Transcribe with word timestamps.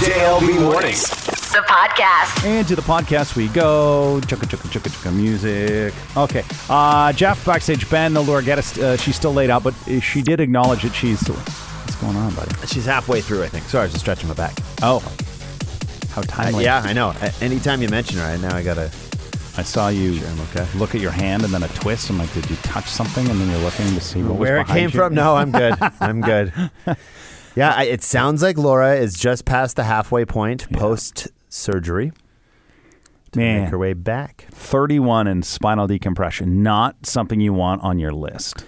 JLB 0.00 0.62
Mornings. 0.62 1.02
The 1.52 1.62
podcast. 1.68 2.44
And 2.46 2.66
to 2.68 2.74
the 2.74 2.80
podcast 2.82 3.36
we 3.36 3.48
go. 3.48 4.18
Chugga, 4.24 4.46
chugga, 4.48 4.68
chugga, 4.70 4.88
chugga, 4.90 5.14
music. 5.14 5.92
Okay. 6.16 6.42
Uh, 6.70 7.12
Jeff, 7.12 7.44
backstage, 7.44 7.88
Ben, 7.90 8.14
the 8.14 8.22
Laura 8.22 8.42
Geddes, 8.42 8.78
uh, 8.78 8.96
she's 8.96 9.14
still 9.16 9.34
laid 9.34 9.50
out, 9.50 9.62
but 9.62 9.74
she 10.00 10.22
did 10.22 10.40
acknowledge 10.40 10.82
that 10.82 10.94
she's. 10.94 11.20
What's 11.28 11.96
going 11.96 12.16
on, 12.16 12.34
buddy? 12.34 12.54
She's 12.66 12.86
halfway 12.86 13.20
through, 13.20 13.42
I 13.42 13.48
think. 13.48 13.64
Sorry, 13.66 13.82
I 13.82 13.84
was 13.84 13.92
just 13.92 14.02
stretching 14.02 14.28
my 14.28 14.34
back. 14.34 14.56
Oh. 14.82 15.00
How 16.12 16.22
Uh, 16.22 16.24
timely. 16.24 16.64
yeah, 16.64 16.80
I 16.82 16.92
know. 16.94 17.12
A- 17.20 17.32
anytime 17.44 17.82
you 17.82 17.88
mention 17.90 18.16
her, 18.18 18.24
I 18.24 18.36
now 18.38 18.56
I 18.56 18.62
gotta. 18.62 18.90
I 19.58 19.62
saw 19.62 19.88
you 19.88 20.14
Sure, 20.14 20.28
okay. 20.54 20.66
look 20.78 20.94
at 20.94 21.00
your 21.02 21.10
hand 21.10 21.44
and 21.44 21.52
then 21.52 21.62
a 21.62 21.68
twist. 21.68 22.08
I'm 22.08 22.16
like, 22.18 22.32
did 22.32 22.48
you 22.48 22.56
touch 22.62 22.88
something? 22.88 23.28
And 23.28 23.38
then 23.38 23.50
you're 23.50 23.58
looking 23.60 23.86
to 23.94 24.00
see 24.00 24.22
what 24.22 24.32
was 24.38 24.38
Where 24.40 24.58
it 24.60 24.66
came 24.68 24.84
you. 24.84 24.88
from? 24.98 25.12
No, 25.14 25.36
I'm 25.36 25.50
good. 25.52 25.74
I'm 26.00 26.20
good. 26.22 26.52
Yeah, 27.54 27.74
I, 27.74 27.84
it 27.84 28.02
sounds 28.02 28.42
like 28.42 28.56
Laura 28.56 28.96
is 28.96 29.14
just 29.14 29.44
past 29.44 29.76
the 29.76 29.84
halfway 29.84 30.24
point 30.24 30.70
post 30.72 31.28
surgery. 31.48 32.12
Man. 33.34 33.62
Make 33.62 33.70
her 33.70 33.78
way 33.78 33.92
back. 33.92 34.46
31 34.50 35.26
in 35.26 35.42
spinal 35.42 35.86
decompression. 35.86 36.62
Not 36.62 37.06
something 37.06 37.40
you 37.40 37.52
want 37.52 37.82
on 37.82 37.98
your 37.98 38.12
list. 38.12 38.64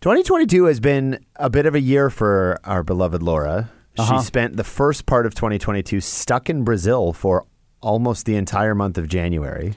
2022 0.00 0.64
has 0.66 0.78
been 0.78 1.24
a 1.36 1.50
bit 1.50 1.66
of 1.66 1.74
a 1.74 1.80
year 1.80 2.10
for 2.10 2.60
our 2.64 2.82
beloved 2.84 3.22
Laura. 3.22 3.70
Uh-huh. 3.98 4.20
She 4.20 4.26
spent 4.26 4.56
the 4.56 4.64
first 4.64 5.06
part 5.06 5.26
of 5.26 5.34
2022 5.34 6.00
stuck 6.00 6.48
in 6.48 6.62
Brazil 6.64 7.12
for 7.12 7.46
almost 7.80 8.26
the 8.26 8.36
entire 8.36 8.74
month 8.74 8.98
of 8.98 9.08
January. 9.08 9.74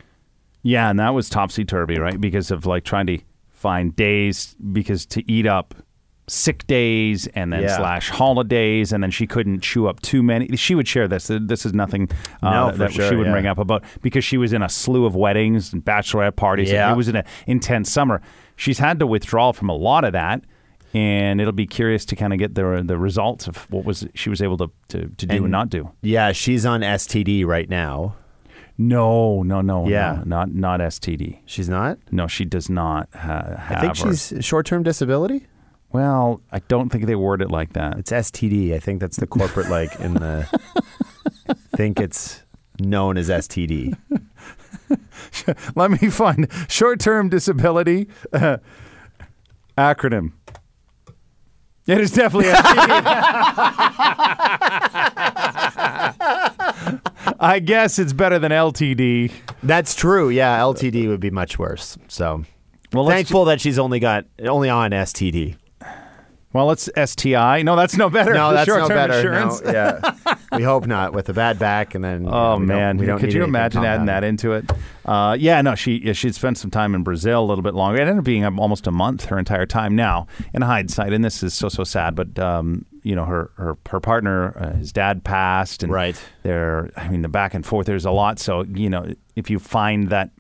Yeah, 0.62 0.90
and 0.90 1.00
that 1.00 1.14
was 1.14 1.30
topsy 1.30 1.64
turvy, 1.66 1.98
right? 1.98 2.20
Because 2.20 2.52
of 2.52 2.66
like 2.66 2.84
trying 2.84 3.08
to 3.08 3.20
find 3.50 3.96
days 3.96 4.56
because 4.72 5.06
to 5.08 5.32
eat 5.32 5.46
up 5.46 5.74
sick 6.30 6.66
days 6.68 7.28
and 7.36 7.52
then 7.52 7.64
Yeah. 7.64 7.78
slash 7.78 8.10
holidays, 8.10 8.94
and 8.94 9.02
then 9.04 9.12
she 9.12 9.26
couldn't 9.28 9.62
chew 9.62 9.88
up 9.88 10.00
too 10.02 10.22
many. 10.24 10.56
She 10.56 10.76
would 10.76 10.88
share 10.88 11.08
this. 11.08 11.30
This 11.30 11.66
is 11.66 11.74
nothing 11.74 12.10
uh, 12.42 12.50
No, 12.52 12.72
that, 12.72 12.94
sure, 12.94 13.10
she 13.10 13.16
would 13.16 13.26
yeah. 13.28 13.32
bring 13.34 13.48
up 13.48 13.58
about 13.58 13.84
because 14.02 14.24
she 14.24 14.38
was 14.38 14.54
in 14.54 14.62
a 14.62 14.70
slew 14.70 15.06
of 15.06 15.16
weddings 15.16 15.74
and 15.74 15.84
bachelorette 15.84 16.36
parties. 16.36 16.72
Yeah. 16.72 16.92
It 16.92 16.96
was 16.96 17.08
an 17.08 17.24
intense 17.48 17.92
summer. 17.92 18.22
She's 18.56 18.80
had 18.80 19.00
to 19.00 19.08
withdraw 19.08 19.52
from 19.52 19.70
a 19.70 19.76
lot 19.76 20.04
of 20.04 20.14
that. 20.14 20.44
And 20.94 21.40
it'll 21.40 21.54
be 21.54 21.68
curious 21.68 22.04
to 22.06 22.16
kind 22.16 22.34
of 22.34 22.40
get 22.40 22.56
the 22.56 22.82
the 22.84 22.98
results 22.98 23.48
of 23.48 23.58
what 23.72 23.86
was 23.86 24.08
she 24.16 24.30
was 24.32 24.42
able 24.42 24.58
to 24.58 24.72
to, 24.88 25.08
to 25.18 25.26
do 25.28 25.36
and, 25.36 25.44
And- 25.46 25.52
not 25.52 25.70
do. 25.70 25.92
Yeah, 26.02 26.32
she's 26.32 26.66
on 26.66 26.82
STD 26.82 27.46
right 27.46 27.70
now. 27.70 28.16
No, 28.78 29.44
no, 29.44 29.62
no, 29.62 29.88
Yeah. 29.88 30.22
no, 30.26 30.38
not 30.38 30.54
not 30.56 30.80
STD. 30.80 31.40
She's 31.46 31.68
not? 31.70 32.00
No, 32.12 32.28
she 32.28 32.44
does 32.46 32.70
not 32.70 33.10
ha- 33.14 33.56
have. 33.58 33.78
I 33.78 33.82
think 33.82 33.92
or- 34.08 34.16
she's 34.16 34.34
short 34.44 34.66
term 34.66 34.82
disability. 34.84 35.46
Well, 35.92 36.42
I 36.52 36.60
don't 36.60 36.90
think 36.90 37.08
they 37.08 37.16
word 37.16 37.42
it 37.42 37.50
like 37.50 37.74
that. 37.74 37.98
It's 37.98 38.12
STD. 38.12 38.74
I 38.74 38.80
think 38.80 39.00
that's 39.00 39.18
the 39.18 39.28
corporate 39.28 39.70
like 39.70 40.00
in 40.00 40.14
the. 40.16 40.48
think 41.76 42.00
it's 42.00 42.44
known 42.80 43.18
as 43.18 43.30
STD. 43.30 43.98
Let 45.76 45.92
me 45.92 46.10
find 46.10 46.48
short-term 46.68 47.30
disability 47.30 48.08
uh, 48.34 48.58
acronym. 49.78 50.34
It 51.88 52.02
is 52.02 52.12
definitely 52.12 52.52
STD. 52.52 52.60
I 57.40 57.60
guess 57.64 57.98
it's 57.98 58.14
better 58.14 58.38
than 58.38 58.52
LTD. 58.52 59.32
That's 59.64 59.96
true. 59.96 60.30
Yeah, 60.30 60.60
LTD 60.60 61.08
would 61.08 61.20
be 61.22 61.32
much 61.32 61.58
worse. 61.58 61.98
So 62.10 62.44
Well, 62.94 63.08
thankful 63.08 63.46
that 63.46 63.62
she's 63.62 63.80
only 63.80 64.00
got 64.00 64.26
only 64.44 64.70
on 64.70 64.92
STD. 64.92 65.56
Well, 66.52 66.66
let's 66.66 66.90
STI. 66.98 67.62
No, 67.62 67.76
that's 67.76 67.96
no 67.96 68.10
better. 68.10 68.34
No, 68.40 68.52
that's 68.54 68.68
no 68.68 68.78
short-term 68.80 68.98
better. 68.98 69.14
Insurance. 69.20 69.62
No, 69.62 69.72
yeah, 69.72 70.36
we 70.58 70.64
hope 70.64 70.88
not 70.88 71.14
with 71.14 71.30
a 71.30 71.34
bad 71.34 71.60
back 71.60 71.94
and 71.94 72.04
then. 72.04 72.26
Oh 72.28 72.54
we 72.54 72.60
don't- 72.60 72.66
man, 72.68 72.98
we 72.98 73.06
don't 73.06 73.20
could 73.20 73.34
you 73.34 73.44
imagine 73.44 73.86
adding 73.86 74.08
that 74.08 74.24
into 74.24 74.54
it? 74.54 74.72
Uh, 75.06 75.36
yeah, 75.40 75.62
no, 75.62 75.76
she 75.76 76.02
yeah, 76.04 76.14
she'd 76.14 76.34
spent 76.36 76.58
some 76.58 76.72
time 76.72 76.96
in 76.96 77.04
Brazil 77.04 77.44
a 77.44 77.46
little 77.46 77.62
bit 77.64 77.74
longer. 77.76 78.00
It 78.00 78.02
ended 78.02 78.18
up 78.20 78.24
being 78.24 78.44
almost 78.46 78.88
a 78.88 78.92
month 78.92 79.26
her 79.26 79.38
entire 79.38 79.66
time. 79.66 79.96
Now, 79.96 80.28
in 80.54 80.62
hindsight, 80.64 81.14
and 81.14 81.24
this 81.24 81.44
is 81.44 81.54
so 81.54 81.70
so 81.70 81.84
sad, 81.84 82.16
but 82.16 82.38
um, 82.40 82.86
you 83.04 83.16
know 83.16 83.26
her 83.26 83.52
her 83.58 83.78
her 83.90 84.00
partner, 84.00 84.58
uh, 84.58 84.74
his 84.78 84.92
dad 84.92 85.24
passed, 85.24 85.84
and 85.84 85.92
Right. 85.92 86.20
There, 86.44 86.90
I 86.98 87.10
mean, 87.10 87.22
the 87.22 87.30
back 87.30 87.54
and 87.54 87.64
forth. 87.66 87.86
There's 87.86 88.06
a 88.06 88.12
lot. 88.12 88.40
So 88.40 88.64
you 88.64 88.90
know, 88.90 89.14
if 89.36 89.50
you 89.52 89.60
find 89.60 90.10
that. 90.10 90.32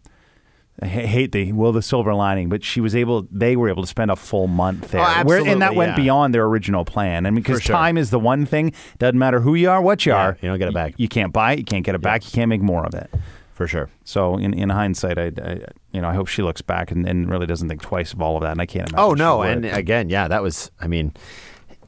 I 0.81 0.87
hate 0.87 1.31
the 1.33 1.51
will 1.51 1.71
the 1.71 1.81
silver 1.81 2.13
lining, 2.13 2.47
but 2.49 2.63
she 2.63 2.79
was 2.79 2.95
able. 2.95 3.27
They 3.31 3.55
were 3.55 3.67
able 3.69 3.83
to 3.83 3.87
spend 3.87 4.11
a 4.11 4.15
full 4.15 4.47
month 4.47 4.91
there, 4.91 5.01
Oh, 5.01 5.23
Where- 5.23 5.45
and 5.45 5.61
that 5.61 5.75
went 5.75 5.91
yeah. 5.91 5.95
beyond 6.03 6.33
their 6.33 6.45
original 6.45 6.85
plan. 6.85 7.25
And 7.25 7.35
because 7.35 7.61
sure. 7.61 7.75
time 7.75 7.97
is 7.97 8.11
the 8.11 8.19
one 8.19 8.45
thing, 8.45 8.71
doesn't 8.97 9.19
matter 9.19 9.41
who 9.41 9.55
you 9.55 9.69
are, 9.69 9.81
what 9.81 10.05
you 10.05 10.13
Yeah, 10.13 10.19
are, 10.27 10.37
you 10.41 10.47
don't 10.49 10.57
get 10.59 10.69
it 10.69 10.73
back. 10.73 10.93
You 10.97 11.07
can't 11.09 11.33
buy 11.33 11.53
it. 11.53 11.59
You 11.59 11.65
can't 11.65 11.83
get 11.85 11.95
it 11.95 12.01
back. 12.01 12.23
You 12.25 12.31
can't 12.31 12.49
make 12.49 12.61
more 12.61 12.85
of 12.85 12.93
it. 12.93 13.09
for 13.53 13.67
sure. 13.67 13.89
So 14.05 14.37
in, 14.37 14.53
in 14.53 14.69
hindsight, 14.69 15.17
I, 15.17 15.31
I 15.43 15.59
you 15.91 15.99
know 16.01 16.07
I 16.07 16.13
hope 16.13 16.27
she 16.27 16.41
looks 16.41 16.61
back 16.61 16.91
and, 16.91 17.05
and 17.07 17.29
really 17.29 17.45
doesn't 17.45 17.67
think 17.67 17.81
twice 17.81 18.13
of 18.13 18.21
all 18.21 18.37
of 18.37 18.41
that. 18.43 18.51
And 18.53 18.61
I 18.61 18.65
can't 18.65 18.89
imagine. 18.89 18.99
Oh 19.05 19.13
no, 19.13 19.41
and 19.41 19.65
again, 19.65 20.09
yeah, 20.09 20.29
that 20.29 20.41
was. 20.41 20.71
I 20.79 20.87
mean, 20.87 21.13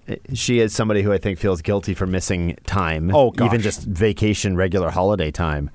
eh, 0.10 0.18
she 0.34 0.60
is 0.60 0.74
somebody 0.74 1.02
who 1.02 1.14
I 1.14 1.18
think 1.18 1.40
feels 1.40 1.62
guilty 1.62 1.94
for 1.94 2.06
missing 2.06 2.58
time. 2.66 3.10
Oh, 3.16 3.32
gosh. 3.32 3.46
even 3.46 3.62
just 3.62 3.84
vacation, 3.84 4.58
regular 4.58 4.90
holiday 4.90 5.32
time. 5.32 5.70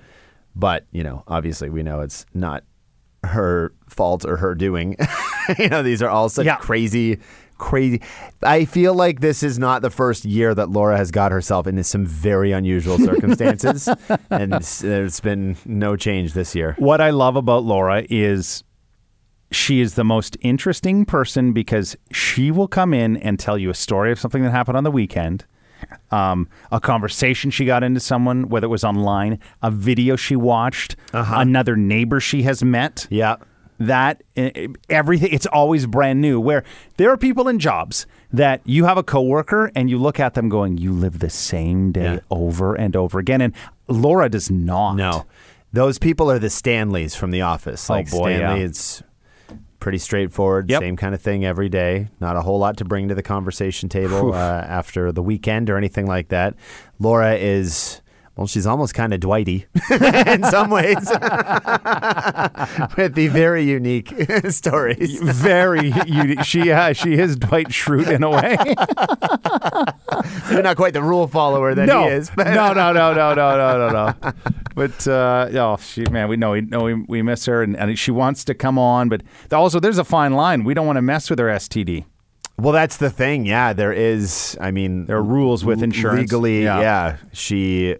But 0.55 0.85
you 0.93 1.03
know, 1.03 1.23
obviously, 1.29 1.71
we 1.71 1.83
know 1.83 2.01
it's 2.01 2.27
not 2.35 2.63
her 3.27 3.73
fault 3.89 4.25
or 4.25 4.37
her 4.39 4.55
doing. 4.55 4.97
you 5.59 5.69
know, 5.69 5.83
these 5.83 6.03
are 6.03 6.09
all 6.09 6.29
such 6.29 6.47
Yeah. 6.47 6.57
crazy. 6.57 7.19
Crazy. 7.59 8.03
I 8.43 8.67
feel 8.67 8.93
like 8.95 9.21
this 9.21 9.43
is 9.43 9.59
not 9.59 9.81
the 9.81 9.89
first 9.91 10.27
year 10.27 10.55
that 10.55 10.69
Laura 10.69 10.97
has 10.99 11.11
got 11.11 11.33
herself 11.33 11.67
into 11.67 11.85
some 11.85 12.05
very 12.05 12.53
unusual 12.53 12.99
circumstances, 12.99 13.89
and 14.31 14.53
there's 14.53 15.21
been 15.21 15.57
no 15.65 15.97
change 15.97 16.35
this 16.35 16.55
year. 16.55 16.75
what 16.79 17.01
I 17.01 17.11
love 17.11 17.35
about 17.35 17.65
Laura 17.65 18.05
is 18.11 18.63
she 19.51 19.81
is 19.81 19.95
the 19.95 20.05
most 20.05 20.37
interesting 20.43 21.07
person 21.07 21.53
because 21.55 21.97
she 22.13 22.51
will 22.51 22.69
come 22.69 22.93
in 22.93 23.17
and 23.17 23.39
tell 23.39 23.57
you 23.57 23.71
a 23.71 23.75
story 23.75 24.13
of 24.13 24.19
something 24.21 24.43
that 24.43 24.51
happened 24.51 24.77
on 24.77 24.85
the 24.85 24.91
weekend. 24.91 25.47
Um, 26.11 26.49
a 26.71 26.81
conversation 26.81 27.51
she 27.51 27.65
got 27.65 27.83
into 27.83 28.01
someone, 28.01 28.49
whether 28.49 28.67
it 28.67 28.71
was 28.71 28.85
online, 28.85 29.39
a 29.63 29.71
video 29.71 30.17
she 30.17 30.37
watched, 30.37 30.97
another 31.13 31.77
neighbor 31.77 32.21
she 32.21 32.43
has 32.45 32.63
met. 32.63 33.07
Yeah. 33.11 33.37
that 33.79 34.23
uh, 34.39 34.49
everything 34.89 35.31
it's 35.33 35.45
always 35.47 35.85
brand 35.87 36.19
new 36.21 36.41
where 36.41 36.65
there 36.97 37.11
are 37.11 37.17
people 37.19 37.47
in 37.47 37.59
jobs 37.59 38.07
that 38.33 38.63
you 38.65 38.87
have 38.87 38.97
a 38.97 39.03
coworker 39.03 39.71
and 39.75 39.91
you 39.91 39.99
look 39.99 40.19
at 40.19 40.33
them 40.33 40.49
going 40.49 40.79
you 40.79 40.91
live 40.93 41.19
the 41.19 41.29
same 41.29 41.93
day 41.93 42.15
Yeah. 42.15 42.21
over 42.31 42.75
and 42.75 42.97
over 42.97 43.19
again 43.19 43.43
and 43.43 43.53
Laura 43.87 44.31
does 44.31 44.51
not 44.51 44.95
No, 44.97 45.27
those 45.75 45.99
people 45.99 46.31
are 46.31 46.39
the 46.39 46.49
Stanleys 46.49 47.15
from 47.15 47.33
The 47.33 47.43
Office. 47.43 47.91
Oh, 47.91 47.95
Like 47.95 48.11
boy, 48.11 48.35
Stanley, 48.37 48.61
yeah. 48.61 48.67
it's 48.67 49.03
pretty 49.81 49.99
straightforward. 49.99 50.71
Yep. 50.71 50.81
Same 50.81 50.97
kind 50.97 51.15
of 51.15 51.21
thing 51.21 51.45
every 51.45 51.69
day. 51.69 52.09
Not 52.21 52.37
a 52.37 52.41
whole 52.41 52.59
lot 52.59 52.77
to 52.79 52.85
bring 52.85 53.09
to 53.09 53.15
the 53.15 53.23
conversation 53.23 53.89
table 53.89 54.33
uh, 54.35 54.37
after 54.37 55.13
the 55.13 55.23
weekend 55.23 55.71
or 55.71 55.77
anything 55.77 56.07
like 56.07 56.29
that. 56.29 56.55
Laura 56.99 57.35
is. 57.35 58.01
Well, 58.37 58.47
she's 58.47 58.67
almost 58.67 58.93
kind 58.93 59.15
of 59.15 59.21
Dwighty 59.21 59.65
in 59.91 60.45
some 60.45 60.69
ways, 60.69 60.97
with 62.99 63.15
the 63.15 63.29
very 63.33 63.63
unique 63.63 64.13
stories. 64.51 65.19
Very 65.23 65.91
unique. 66.07 66.45
She 66.45 66.71
uh, 66.71 66.93
she 66.93 67.15
is 67.15 67.37
Dwight 67.37 67.69
Schrute 67.69 68.11
in 68.11 68.23
a 68.23 68.29
way. 68.29 68.59
You're 70.51 70.63
not 70.63 70.77
quite 70.77 70.93
the 70.93 71.03
rule 71.03 71.27
follower 71.29 71.75
that 71.75 71.87
no. 71.87 72.03
he 72.03 72.11
is. 72.11 72.31
But. 72.37 72.49
No, 72.49 72.75
no, 72.75 72.93
no, 72.93 73.15
no, 73.15 73.33
no, 73.33 73.57
no, 73.57 73.89
no, 73.89 74.13
no 74.13 74.33
but 74.77 75.09
uh 75.09 75.49
oh 75.55 75.77
she 75.79 76.05
man 76.11 76.29
we 76.29 76.37
know 76.37 76.53
we 76.53 76.61
know 76.61 76.83
we, 76.85 76.95
we 77.09 77.23
miss 77.23 77.47
her 77.47 77.63
and, 77.65 77.77
and 77.77 77.99
she 77.99 78.11
wants 78.13 78.45
to 78.45 78.55
come 78.55 78.79
on 78.79 79.09
but 79.09 79.23
also 79.53 79.81
there's 79.81 79.99
a 79.99 80.05
fine 80.05 80.35
line 80.35 80.63
we 80.63 80.73
don't 80.75 80.87
want 80.87 80.97
to 80.99 81.03
mess 81.03 81.29
with 81.31 81.39
her 81.41 81.47
STD 81.49 82.05
Well, 82.59 82.73
that's 82.73 82.97
the 82.97 83.11
thing. 83.11 83.45
Yeah, 83.45 83.75
there 83.75 83.93
is. 83.93 84.57
I 84.59 84.71
mean, 84.71 85.05
There 85.07 85.19
are 85.19 85.23
rules 85.39 85.63
with 85.63 85.83
insurance. 85.83 86.33
Legally, 86.33 86.65
Yeah. 86.65 86.81
yeah. 86.81 87.17
she. 87.35 87.97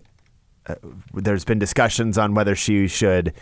Uh, 0.67 0.75
there's 1.13 1.45
been 1.45 1.59
discussions 1.59 2.17
on 2.17 2.33
whether 2.35 2.55
she 2.57 2.89
should 2.89 3.35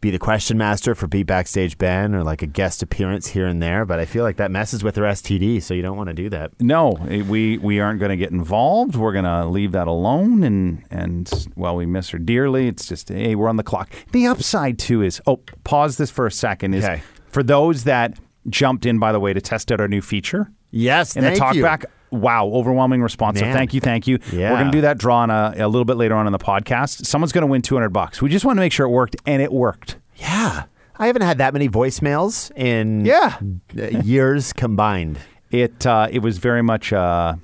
be 0.00 0.10
the 0.10 0.18
question 0.18 0.56
master 0.56 0.94
for 0.94 1.06
Beat 1.06 1.26
Backstage 1.26 1.76
Ben 1.76 2.14
or 2.14 2.22
like 2.24 2.40
a 2.42 2.46
guest 2.46 2.82
appearance 2.82 3.26
here 3.28 3.46
and 3.46 3.62
there, 3.62 3.84
but 3.84 3.98
I 3.98 4.06
feel 4.06 4.24
like 4.24 4.36
that 4.38 4.50
messes 4.50 4.82
with 4.82 4.96
her 4.96 5.02
STD, 5.02 5.62
so 5.62 5.74
you 5.74 5.82
don't 5.82 5.96
want 5.96 6.08
to 6.08 6.14
do 6.14 6.30
that. 6.30 6.52
No, 6.60 6.92
eh, 7.08 7.22
we 7.22 7.58
we 7.58 7.80
aren't 7.80 8.00
going 8.00 8.10
to 8.10 8.16
get 8.16 8.30
involved. 8.30 8.96
We're 8.96 9.12
going 9.12 9.26
to 9.26 9.46
leave 9.46 9.72
that 9.72 9.86
alone, 9.88 10.42
and 10.42 10.82
and 10.90 11.28
while 11.54 11.76
we 11.76 11.84
miss 11.86 12.08
her 12.10 12.18
dearly, 12.18 12.66
it's 12.68 12.86
just 12.86 13.08
hey, 13.10 13.34
we're 13.34 13.48
on 13.48 13.56
the 13.56 13.62
clock. 13.62 13.90
The 14.12 14.26
upside 14.26 14.78
too 14.78 15.02
is 15.02 15.20
oh, 15.26 15.40
pause 15.64 15.96
this 15.98 16.10
for 16.10 16.26
a 16.26 16.32
second. 16.32 16.74
Is 16.74 16.84
Okay. 16.84 17.02
for 17.28 17.42
those 17.42 17.84
that 17.84 18.18
jumped 18.48 18.86
in 18.86 18.98
by 18.98 19.12
the 19.12 19.20
way 19.20 19.34
to 19.34 19.40
test 19.40 19.70
out 19.70 19.80
our 19.80 19.88
new 19.88 20.00
feature 20.00 20.50
Yes, 20.70 21.14
in 21.16 21.22
the 21.24 21.30
thank 21.30 21.38
talk 21.38 21.54
you. 21.54 21.62
back. 21.62 21.84
Wow, 22.10 22.46
overwhelming 22.46 23.02
response. 23.02 23.38
So 23.38 23.44
thank 23.44 23.72
you, 23.72 23.80
thank 23.80 24.06
you. 24.06 24.18
Yeah. 24.32 24.50
We're 24.50 24.58
going 24.58 24.72
to 24.72 24.76
do 24.78 24.80
that 24.82 24.98
draw 24.98 25.18
on 25.18 25.30
a, 25.30 25.54
a 25.56 25.68
little 25.68 25.84
bit 25.84 25.96
later 25.96 26.14
on 26.16 26.26
in 26.26 26.32
the 26.32 26.38
podcast. 26.38 27.06
Someone's 27.06 27.32
going 27.32 27.42
to 27.42 27.46
win 27.46 27.62
two 27.62 27.74
hundred 27.76 27.90
bucks. 27.90 28.20
We 28.20 28.28
just 28.30 28.44
want 28.44 28.56
to 28.56 28.60
make 28.60 28.72
sure 28.72 28.86
it 28.86 28.90
worked, 28.90 29.16
and 29.26 29.40
it 29.40 29.52
worked. 29.52 29.96
Yeah, 30.16 30.64
I 30.98 31.06
haven't 31.06 31.22
had 31.22 31.38
that 31.38 31.52
many 31.52 31.68
voicemails 31.68 32.50
in 32.56 33.04
Yeah. 33.04 33.38
uh, 33.78 34.00
years 34.02 34.52
combined. 34.52 35.18
It 35.50 35.86
uh, 35.86 36.08
it 36.10 36.18
was 36.20 36.38
very 36.38 36.62
much 36.62 36.92
uh, 36.92 37.34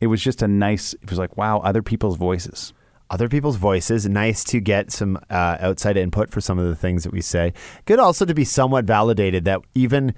It 0.00 0.08
was 0.08 0.22
just 0.22 0.42
a 0.42 0.48
nice. 0.48 0.92
It 0.94 1.08
was 1.08 1.18
like 1.18 1.36
wow, 1.36 1.60
other 1.60 1.82
people's 1.82 2.16
voices. 2.18 2.72
other 3.08 3.28
people's 3.28 3.56
voices. 3.56 4.06
Nice 4.08 4.42
to 4.44 4.60
get 4.60 4.90
some 4.92 5.16
uh, 5.30 5.56
outside 5.60 5.96
input 5.96 6.30
for 6.30 6.40
some 6.40 6.58
of 6.58 6.66
the 6.66 6.76
things 6.76 7.02
that 7.04 7.12
we 7.12 7.20
say. 7.22 7.52
Good 7.86 7.98
also 7.98 8.24
to 8.26 8.34
be 8.34 8.44
somewhat 8.44 8.84
validated 8.84 9.44
that 9.46 9.60
even. 9.74 10.12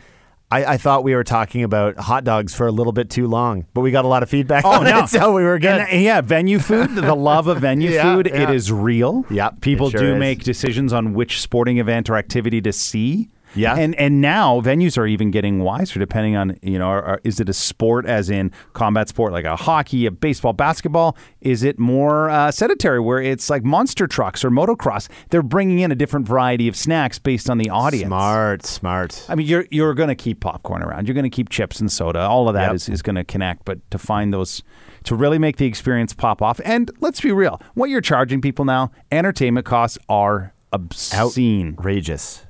I, 0.51 0.65
I 0.65 0.77
thought 0.79 1.05
we 1.05 1.15
were 1.15 1.25
talking 1.25 1.63
about 1.63 1.99
hot 1.99 2.25
dogs 2.25 2.55
for 2.55 2.67
a 2.67 2.73
little 2.73 2.93
bit 2.93 3.11
too 3.11 3.27
long, 3.27 3.67
but 3.75 3.83
we 3.83 3.91
got 3.91 4.07
a 4.07 4.09
lot 4.09 4.23
of 4.23 4.31
feedback. 4.31 4.65
Oh, 4.65 4.83
no. 4.83 5.01
it, 5.01 5.09
so 5.11 5.33
we 5.35 5.43
were 5.45 5.59
good. 5.59 5.81
And, 5.83 6.03
yeah, 6.03 6.23
venue 6.23 6.59
food, 6.59 6.95
the 6.95 7.15
love 7.15 7.49
of 7.49 7.59
venue 7.61 7.91
Yeah, 7.99 8.15
food, 8.15 8.27
it 8.29 8.33
yeah. 8.35 8.51
is 8.51 8.73
real. 8.73 9.27
Yep, 9.31 9.61
People 9.61 9.91
sure 9.91 10.01
do 10.01 10.13
is. 10.15 10.19
make 10.19 10.45
decisions 10.45 10.93
on 10.93 11.13
which 11.13 11.41
sporting 11.43 11.79
event 11.79 12.09
or 12.09 12.17
activity 12.17 12.63
to 12.63 12.73
see. 12.73 13.29
Yeah. 13.55 13.75
And 13.77 13.95
and 13.97 14.21
now 14.21 14.61
venues 14.61 14.99
are 14.99 15.07
even 15.07 15.31
getting 15.31 15.61
wiser 15.61 15.99
depending 15.99 16.37
on, 16.37 16.59
you 16.63 16.79
know, 16.79 16.87
are, 16.89 17.03
are- 17.03 17.21
is 17.25 17.41
it 17.41 17.49
a 17.49 17.53
sport 17.53 18.07
as 18.07 18.29
in 18.31 18.53
combat 18.73 19.09
sport 19.09 19.33
like 19.33 19.45
a 19.45 19.57
hockey, 19.57 20.07
a 20.07 20.11
baseball, 20.11 20.53
basketball? 20.53 21.17
Is 21.41 21.63
it 21.63 21.79
more 21.79 22.29
uh, 22.31 22.51
sedentary 22.51 23.01
where 23.01 23.21
it's 23.21 23.49
like 23.51 23.65
monster 23.65 24.07
trucks 24.07 24.45
or 24.45 24.51
motocross? 24.51 25.09
They're 25.31 25.43
bringing 25.43 25.79
in 25.81 25.91
a 25.93 25.95
different 25.95 26.27
variety 26.29 26.69
of 26.69 26.77
snacks 26.77 27.19
based 27.19 27.49
on 27.51 27.59
the 27.59 27.71
audience. 27.71 28.07
Smart, 28.09 28.65
smart. 28.67 29.25
I 29.29 29.35
mean, 29.35 29.47
you're 29.47 29.67
you're 29.71 29.95
going 29.95 30.09
to 30.11 30.15
keep 30.15 30.41
popcorn 30.41 30.83
around. 30.83 31.07
You're 31.07 31.15
going 31.15 31.25
to 31.25 31.31
keep 31.31 31.49
chips 31.49 31.81
and 31.81 31.91
soda. 31.91 32.21
All 32.21 32.49
of 32.49 32.55
that 32.55 32.67
Yep. 32.69 32.75
is 32.75 32.89
is 32.89 33.03
going 33.03 33.17
to 33.17 33.25
connect. 33.25 33.65
But 33.65 33.79
to 33.91 33.99
find 33.99 34.33
those, 34.35 34.63
to 35.05 35.15
really 35.15 35.39
make 35.39 35.57
the 35.57 35.67
experience 35.67 36.13
pop 36.13 36.43
off, 36.43 36.61
and 36.65 36.91
let's 37.01 37.21
be 37.21 37.33
real, 37.33 37.61
what 37.75 37.89
you're 37.89 38.01
charging 38.01 38.41
people 38.41 38.65
now, 38.65 38.91
entertainment 39.11 39.65
costs 39.65 39.97
are 40.09 40.53
obscene. 40.73 41.75
Outrageous. 41.79 42.45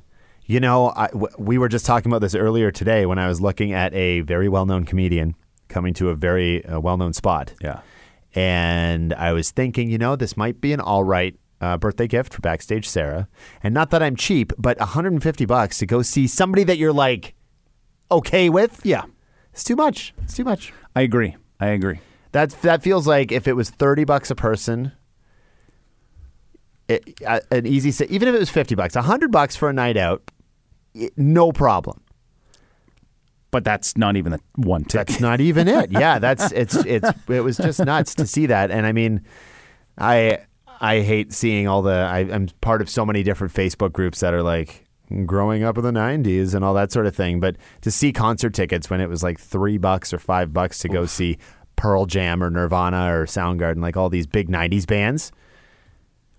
You 0.50 0.60
know, 0.60 0.94
I, 0.96 1.08
w- 1.08 1.28
we 1.38 1.58
were 1.58 1.68
just 1.68 1.84
talking 1.84 2.10
about 2.10 2.22
this 2.22 2.34
earlier 2.34 2.70
today 2.70 3.04
when 3.04 3.18
I 3.18 3.28
was 3.28 3.38
looking 3.40 3.74
at 3.74 3.92
a 3.92 4.20
very 4.22 4.48
well 4.48 4.64
known 4.64 4.84
comedian 4.84 5.34
coming 5.68 5.92
to 5.94 6.08
a 6.08 6.14
very 6.14 6.64
uh, 6.64 6.80
well 6.80 6.96
known 6.96 7.12
spot. 7.12 7.52
Yeah. 7.60 7.80
And 8.34 9.12
I 9.12 9.32
was 9.34 9.50
thinking, 9.50 9.90
you 9.90 9.98
know, 9.98 10.16
this 10.16 10.38
might 10.38 10.58
be 10.60 10.72
an 10.72 10.80
all 10.80 11.04
right 11.04 11.38
uh, 11.60 11.76
birthday 11.76 12.06
gift 12.06 12.32
for 12.32 12.40
Backstage 12.40 12.88
Sarah. 12.88 13.28
And 13.62 13.74
not 13.74 13.90
that 13.90 14.02
I'm 14.02 14.16
cheap, 14.16 14.54
but 14.56 14.78
150 14.78 15.44
bucks 15.44 15.78
to 15.78 15.86
go 15.86 16.00
see 16.00 16.26
somebody 16.26 16.64
that 16.64 16.78
you're 16.78 16.94
like 16.94 17.34
okay 18.10 18.48
with. 18.48 18.80
Yeah, 18.84 19.04
It's 19.52 19.64
too 19.64 19.76
much. 19.76 20.14
It's 20.22 20.34
too 20.34 20.44
much. 20.44 20.72
I 20.96 21.02
agree. 21.02 21.36
I 21.60 21.66
agree. 21.68 22.00
That's 22.32 22.54
that 22.56 22.82
feels 22.82 23.06
like 23.06 23.32
if 23.32 23.46
it 23.46 23.52
was 23.52 23.68
30 23.68 24.04
bucks 24.04 24.30
a 24.30 24.34
person, 24.34 24.92
it, 26.88 27.20
uh, 27.26 27.40
an 27.50 27.66
easy 27.66 27.90
sa- 27.90 28.04
even 28.08 28.28
if 28.28 28.34
it 28.34 28.38
was 28.38 28.48
50 28.50 28.74
bucks, 28.74 28.94
100 28.94 29.30
bucks 29.30 29.56
for 29.56 29.68
a 29.68 29.72
night 29.74 29.96
out, 29.98 30.22
no 31.16 31.52
problem. 31.52 32.02
But 33.50 33.64
that's 33.64 33.96
not 33.96 34.16
even 34.16 34.32
the 34.32 34.40
one 34.56 34.84
ticket. 34.84 35.08
That's 35.08 35.20
not 35.20 35.40
even 35.40 35.68
it. 35.68 35.90
Yeah, 35.98 36.18
that's 36.18 36.52
it's 36.52 36.76
it's 36.76 37.08
it 37.28 37.40
was 37.40 37.56
just 37.56 37.80
nuts 37.80 38.14
to 38.16 38.26
see 38.26 38.46
that. 38.46 38.70
And 38.70 38.86
I 38.86 38.92
mean, 38.92 39.22
I 39.96 40.40
I 40.80 41.00
hate 41.00 41.32
seeing 41.32 41.66
all 41.66 41.80
the 41.82 41.94
I, 41.94 42.20
I'm 42.20 42.48
part 42.60 42.82
of 42.82 42.90
so 42.90 43.06
many 43.06 43.22
different 43.22 43.54
Facebook 43.54 43.92
groups 43.92 44.20
that 44.20 44.34
are 44.34 44.42
like 44.42 44.84
growing 45.24 45.64
up 45.64 45.78
in 45.78 45.84
the 45.84 45.90
90s 45.90 46.54
and 46.54 46.62
all 46.64 46.74
that 46.74 46.92
sort 46.92 47.06
of 47.06 47.16
thing. 47.16 47.40
But 47.40 47.56
to 47.80 47.90
see 47.90 48.12
concert 48.12 48.52
tickets 48.52 48.90
when 48.90 49.00
it 49.00 49.08
was 49.08 49.22
like 49.22 49.40
three 49.40 49.78
bucks 49.78 50.12
or 50.12 50.18
five 50.18 50.52
bucks 50.52 50.78
to 50.80 50.88
go 50.88 51.06
see 51.06 51.38
Pearl 51.76 52.06
Jam 52.06 52.42
or 52.42 52.50
Nirvana 52.50 53.14
or 53.14 53.24
Soundgarden, 53.24 53.80
like 53.80 53.96
all 53.96 54.10
these 54.10 54.26
big 54.26 54.50
90s 54.50 54.86
bands. 54.86 55.32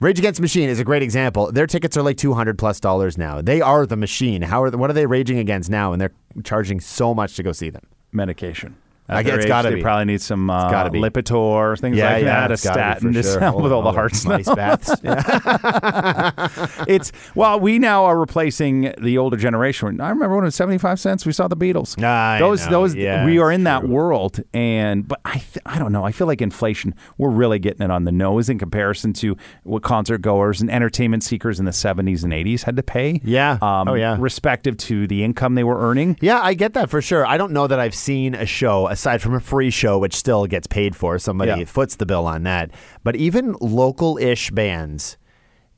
Rage 0.02 0.18
Against 0.18 0.40
Machine 0.40 0.70
is 0.70 0.80
a 0.80 0.86
great 0.86 1.02
example. 1.02 1.52
Their 1.52 1.68
tickets 1.68 1.98
are 1.98 2.02
like 2.02 2.16
two 2.16 2.34
hundred 2.34 2.58
plus 2.58 2.80
dollars 2.80 3.18
now. 3.18 3.42
They 3.42 3.60
are 3.60 3.86
the 3.86 3.98
machine. 3.98 4.42
How 4.44 4.64
are 4.64 4.72
what 4.72 4.90
are 4.90 4.94
they 4.94 5.06
raging 5.06 5.40
against 5.40 5.70
now? 5.70 5.92
And 5.92 6.02
they're 6.02 6.14
charging 6.46 6.80
so 6.80 7.14
much 7.14 7.36
to 7.36 7.44
go 7.44 7.52
see 7.52 7.70
them. 7.70 7.86
medication. 8.14 8.78
At 9.10 9.18
I 9.18 9.24
guess 9.24 9.36
it's 9.38 9.46
gotta 9.48 9.70
they 9.70 9.76
be. 9.76 9.82
probably 9.82 10.06
need 10.06 10.22
some 10.22 10.50
uh, 10.50 10.70
gotta 10.70 10.90
be. 10.92 11.00
Lipitor, 11.00 11.80
things 11.80 11.98
like 11.98 12.24
that, 12.24 12.52
a 12.52 12.54
it's 12.54 12.64
gotta 12.64 12.78
be 12.78 12.82
statin 13.12 13.14
to 13.14 13.24
sure. 13.24 13.40
help 13.40 13.62
with 13.62 13.72
all 13.72 13.82
the 13.82 13.92
heart 13.92 14.16
stuff. 14.16 14.40
Ice 14.40 14.56
baths. 14.56 14.92
Yeah. 15.04 16.84
it's 16.88 17.12
well, 17.36 17.60
we 17.60 17.80
now 17.80 18.06
are 18.06 18.20
replacing 18.20 18.94
the 19.02 19.18
older 19.18 19.38
generation. 19.38 20.00
I 20.02 20.10
remember 20.10 20.36
when 20.36 20.44
it 20.44 20.48
was 20.48 20.56
seventy 20.56 20.78
five 20.78 21.00
cents. 21.00 21.26
We 21.26 21.32
saw 21.32 21.48
the 21.48 21.58
Beatles. 21.58 22.02
I 22.04 22.40
those, 22.40 22.66
know. 22.66 22.72
those, 22.72 22.96
Yeah, 22.96 23.26
we 23.26 23.40
are 23.40 23.52
in 23.52 23.64
that 23.64 23.88
world, 23.88 24.42
and 24.54 25.08
but 25.08 25.20
I, 25.26 25.34
th- 25.40 25.58
I 25.66 25.80
don't 25.80 25.92
know. 25.92 26.04
I 26.06 26.12
feel 26.12 26.28
like 26.28 26.42
inflation. 26.42 26.94
We're 27.18 27.30
really 27.30 27.60
getting 27.60 27.82
it 27.82 27.92
on 27.92 28.04
the 28.06 28.12
nose 28.12 28.50
in 28.50 28.60
comparison 28.60 29.14
to 29.14 29.36
what 29.64 29.84
concert 29.84 30.20
goers 30.22 30.62
and 30.62 30.70
entertainment 30.70 31.24
seekers 31.24 31.60
in 31.60 31.66
the 31.66 31.74
seventies 31.74 32.24
and 32.24 32.34
eighties 32.34 32.64
had 32.64 32.76
to 32.76 32.84
pay. 32.84 33.22
Yeah. 33.24 33.58
um, 33.62 33.88
Oh, 33.90 33.94
yeah. 33.96 34.18
respective 34.20 34.78
to 34.78 35.08
the 35.08 35.24
income 35.24 35.56
they 35.56 35.64
were 35.64 35.80
earning. 35.80 36.18
yeah, 36.22 36.40
I 36.42 36.54
get 36.54 36.74
that 36.74 36.90
for 36.90 37.02
sure. 37.02 37.26
I 37.26 37.38
don't 37.38 37.52
know 37.54 37.66
that 37.68 37.80
I've 37.80 37.96
seen 37.96 38.36
a 38.36 38.46
show 38.46 38.88
aside 39.00 39.22
from 39.22 39.34
a 39.34 39.40
free 39.40 39.70
show, 39.70 39.98
which 39.98 40.14
still 40.16 40.46
gets 40.46 40.68
paid 40.68 40.96
for. 40.96 41.18
Somebody 41.18 41.52
Yeah. 41.52 41.66
foots 41.66 41.96
the 41.96 42.06
bill 42.06 42.26
on 42.28 42.44
that. 42.44 42.72
But 43.04 43.16
even 43.16 43.56
local-ish 43.62 44.52
bands, 44.52 45.18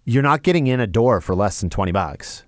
you're 0.06 0.24
not 0.24 0.42
getting 0.44 0.68
in 0.68 0.80
a 0.80 0.88
door 0.88 1.22
for 1.22 1.36
less 1.36 1.62
than 1.62 1.70
twenty 1.70 1.92
bucks. 1.92 2.44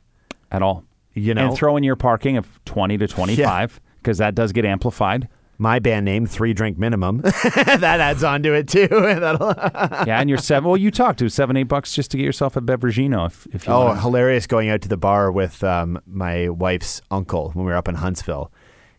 At 0.51 0.61
all, 0.61 0.83
You 1.13 1.33
know? 1.33 1.47
and 1.47 1.55
throw 1.55 1.77
in 1.77 1.83
your 1.83 1.95
parking 1.95 2.37
of 2.37 2.47
twenty 2.65 2.97
to 2.97 3.07
twenty 3.07 3.35
five 3.35 3.79
because 3.97 4.17
that 4.17 4.35
does 4.35 4.51
get 4.51 4.65
amplified. 4.65 5.27
My 5.59 5.77
band 5.79 6.03
name, 6.05 6.25
Three 6.25 6.53
Drink 6.53 6.77
Minimum, 6.79 7.21
that 7.21 7.83
adds 7.83 8.23
on 8.23 8.41
to 8.43 8.53
it 8.53 8.67
too. 8.67 8.87
Yeah, 8.91 10.19
and 10.19 10.27
you're 10.29 10.39
seven. 10.39 10.67
Well, 10.67 10.77
you 10.77 10.89
talked 10.91 11.19
to 11.19 11.29
seven, 11.29 11.55
eight 11.55 11.63
bucks 11.69 11.93
just 11.93 12.09
to 12.11 12.17
get 12.17 12.23
yourself 12.23 12.55
a 12.57 12.61
beveragino. 12.61 13.27
If, 13.27 13.47
if 13.53 13.67
you 13.67 13.73
Oh, 13.73 13.85
want. 13.85 14.01
hilarious 14.01 14.47
going 14.47 14.69
out 14.69 14.81
to 14.81 14.89
the 14.89 14.97
bar 14.97 15.31
with 15.31 15.63
um, 15.63 16.01
my 16.07 16.49
wife's 16.49 17.01
uncle 17.11 17.51
when 17.53 17.65
we 17.65 17.71
were 17.71 17.77
up 17.77 17.87
in 17.87 17.95
Huntsville. 17.95 18.51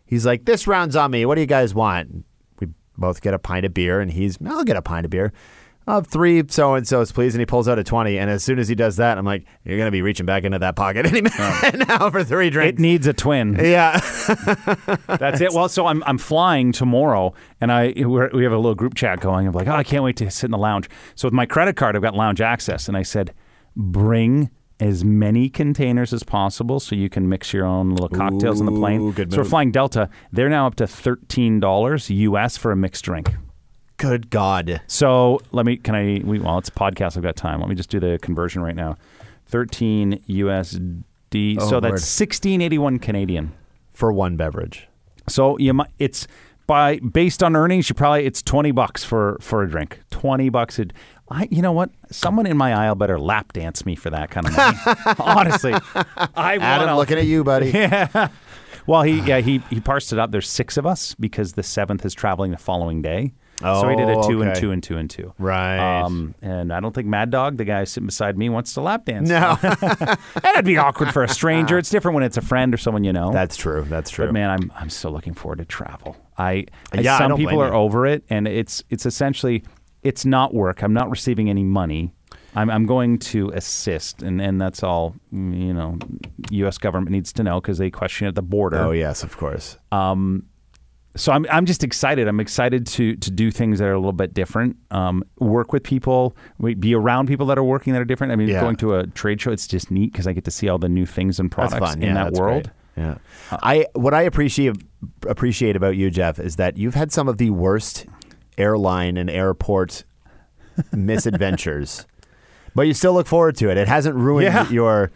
He's 0.05 0.25
like, 0.25 0.45
This 0.45 0.67
round's 0.67 0.95
on 0.95 1.11
me. 1.11 1.25
What 1.25 1.35
do 1.35 1.41
you 1.41 1.47
guys 1.47 1.73
want? 1.73 2.25
We 2.59 2.67
both 2.97 3.21
get 3.21 3.33
a 3.33 3.39
pint 3.39 3.65
of 3.65 3.73
beer, 3.73 3.99
and 3.99 4.11
he's, 4.11 4.37
I'll 4.45 4.63
get 4.63 4.77
a 4.77 4.81
pint 4.81 5.05
of 5.05 5.11
beer. 5.11 5.33
I'll 5.87 5.95
have 5.95 6.07
three 6.07 6.43
so 6.47 6.73
and 6.73 6.87
so's, 6.87 7.11
please. 7.11 7.35
And 7.35 7.39
he 7.41 7.45
pulls 7.45 7.67
out 7.67 7.77
a 7.77 7.83
20. 7.83 8.17
And 8.17 8.27
as 8.27 8.43
soon 8.43 8.57
as 8.57 8.67
he 8.67 8.73
does 8.73 8.95
that, 8.95 9.19
I'm 9.19 9.25
like, 9.25 9.45
You're 9.63 9.77
going 9.77 9.87
to 9.87 9.91
be 9.91 10.01
reaching 10.01 10.25
back 10.25 10.43
into 10.43 10.57
that 10.59 10.75
pocket 10.75 11.05
any 11.05 11.21
minute 11.21 11.33
oh. 11.37 11.71
now 11.87 12.09
for 12.09 12.23
three 12.23 12.49
drinks. 12.49 12.79
it 12.79 12.79
needs 12.79 13.05
a 13.05 13.13
twin. 13.13 13.55
yeah. 13.61 13.99
That's 15.07 15.41
it. 15.41 15.53
Well, 15.53 15.69
so 15.69 15.85
I'm 15.85 16.03
I'm 16.05 16.17
flying 16.17 16.71
tomorrow, 16.71 17.33
and 17.61 17.71
I 17.71 17.93
we're, 17.97 18.29
we 18.31 18.43
have 18.43 18.53
a 18.53 18.57
little 18.57 18.75
group 18.75 18.95
chat 18.95 19.19
going. 19.19 19.47
I'm 19.47 19.53
like, 19.53 19.67
oh, 19.67 19.75
I 19.75 19.83
can't 19.83 20.03
wait 20.03 20.17
to 20.17 20.31
sit 20.31 20.45
in 20.45 20.51
the 20.51 20.57
lounge. 20.57 20.89
So 21.13 21.27
with 21.27 21.33
my 21.33 21.45
credit 21.45 21.75
card, 21.75 21.95
I've 21.95 22.01
got 22.01 22.15
lounge 22.15 22.41
access, 22.41 22.87
and 22.87 22.97
I 22.97 23.03
said, 23.03 23.33
bring 23.75 24.49
as 24.79 25.05
many 25.05 25.49
containers 25.49 26.11
as 26.11 26.23
possible 26.23 26.79
so 26.79 26.95
you 26.95 27.09
can 27.09 27.29
mix 27.29 27.53
your 27.53 27.65
own 27.65 27.91
little 27.91 28.09
cocktails 28.09 28.59
on 28.59 28.65
the 28.65 28.73
plane. 28.73 29.11
Good 29.11 29.31
so 29.31 29.37
we're 29.37 29.43
move. 29.43 29.49
flying 29.49 29.71
Delta. 29.71 30.09
They're 30.31 30.49
now 30.49 30.67
up 30.67 30.75
to 30.75 30.87
thirteen 30.87 31.59
dollars 31.59 32.09
US 32.09 32.57
for 32.57 32.71
a 32.71 32.75
mixed 32.75 33.05
drink. 33.05 33.35
Good 33.97 34.29
God. 34.29 34.81
So 34.87 35.39
let 35.51 35.65
me. 35.65 35.77
Can 35.77 35.95
I? 35.95 36.21
We, 36.23 36.39
well, 36.39 36.57
it's 36.57 36.69
a 36.69 36.73
podcast. 36.73 37.15
I've 37.15 37.23
got 37.23 37.35
time. 37.35 37.61
Let 37.61 37.69
me 37.69 37.75
just 37.75 37.89
do 37.89 37.99
the 37.99 38.19
conversion 38.21 38.61
right 38.61 38.75
now. 38.75 38.97
Thirteen 39.45 40.21
USD. 40.27 41.57
Oh, 41.59 41.69
so 41.69 41.79
that's 41.79 41.91
Lord. 41.91 42.01
sixteen 42.01 42.61
eighty 42.61 42.77
one 42.77 42.99
Canadian. 42.99 43.53
For 43.91 44.11
one 44.11 44.35
beverage. 44.35 44.89
So 45.29 45.57
you 45.57 45.73
might 45.73 45.89
it's 45.99 46.27
by 46.67 46.99
based 46.99 47.43
on 47.43 47.55
earnings, 47.55 47.89
you 47.89 47.95
probably 47.95 48.25
it's 48.25 48.41
twenty 48.41 48.71
bucks 48.71 49.03
for 49.03 49.37
for 49.39 49.63
a 49.63 49.69
drink. 49.69 50.01
Twenty 50.11 50.49
bucks 50.49 50.79
a 50.79 50.87
I 51.29 51.47
you 51.49 51.61
know 51.61 51.71
what? 51.71 51.89
Someone 52.11 52.45
in 52.45 52.55
my 52.57 52.73
aisle 52.73 52.95
better 52.95 53.19
lap 53.19 53.53
dance 53.53 53.85
me 53.85 53.95
for 53.95 54.09
that 54.11 54.29
kind 54.29 54.47
of 54.47 54.55
money. 54.55 54.77
Honestly. 55.19 55.73
I 56.35 56.57
Adam, 56.57 56.87
want 56.87 56.97
looking 56.97 57.17
at 57.17 57.25
you, 57.25 57.43
buddy. 57.43 57.69
yeah. 57.73 58.29
Well 58.87 59.01
he 59.01 59.19
yeah, 59.21 59.39
he 59.39 59.59
he 59.69 59.79
parsed 59.79 60.13
it 60.13 60.19
up. 60.19 60.31
There's 60.31 60.49
six 60.49 60.77
of 60.77 60.85
us 60.85 61.15
because 61.15 61.53
the 61.53 61.63
seventh 61.63 62.05
is 62.05 62.13
traveling 62.13 62.51
the 62.51 62.57
following 62.57 63.01
day. 63.01 63.33
Oh, 63.63 63.81
so 63.81 63.87
he 63.89 63.95
did 63.95 64.09
a 64.09 64.17
Oh, 64.17 64.27
two 64.29 64.41
and 64.41 64.53
two 64.53 64.71
and 64.71 64.83
two 64.83 64.97
and 64.97 65.09
two. 65.09 65.33
Right. 65.39 66.01
Um, 66.01 66.35
and 66.41 66.73
I 66.73 66.81
don't 66.81 66.93
think 66.93 67.07
Mad 67.07 67.29
Dog, 67.31 67.55
the 67.55 67.63
guy 67.63 67.85
sitting 67.85 68.05
beside 68.05 68.37
me, 68.37 68.49
wants 68.49 68.73
to 68.73 68.81
lap 68.81 69.05
dance. 69.05 69.29
No. 69.29 69.55
That'd 70.41 70.65
be 70.65 70.77
awkward 70.77 71.13
for 71.13 71.23
a 71.23 71.29
stranger. 71.29 71.77
It's 71.77 71.89
different 71.89 72.15
when 72.15 72.23
it's 72.25 72.35
a 72.35 72.41
friend 72.41 72.73
or 72.73 72.77
someone 72.77 73.05
you 73.05 73.13
know. 73.13 73.31
That's 73.31 73.55
true. 73.55 73.85
That's 73.87 74.09
true. 74.09 74.25
But 74.25 74.33
man, 74.33 74.49
I'm 74.49 74.71
I'm 74.75 74.89
so 74.89 75.09
looking 75.09 75.33
forward 75.33 75.59
to 75.59 75.65
travel. 75.65 76.17
I, 76.37 76.65
I 76.91 76.99
Yeah, 76.99 77.15
I 77.15 77.17
some 77.19 77.37
people 77.37 77.61
are 77.61 77.67
you. 77.67 77.73
over 77.73 78.05
it, 78.05 78.25
and 78.29 78.45
it's 78.45 78.83
it's 78.89 79.05
essentially 79.05 79.63
it's 80.05 80.23
not 80.25 80.53
work. 80.53 80.81
I'm 80.83 80.93
not 80.93 81.09
receiving 81.09 81.49
any 81.49 81.63
money. 81.63 82.13
I'm 82.55 82.69
I'm 82.69 82.85
going 82.85 83.19
to 83.33 83.49
assist, 83.49 84.21
and 84.23 84.41
and 84.41 84.61
that's 84.61 84.81
all. 84.83 85.15
You 85.31 85.73
know, 85.73 85.97
U.S. 86.51 86.77
government 86.77 87.11
needs 87.11 87.33
to 87.33 87.43
know 87.43 87.59
because 87.59 87.77
they 87.79 87.91
question 87.91 88.27
at 88.27 88.35
the 88.35 88.41
border. 88.41 88.77
oh, 88.77 88.91
yes, 88.91 89.23
of 89.23 89.35
course. 89.35 89.77
Um, 89.91 90.43
So 91.17 91.31
I'm 91.33 91.45
I'm 91.49 91.65
just 91.65 91.83
excited. 91.83 92.27
I'm 92.27 92.39
excited 92.39 92.85
to 92.95 93.15
to 93.17 93.29
do 93.31 93.51
things 93.51 93.79
that 93.79 93.87
are 93.87 93.93
a 93.93 93.97
little 93.99 94.13
bit 94.13 94.33
different. 94.33 94.77
Um, 94.91 95.23
work 95.39 95.73
with 95.73 95.83
people, 95.83 96.35
we- 96.57 96.75
be 96.75 96.93
around 96.95 97.27
people 97.27 97.45
that 97.47 97.57
are 97.57 97.63
working 97.63 97.93
that 97.93 98.01
are 98.01 98.05
different. 98.11 98.31
I 98.33 98.35
mean, 98.37 98.47
Yeah. 98.49 98.61
going 98.61 98.75
to 98.77 98.95
a 98.95 99.07
trade 99.07 99.39
show, 99.41 99.51
it's 99.51 99.67
just 99.67 99.91
neat 99.91 100.11
because 100.13 100.27
I 100.27 100.33
get 100.33 100.43
to 100.45 100.51
see 100.51 100.67
all 100.69 100.77
the 100.77 100.89
new 100.89 101.05
things 101.05 101.39
and 101.39 101.49
products 101.51 101.95
in 101.95 102.01
yeah, 102.01 102.13
that 102.15 102.33
world. 102.33 102.63
great. 102.97 103.05
Yeah. 103.05 103.15
I 103.51 103.85
what 103.93 104.13
I 104.13 104.21
appreciate 104.23 104.75
appreciate 105.27 105.75
about 105.75 105.95
you, 105.97 106.09
Jeff, 106.09 106.39
is 106.39 106.55
that 106.55 106.77
you've 106.77 106.95
had 106.95 107.11
some 107.11 107.27
of 107.27 107.37
the 107.37 107.49
worst 107.49 108.05
airline 108.57 109.17
and 109.17 109.29
airport 109.29 110.03
misadventures, 110.93 112.05
but 112.73 112.83
you 112.83 112.93
still 112.93 113.13
look 113.13 113.27
forward 113.27 113.55
to 113.57 113.69
it. 113.69 113.77
It 113.77 113.87
hasn't 113.87 114.15
ruined 114.15 114.45
Yeah. 114.45 114.69
your 114.69 115.11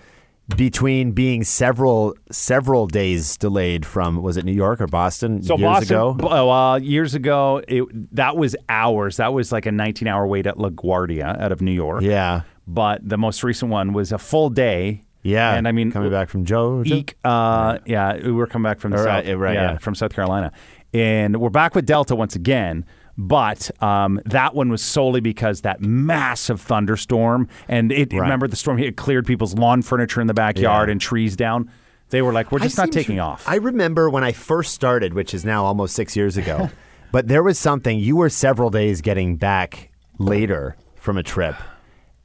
between 0.58 1.12
being 1.12 1.44
several 1.44 2.16
several 2.32 2.88
days 2.88 3.38
delayed 3.38 3.86
from 3.86 4.22
was 4.24 4.36
it 4.36 4.46
New 4.46 4.52
York 4.52 4.82
or 4.82 4.88
Boston 4.88 5.44
So 5.44 5.56
years 5.58 5.68
Boston, 5.68 5.96
ago? 5.96 6.18
oh, 6.24 6.50
uh, 6.50 6.78
years 6.78 7.14
ago, 7.14 7.62
it, 7.68 7.84
that 8.16 8.36
was 8.36 8.56
hours. 8.68 9.18
That 9.18 9.32
was 9.32 9.52
like 9.52 9.68
a 9.68 9.70
19-hour 9.70 10.26
wait 10.26 10.48
at 10.48 10.56
LaGuardia 10.58 11.40
out 11.40 11.52
of 11.52 11.62
New 11.62 11.72
York. 11.72 12.02
Yeah, 12.02 12.42
But 12.66 13.08
the 13.08 13.18
most 13.18 13.44
recent 13.44 13.70
one 13.70 13.94
was 13.94 14.12
a 14.12 14.18
full 14.18 14.50
day. 14.50 15.04
yeah. 15.22 15.54
And 15.54 15.68
I 15.68 15.72
mean, 15.72 15.92
coming 15.92 16.10
back 16.10 16.30
from 16.30 16.46
Joe. 16.46 16.82
Eek, 16.84 17.16
uh, 17.24 17.78
yeah, 17.86 18.16
we 18.18 18.32
were 18.32 18.48
coming 18.48 18.64
back 18.68 18.80
from 18.80 18.90
the 18.92 18.98
All 18.98 19.04
south, 19.04 19.28
right, 19.28 19.38
right, 19.38 19.54
yeah, 19.54 19.72
yeah. 19.74 19.78
from 19.78 19.94
South 19.94 20.14
Carolina, 20.14 20.52
and 20.96 21.40
we're 21.40 21.50
back 21.52 21.76
with 21.76 21.86
Delta 21.86 22.16
once 22.16 22.36
again. 22.36 22.86
But 23.22 23.70
um, 23.84 24.22
that 24.28 24.56
one 24.56 24.70
was 24.70 24.82
solely 24.82 25.20
because 25.20 25.60
that 25.62 25.82
massive 25.82 26.62
thunderstorm, 26.62 27.50
and 27.68 27.92
it 27.92 28.14
Right. 28.14 28.22
remember 28.22 28.48
the 28.48 28.56
storm 28.56 28.80
it 28.80 28.96
cleared 28.96 29.26
people's 29.26 29.56
lawn 29.56 29.82
furniture 29.82 30.22
in 30.22 30.28
the 30.28 30.34
backyard 30.34 30.88
Yeah. 30.88 30.94
and 30.94 31.02
trees 31.02 31.36
down. 31.36 31.70
They 32.12 32.22
were 32.22 32.32
like, 32.32 32.50
"We're 32.50 32.60
just 32.60 32.80
I 32.80 32.84
not 32.86 32.94
taking 32.94 33.18
to- 33.18 33.24
off." 33.24 33.44
I 33.46 33.56
remember 33.56 34.10
when 34.10 34.24
I 34.24 34.32
first 34.32 34.74
started, 34.74 35.14
which 35.14 35.34
is 35.34 35.44
now 35.44 35.66
almost 35.66 35.96
six 35.96 36.16
years 36.16 36.38
ago, 36.38 36.70
but 37.12 37.28
there 37.28 37.44
was 37.44 37.60
something. 37.60 38.00
You 38.00 38.16
were 38.16 38.30
several 38.30 38.70
days 38.70 39.02
getting 39.02 39.36
back 39.36 39.92
later 40.18 40.78
from 40.96 41.18
a 41.18 41.24
trip, 41.24 41.56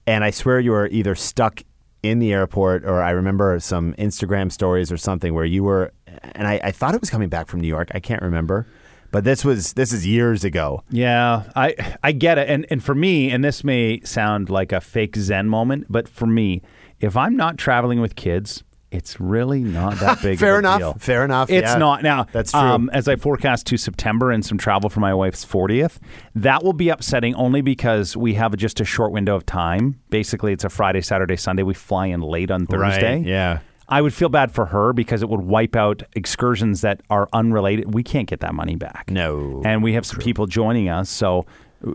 and 0.06 0.22
I 0.22 0.30
swear 0.30 0.60
you 0.60 0.70
were 0.70 0.86
either 0.92 1.16
stuck 1.16 1.62
in 2.04 2.20
the 2.20 2.32
airport 2.32 2.84
or 2.84 3.02
I 3.02 3.10
remember 3.10 3.58
some 3.58 3.94
Instagram 3.94 4.52
stories 4.52 4.92
or 4.92 4.96
something 4.96 5.34
where 5.34 5.44
you 5.44 5.64
were, 5.64 5.90
and 6.36 6.46
I, 6.46 6.60
I 6.62 6.70
thought 6.70 6.94
it 6.94 7.00
was 7.00 7.10
coming 7.10 7.30
back 7.30 7.48
from 7.48 7.60
New 7.60 7.68
York. 7.68 7.88
I 7.94 7.98
can't 7.98 8.22
remember, 8.22 8.66
but 9.14 9.22
this 9.22 9.44
was 9.44 9.74
this 9.74 9.92
is 9.92 10.04
years 10.04 10.42
ago. 10.42 10.82
Yeah, 10.90 11.44
I 11.54 11.96
I 12.02 12.10
get 12.10 12.36
it, 12.36 12.48
and 12.48 12.66
and 12.68 12.82
for 12.82 12.96
me, 12.96 13.30
and 13.30 13.44
this 13.44 13.62
may 13.62 14.00
sound 14.00 14.50
like 14.50 14.72
a 14.72 14.80
fake 14.80 15.14
Zen 15.14 15.48
moment, 15.48 15.86
but 15.88 16.08
for 16.08 16.26
me, 16.26 16.62
if 16.98 17.16
I'm 17.16 17.36
not 17.36 17.56
traveling 17.56 18.00
with 18.00 18.16
kids, 18.16 18.64
it's 18.90 19.20
really 19.20 19.60
not 19.60 20.00
that 20.00 20.20
big. 20.22 20.40
Fair 20.40 20.54
of 20.54 20.56
a 20.56 20.58
enough. 20.58 20.78
deal. 20.80 20.94
Fair 20.94 21.24
enough. 21.24 21.48
It's 21.48 21.70
yeah. 21.70 21.78
not 21.78 22.02
now. 22.02 22.26
That's 22.32 22.50
true. 22.50 22.60
Um, 22.60 22.90
as 22.92 23.06
I 23.06 23.14
forecast 23.14 23.68
to 23.68 23.76
September 23.76 24.32
and 24.32 24.44
some 24.44 24.58
travel 24.58 24.90
for 24.90 24.98
my 24.98 25.14
wife's 25.14 25.44
40th, 25.44 25.98
that 26.34 26.64
will 26.64 26.72
be 26.72 26.88
upsetting 26.88 27.36
only 27.36 27.60
because 27.60 28.16
we 28.16 28.34
have 28.34 28.56
just 28.56 28.80
a 28.80 28.84
short 28.84 29.12
window 29.12 29.36
of 29.36 29.46
time. 29.46 30.00
Basically, 30.10 30.52
it's 30.52 30.64
a 30.64 30.68
Friday, 30.68 31.02
Saturday, 31.02 31.36
Sunday. 31.36 31.62
We 31.62 31.74
fly 31.74 32.06
in 32.06 32.20
late 32.20 32.50
on 32.50 32.66
Thursday. 32.66 33.18
Right, 33.18 33.24
yeah. 33.24 33.60
I 33.88 34.00
would 34.00 34.14
feel 34.14 34.28
bad 34.30 34.50
for 34.50 34.66
her 34.66 34.92
because 34.92 35.22
it 35.22 35.28
would 35.28 35.42
wipe 35.42 35.76
out 35.76 36.02
excursions 36.14 36.80
that 36.80 37.02
are 37.10 37.28
unrelated. 37.32 37.92
We 37.94 38.02
can't 38.02 38.28
get 38.28 38.40
that 38.40 38.54
money 38.54 38.76
back. 38.76 39.10
No. 39.10 39.62
And 39.64 39.82
we 39.82 39.92
have 39.94 40.06
some 40.06 40.18
people 40.20 40.46
joining 40.46 40.88
us, 40.88 41.10
so 41.10 41.44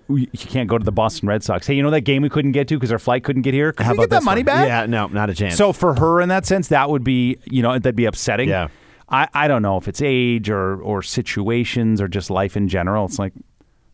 you 0.07 0.27
can't 0.37 0.69
go 0.69 0.77
to 0.77 0.83
the 0.85 0.91
Boston 0.91 1.27
Red 1.27 1.43
Sox. 1.43 1.65
Hey, 1.65 1.73
you 1.73 1.81
know 1.81 1.89
that 1.89 2.01
game 2.01 2.21
we 2.21 2.29
couldn't 2.29 2.51
get 2.51 2.67
to 2.67 2.75
because 2.75 2.91
our 2.91 2.99
flight 2.99 3.23
couldn't 3.23 3.41
get 3.41 3.55
here? 3.55 3.71
Could 3.73 3.87
How 3.87 3.93
we 3.93 3.97
get 3.99 4.11
that 4.11 4.23
money 4.23 4.41
one? 4.41 4.45
back? 4.45 4.67
Yeah, 4.67 4.85
no, 4.85 5.07
not 5.07 5.31
a 5.31 5.33
chance. 5.33 5.55
So 5.55 5.73
for 5.73 5.95
her, 5.95 6.21
in 6.21 6.29
that 6.29 6.45
sense, 6.45 6.67
that 6.67 6.89
would 6.91 7.03
be 7.03 7.37
you 7.45 7.63
know 7.63 7.73
that'd 7.73 7.95
be 7.95 8.05
upsetting. 8.05 8.49
Yeah. 8.49 8.67
I, 9.11 9.27
I 9.33 9.47
don't 9.47 9.63
know 9.63 9.77
if 9.77 9.87
it's 9.87 10.03
age 10.03 10.49
or 10.51 10.79
or 10.81 11.01
situations 11.01 11.99
or 12.01 12.07
just 12.07 12.29
life 12.29 12.55
in 12.55 12.67
general. 12.67 13.05
It's 13.05 13.17
like 13.17 13.33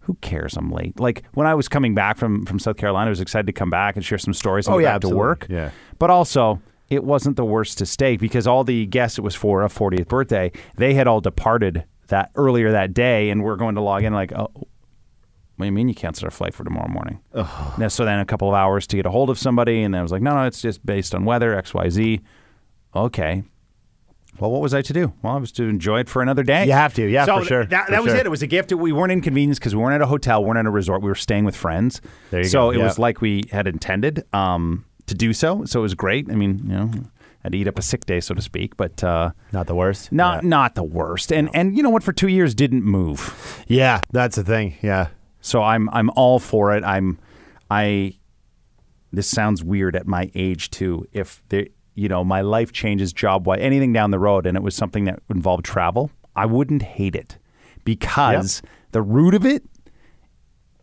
who 0.01 0.15
cares? 0.15 0.57
I'm 0.57 0.69
late. 0.69 0.99
Like 0.99 1.23
when 1.33 1.47
I 1.47 1.55
was 1.55 1.69
coming 1.69 1.95
back 1.95 2.17
from 2.17 2.45
from 2.45 2.59
South 2.59 2.75
Carolina, 2.75 3.07
I 3.07 3.09
was 3.11 3.21
excited 3.21 3.47
to 3.47 3.53
come 3.53 3.69
back 3.69 3.95
and 3.95 4.03
share 4.03 4.17
some 4.17 4.33
stories 4.33 4.67
and 4.67 4.75
Oh, 4.75 4.79
yeah, 4.79 4.97
to 4.99 5.07
work. 5.07 5.47
Yeah. 5.49 5.71
But 5.97 6.09
also. 6.09 6.61
It 6.89 7.03
wasn't 7.03 7.35
the 7.35 7.45
worst 7.45 7.77
to 7.79 7.85
stay 7.85 8.15
because 8.17 8.45
all 8.45 8.63
the 8.63 8.85
guests 8.85 9.17
it 9.17 9.21
was 9.21 9.33
for 9.35 9.63
a 9.63 9.67
40th 9.67 10.07
birthday, 10.07 10.51
they 10.77 10.93
had 10.93 11.07
all 11.07 11.19
departed 11.21 11.85
that 12.07 12.29
earlier 12.35 12.71
that 12.71 12.93
day, 12.93 13.29
and 13.31 13.43
we're 13.43 13.55
going 13.55 13.75
to 13.75 13.81
log 13.81 14.03
in 14.03 14.13
like, 14.13 14.31
oh, 14.33 14.51
what 14.53 15.63
do 15.63 15.65
you 15.65 15.71
mean 15.71 15.87
you 15.87 15.95
canceled 15.95 16.25
our 16.25 16.31
flight 16.31 16.53
for 16.53 16.63
tomorrow 16.63 16.89
morning? 16.89 17.19
Now, 17.33 17.87
so 17.87 18.05
then 18.05 18.19
a 18.19 18.25
couple 18.25 18.47
of 18.47 18.53
hours 18.53 18.85
to 18.87 18.97
get 18.97 19.05
a 19.05 19.09
hold 19.09 19.29
of 19.29 19.39
somebody, 19.39 19.81
and 19.81 19.93
then 19.93 19.99
I 19.99 20.01
was 20.03 20.11
like, 20.11 20.21
no, 20.21 20.35
no, 20.35 20.43
it's 20.43 20.61
just 20.61 20.85
based 20.85 21.15
on 21.15 21.25
weather, 21.25 21.55
X, 21.57 21.73
Y, 21.73 21.89
Z. 21.89 22.21
Okay. 22.95 23.43
Well, 24.37 24.51
what 24.51 24.61
was 24.61 24.73
I 24.73 24.81
to 24.81 24.91
do? 24.93 25.13
Well, 25.21 25.33
I 25.33 25.37
was 25.37 25.53
to 25.53 25.63
enjoy 25.63 26.01
it 26.01 26.09
for 26.09 26.21
another 26.21 26.43
day. 26.43 26.65
You 26.65 26.73
have 26.73 26.93
to, 26.95 27.05
yeah, 27.07 27.25
so 27.25 27.39
for 27.39 27.45
sure, 27.45 27.65
That, 27.65 27.85
for 27.85 27.91
that 27.91 28.03
was 28.03 28.11
sure. 28.11 28.19
it. 28.19 28.25
It 28.25 28.29
was 28.29 28.41
a 28.41 28.47
gift. 28.47 28.73
We 28.73 28.91
weren't 28.91 29.13
inconvenienced 29.13 29.61
because 29.61 29.73
we 29.73 29.81
weren't 29.81 29.95
at 29.95 30.01
a 30.01 30.07
hotel, 30.07 30.43
we 30.43 30.47
weren't 30.47 30.59
at 30.59 30.65
a 30.65 30.71
resort. 30.71 31.01
We 31.01 31.07
were 31.09 31.15
staying 31.15 31.45
with 31.45 31.55
friends. 31.55 32.01
There 32.31 32.41
you 32.41 32.47
so 32.49 32.71
go, 32.71 32.71
it 32.71 32.83
was 32.83 32.99
like 32.99 33.21
we 33.21 33.45
had 33.51 33.65
intended 33.65 34.25
um, 34.33 34.83
to 35.07 35.15
do 35.15 35.33
so. 35.33 35.65
So 35.65 35.79
it 35.79 35.83
was 35.83 35.93
great. 35.95 36.29
I 36.31 36.35
mean, 36.35 36.61
you 36.65 36.73
know, 36.75 36.91
to 37.49 37.55
eat 37.57 37.67
up 37.67 37.77
a 37.77 37.81
sick 37.83 38.05
day, 38.05 38.19
so 38.19 38.33
to 38.33 38.41
speak, 38.41 38.75
but 38.75 39.03
uh, 39.03 39.29
not 39.51 39.67
the 39.67 39.75
worst. 39.75 40.11
not 40.11 40.43
Yeah. 40.43 40.49
not 40.49 40.75
the 40.75 40.83
worst. 40.83 41.31
And 41.31 41.49
and 41.53 41.77
you 41.77 41.83
know 41.83 41.91
what? 41.91 42.03
For 42.03 42.11
two 42.13 42.27
years, 42.27 42.55
didn't 42.55 42.83
move. 42.83 43.63
yeah, 43.67 44.01
that's 44.11 44.35
the 44.35 44.43
thing. 44.43 44.75
Yeah. 44.81 45.09
So 45.41 45.61
I'm 45.61 45.89
I'm 45.91 46.09
all 46.15 46.39
for 46.39 46.75
it. 46.75 46.83
I'm 46.83 47.19
I 47.69 48.13
this 49.13 49.27
sounds 49.27 49.63
weird 49.63 49.95
at 49.95 50.07
my 50.07 50.29
age 50.35 50.71
too. 50.71 51.05
If 51.11 51.41
there 51.49 51.67
you 51.93 52.09
know, 52.09 52.23
my 52.23 52.41
life 52.41 52.71
changes 52.73 53.13
job 53.13 53.45
wise 53.47 53.59
anything 53.61 53.93
down 53.93 54.11
the 54.11 54.19
road 54.19 54.45
and 54.45 54.57
it 54.57 54.63
was 54.63 54.75
something 54.75 55.05
that 55.05 55.19
involved 55.29 55.63
travel, 55.63 56.11
I 56.35 56.45
wouldn't 56.45 56.81
hate 56.81 57.15
it. 57.15 57.37
Because 57.85 58.61
the 58.91 59.01
root 59.03 59.33
of 59.35 59.45
it 59.45 59.63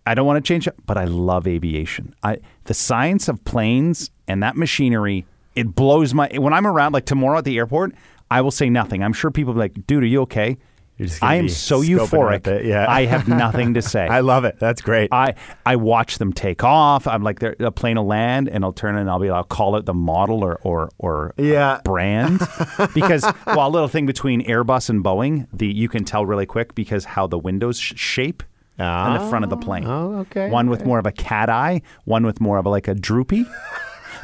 I 0.06 0.14
don't 0.14 0.26
want 0.26 0.44
to 0.44 0.46
change 0.48 0.66
it, 0.66 0.74
but 0.86 0.96
I 0.96 1.04
love 1.04 1.46
aviation. 1.46 2.14
I 2.22 2.38
the 2.64 2.74
science 2.74 3.28
of 3.28 3.44
planes 3.44 4.10
and 4.28 4.42
that 4.42 4.56
machinery, 4.56 5.26
it 5.54 5.74
blows 5.74 6.12
my 6.14 6.28
when 6.36 6.52
I'm 6.52 6.66
around 6.66 6.92
like 6.92 7.04
tomorrow 7.06 7.38
at 7.38 7.44
the 7.44 7.56
airport, 7.58 7.94
I 8.30 8.40
will 8.40 8.50
say 8.50 8.68
nothing. 8.70 9.02
I'm 9.02 9.12
sure 9.12 9.30
people 9.30 9.52
will 9.54 9.62
be 9.62 9.64
like, 9.64 9.86
dude, 9.86 10.02
are 10.02 10.06
you 10.06 10.22
okay? 10.22 10.56
You're 10.98 11.08
just 11.08 11.20
gonna 11.20 11.32
I 11.32 11.36
am 11.36 11.48
so 11.48 11.80
euphoric. 11.80 12.64
yeah. 12.64 12.84
I 12.88 13.06
have 13.06 13.26
nothing 13.26 13.74
to 13.74 13.82
say. 13.94 14.06
I 14.06 14.20
love 14.20 14.44
it. 14.44 14.56
That's 14.58 14.82
great. 14.82 15.08
I 15.12 15.34
I 15.64 15.76
watch 15.76 16.18
them 16.18 16.32
take 16.32 16.62
off. 16.64 17.06
I'm 17.06 17.22
like, 17.22 17.38
they're, 17.40 17.56
a 17.60 17.70
plane 17.70 17.96
will 17.96 18.06
land, 18.06 18.48
and 18.48 18.62
I'll 18.64 18.72
turn 18.74 18.96
and 18.96 19.08
I'll 19.08 19.18
be, 19.18 19.30
I'll 19.30 19.42
call 19.44 19.76
it 19.76 19.86
the 19.86 19.94
model 19.94 20.44
or 20.44 20.58
or 20.62 20.90
or 20.98 21.34
uh, 21.38 21.42
Yeah. 21.42 21.80
brand, 21.84 22.40
because 22.94 23.24
well, 23.46 23.68
a 23.68 23.70
little 23.70 23.88
thing 23.88 24.04
between 24.06 24.44
Airbus 24.46 24.90
and 24.90 25.02
Boeing, 25.02 25.46
the 25.52 25.66
you 25.66 25.88
can 25.88 26.04
tell 26.04 26.26
really 26.26 26.46
quick 26.46 26.74
because 26.74 27.04
how 27.04 27.26
the 27.26 27.38
windows 27.38 27.78
sh- 27.78 27.94
shape 27.96 28.42
on 28.78 29.18
the 29.22 29.28
front 29.28 29.44
of 29.44 29.50
the 29.50 29.56
plane. 29.56 29.84
Oh, 29.86 30.18
okay, 30.20 30.48
One 30.50 30.68
with 30.70 30.84
more 30.84 30.98
of 30.98 31.06
a 31.06 31.12
cat 31.12 31.48
eye, 31.50 31.82
one 32.04 32.24
with 32.26 32.40
more 32.40 32.58
of 32.58 32.66
a, 32.66 32.68
like 32.68 32.88
a 32.88 32.94
droopy. 32.94 33.44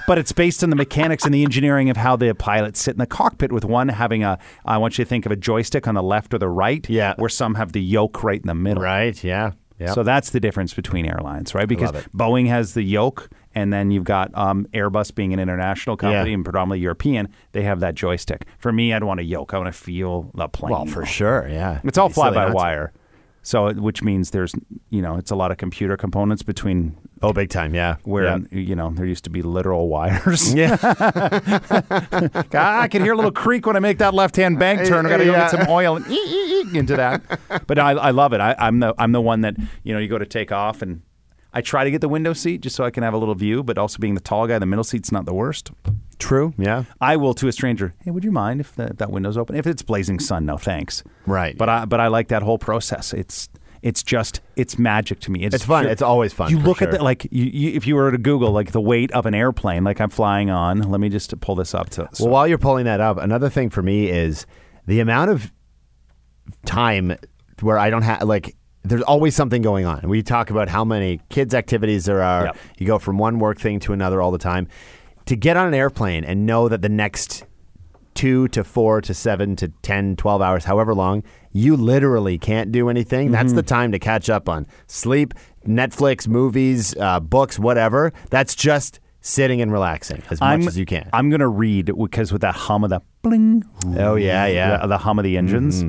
But 0.07 0.17
it's 0.17 0.33
based 0.33 0.65
on 0.65 0.71
the 0.71 0.77
mechanics 0.77 1.27
and 1.27 1.35
the 1.35 1.43
engineering 1.45 1.91
of 1.91 1.99
how 1.99 2.17
the 2.17 2.35
pilots 2.35 2.81
sit 2.81 2.93
in 2.93 2.99
the 2.99 3.07
cockpit. 3.07 3.53
With 3.53 3.67
one 3.67 3.89
having 3.91 4.25
a, 4.25 4.39
I 4.65 4.79
want 4.79 4.97
you 4.97 5.05
to 5.05 5.09
think 5.09 5.27
of 5.27 5.33
a 5.33 5.37
joystick 5.37 5.87
on 5.87 5.95
the 5.95 6.03
left 6.03 6.33
or 6.33 6.39
the 6.39 6.49
right, 6.49 6.89
Yeah. 6.89 7.13
where 7.19 7.29
some 7.29 7.57
have 7.57 7.73
the 7.73 7.83
yoke 7.83 8.25
right 8.25 8.41
in 8.41 8.47
the 8.47 8.55
middle. 8.55 8.83
right. 8.83 9.23
Yeah. 9.23 9.51
Yeah. 9.79 9.93
So 9.93 10.03
that's 10.03 10.31
the 10.31 10.41
difference 10.41 10.73
between 10.73 11.05
airlines, 11.05 11.55
right? 11.55 11.69
Because. 11.69 11.93
Boeing 12.17 12.49
has 12.49 12.73
the 12.73 12.83
yoke, 12.83 13.29
and 13.55 13.71
then 13.71 13.91
you've 13.91 14.05
got 14.05 14.31
um, 14.35 14.67
Airbus 14.73 15.15
being 15.15 15.35
an 15.35 15.39
international 15.41 15.99
company 15.99 16.31
Yeah. 16.31 16.35
and 16.37 16.43
predominantly 16.45 16.81
European. 16.81 17.29
They 17.53 17.63
have 17.65 17.81
that 17.81 17.95
joystick. 17.95 18.47
For 18.59 18.73
me, 18.73 18.95
I'd 18.95 19.05
want 19.05 19.21
a 19.21 19.25
yoke. 19.25 19.53
I 19.53 19.59
want 19.59 19.73
to 19.73 19.79
feel 19.79 20.31
the 20.35 20.49
plane. 20.49 20.73
well, 20.73 20.87
for 20.87 21.05
sure. 21.05 21.47
Yeah. 21.51 21.81
It's 21.85 21.99
all 21.99 22.07
It'd 22.07 22.15
be 22.17 22.21
silly 22.23 22.33
fly 22.33 22.47
by 22.47 22.51
wire. 22.53 22.93
So, 23.49 23.73
which 23.73 24.03
means 24.03 24.33
there's, 24.33 24.55
you 24.91 25.01
know, 25.01 25.17
it's 25.17 25.31
a 25.31 25.35
lot 25.35 25.51
of 25.51 25.57
computer 25.57 25.97
components 25.97 26.43
between 26.43 26.95
Oh, 27.23 27.33
big 27.33 27.49
time. 27.49 27.75
Yeah. 27.75 27.97
where, 28.05 28.25
yeah. 28.25 28.39
you 28.51 28.77
know, 28.77 28.91
there 28.91 29.07
used 29.07 29.25
to 29.25 29.31
be 29.31 29.41
literal 29.41 29.89
wires. 29.89 30.53
Yeah. 30.55 30.77
Ah, 32.55 32.81
I 32.83 32.89
can 32.89 33.03
hear 33.03 33.13
a 33.13 33.17
little 33.17 33.31
creak 33.33 33.65
when 33.67 33.75
I 33.75 33.79
make 33.81 33.99
that 33.99 34.13
left-hand 34.13 34.59
bank 34.59 34.87
turn. 34.87 35.07
I 35.07 35.09
got 35.09 35.17
to 35.19 35.25
go 35.25 35.33
Yeah. 35.33 35.51
get 35.51 35.51
some 35.51 35.69
oil 35.69 35.97
and 35.97 36.07
ee, 36.09 36.15
ee, 36.15 36.65
ee 36.75 36.79
into 36.79 36.97
that. 36.97 37.23
But 37.67 37.79
I, 37.79 37.93
I 37.93 38.11
love 38.11 38.33
it. 38.35 38.41
I, 38.41 38.55
I'm 38.59 38.81
the 38.81 38.95
I'm 38.99 39.13
the 39.13 39.21
one 39.21 39.41
that 39.43 39.57
you 39.83 39.95
know 39.95 39.99
you 40.01 40.09
go 40.09 40.19
to 40.19 40.27
take 40.27 40.53
off 40.53 40.83
and 40.83 41.01
I 41.53 41.61
try 41.63 41.85
to 41.85 41.91
get 41.91 42.01
the 42.01 42.09
window 42.09 42.33
seat 42.33 42.61
just 42.61 42.77
so 42.77 42.85
I 42.85 42.91
can 42.91 43.03
have 43.03 43.15
a 43.15 43.19
little 43.19 43.35
view. 43.35 43.63
But 43.63 43.79
also 43.79 43.99
being 43.99 44.15
the 44.15 44.21
tall 44.21 44.47
guy, 44.47 44.59
the 44.59 44.67
middle 44.67 44.85
seat's 44.85 45.11
not 45.13 45.25
the 45.25 45.35
worst. 45.35 45.71
True. 46.19 46.53
Yeah. 46.59 46.85
I 47.01 47.17
will 47.17 47.33
to 47.35 47.49
a 47.49 47.53
stranger. 47.53 47.95
Hey, 48.05 48.11
would 48.11 48.25
you 48.25 48.33
mind 48.33 48.61
if, 48.61 48.75
the, 48.75 48.93
that 48.95 49.11
window's 49.11 49.37
open? 49.37 49.57
If 49.57 49.67
it's 49.67 49.83
blazing 49.83 50.19
sun, 50.19 50.47
no 50.47 50.57
thanks. 50.59 51.05
Right. 51.27 51.57
But 51.57 51.69
I 51.69 51.85
but 51.85 52.01
I 52.01 52.09
like 52.09 52.29
that 52.29 52.43
whole 52.43 52.59
process. 52.59 53.13
It's 53.13 53.49
it's 53.81 54.03
just 54.03 54.41
it's 54.57 54.79
magic 54.79 55.21
to 55.21 55.31
me. 55.31 55.45
It's, 55.45 55.55
It's 55.55 55.65
fun. 55.65 55.87
It's 55.87 56.03
always 56.03 56.33
fun, 56.33 56.51
You 56.51 56.59
look 56.59 56.83
at 56.83 56.87
sure. 56.91 56.99
the 56.99 57.05
like 57.05 57.25
you, 57.31 57.45
you, 57.45 57.71
if 57.75 57.87
you 57.87 57.95
were 57.95 58.11
to 58.11 58.19
Google 58.19 58.51
like 58.51 58.73
the 58.73 58.81
weight 58.81 59.13
of 59.13 59.25
an 59.27 59.35
airplane, 59.35 59.85
like 59.85 60.01
I'm 60.01 60.11
flying 60.11 60.51
on. 60.51 60.81
Let 60.91 61.01
me 61.01 61.09
just 61.09 61.39
pull 61.41 61.55
this 61.55 61.75
up 61.75 61.89
to. 61.91 62.09
Well, 62.19 62.31
while 62.31 62.49
you're 62.49 62.59
pulling 62.59 62.87
that 62.87 63.01
up, 63.01 63.17
another 63.19 63.49
thing 63.49 63.71
for 63.71 63.83
me 63.83 64.11
is 64.11 64.45
the 64.87 64.99
amount 64.99 65.31
of 65.31 65.53
time 66.65 67.17
where 67.61 67.79
I 67.79 67.91
don't 67.91 68.03
have 68.03 68.23
like. 68.23 68.57
There's 68.85 69.03
always 69.03 69.35
something 69.35 69.61
going 69.63 69.85
on. 69.85 70.09
We 70.09 70.23
talk 70.23 70.51
about 70.51 70.69
how 70.69 70.85
many 70.85 71.21
kids' 71.29 71.55
activities 71.55 72.05
there 72.07 72.23
are. 72.23 72.47
Yep. 72.47 72.57
You 72.79 72.87
go 72.87 72.99
from 72.99 73.19
one 73.19 73.39
work 73.39 73.59
thing 73.61 73.81
to 73.81 73.93
another 73.93 74.23
all 74.23 74.31
the 74.31 74.39
time. 74.39 74.69
To 75.27 75.37
get 75.37 75.57
on 75.57 75.67
an 75.69 75.75
airplane 75.75 76.25
and 76.25 76.47
know 76.47 76.69
that 76.69 76.81
the 76.81 76.89
next 76.89 77.45
two 78.15 78.49
to 78.49 78.65
four 78.65 79.01
to 79.03 79.13
seven 79.15 79.57
to 79.57 79.69
10, 79.83 80.17
12 80.17 80.41
hours, 80.43 80.65
however 80.65 80.95
long, 80.95 81.23
you 81.53 81.77
literally 81.77 82.39
can't 82.39 82.73
do 82.73 82.89
anything. 82.89 83.31
That's 83.31 83.49
Mm-hmm. 83.49 83.57
the 83.57 83.63
time 83.63 83.93
to 83.93 83.99
catch 83.99 84.31
up 84.31 84.49
on 84.49 84.67
sleep, 84.87 85.35
Netflix, 85.67 86.27
movies, 86.27 86.97
uh, 86.99 87.21
books, 87.21 87.59
whatever. 87.59 88.13
That's 88.31 88.55
just 88.55 89.01
sitting 89.21 89.61
and 89.61 89.71
relaxing 89.71 90.23
as 90.31 90.41
much 90.41 90.49
I'm, 90.49 90.67
as 90.69 90.79
you 90.79 90.87
can. 90.87 91.11
I'm 91.13 91.29
going 91.31 91.41
to 91.41 91.49
read 91.49 91.87
because 91.95 92.33
with 92.33 92.41
that 92.41 92.55
hum 92.55 92.85
of 92.85 92.91
the 92.91 93.01
bling. 93.23 93.65
Oh, 93.99 94.15
yeah, 94.15 94.47
yeah. 94.47 94.71
Mm-hmm. 94.73 94.83
The, 94.83 94.89
the 94.89 94.99
hum 94.99 95.19
of 95.19 95.25
the 95.25 95.37
engines. 95.37 95.85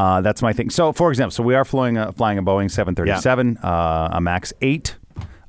Uh, 0.00 0.20
that's 0.22 0.40
my 0.40 0.52
thing. 0.52 0.70
So, 0.70 0.92
for 0.92 1.10
example, 1.10 1.32
so 1.32 1.42
we 1.42 1.54
are 1.54 1.64
flying 1.64 1.98
a, 1.98 2.10
flying 2.12 2.38
a 2.38 2.42
Boeing 2.42 2.70
737, 2.70 3.58
uh, 3.58 4.08
a 4.12 4.20
Max 4.20 4.52
8. 4.62 4.96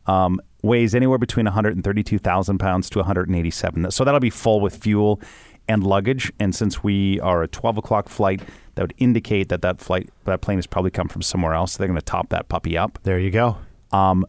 Um, 0.07 0.41
weighs 0.63 0.93
anywhere 0.93 1.17
between 1.17 1.45
132,000 1.45 2.57
pounds 2.57 2.89
to 2.89 2.99
187. 2.99 3.91
So 3.91 4.03
that'll 4.03 4.19
be 4.19 4.29
full 4.29 4.59
with 4.59 4.75
fuel 4.75 5.21
and 5.67 5.83
luggage. 5.83 6.31
And 6.39 6.53
since 6.53 6.83
we 6.83 7.19
are 7.21 7.43
a 7.43 7.47
12 7.47 7.77
o'clock 7.77 8.09
flight, 8.09 8.41
that 8.75 8.81
would 8.83 8.93
indicate 8.97 9.49
that 9.49 9.61
that 9.61 9.79
flight, 9.79 10.09
that 10.25 10.41
plane 10.41 10.57
has 10.57 10.67
probably 10.67 10.91
come 10.91 11.07
from 11.07 11.21
somewhere 11.21 11.53
else. 11.53 11.77
They're 11.77 11.87
going 11.87 11.99
to 11.99 12.05
top 12.05 12.29
that 12.29 12.47
puppy 12.49 12.77
up. 12.77 12.99
There 13.03 13.19
you 13.19 13.31
go. 13.31 13.57
Um, 13.91 14.25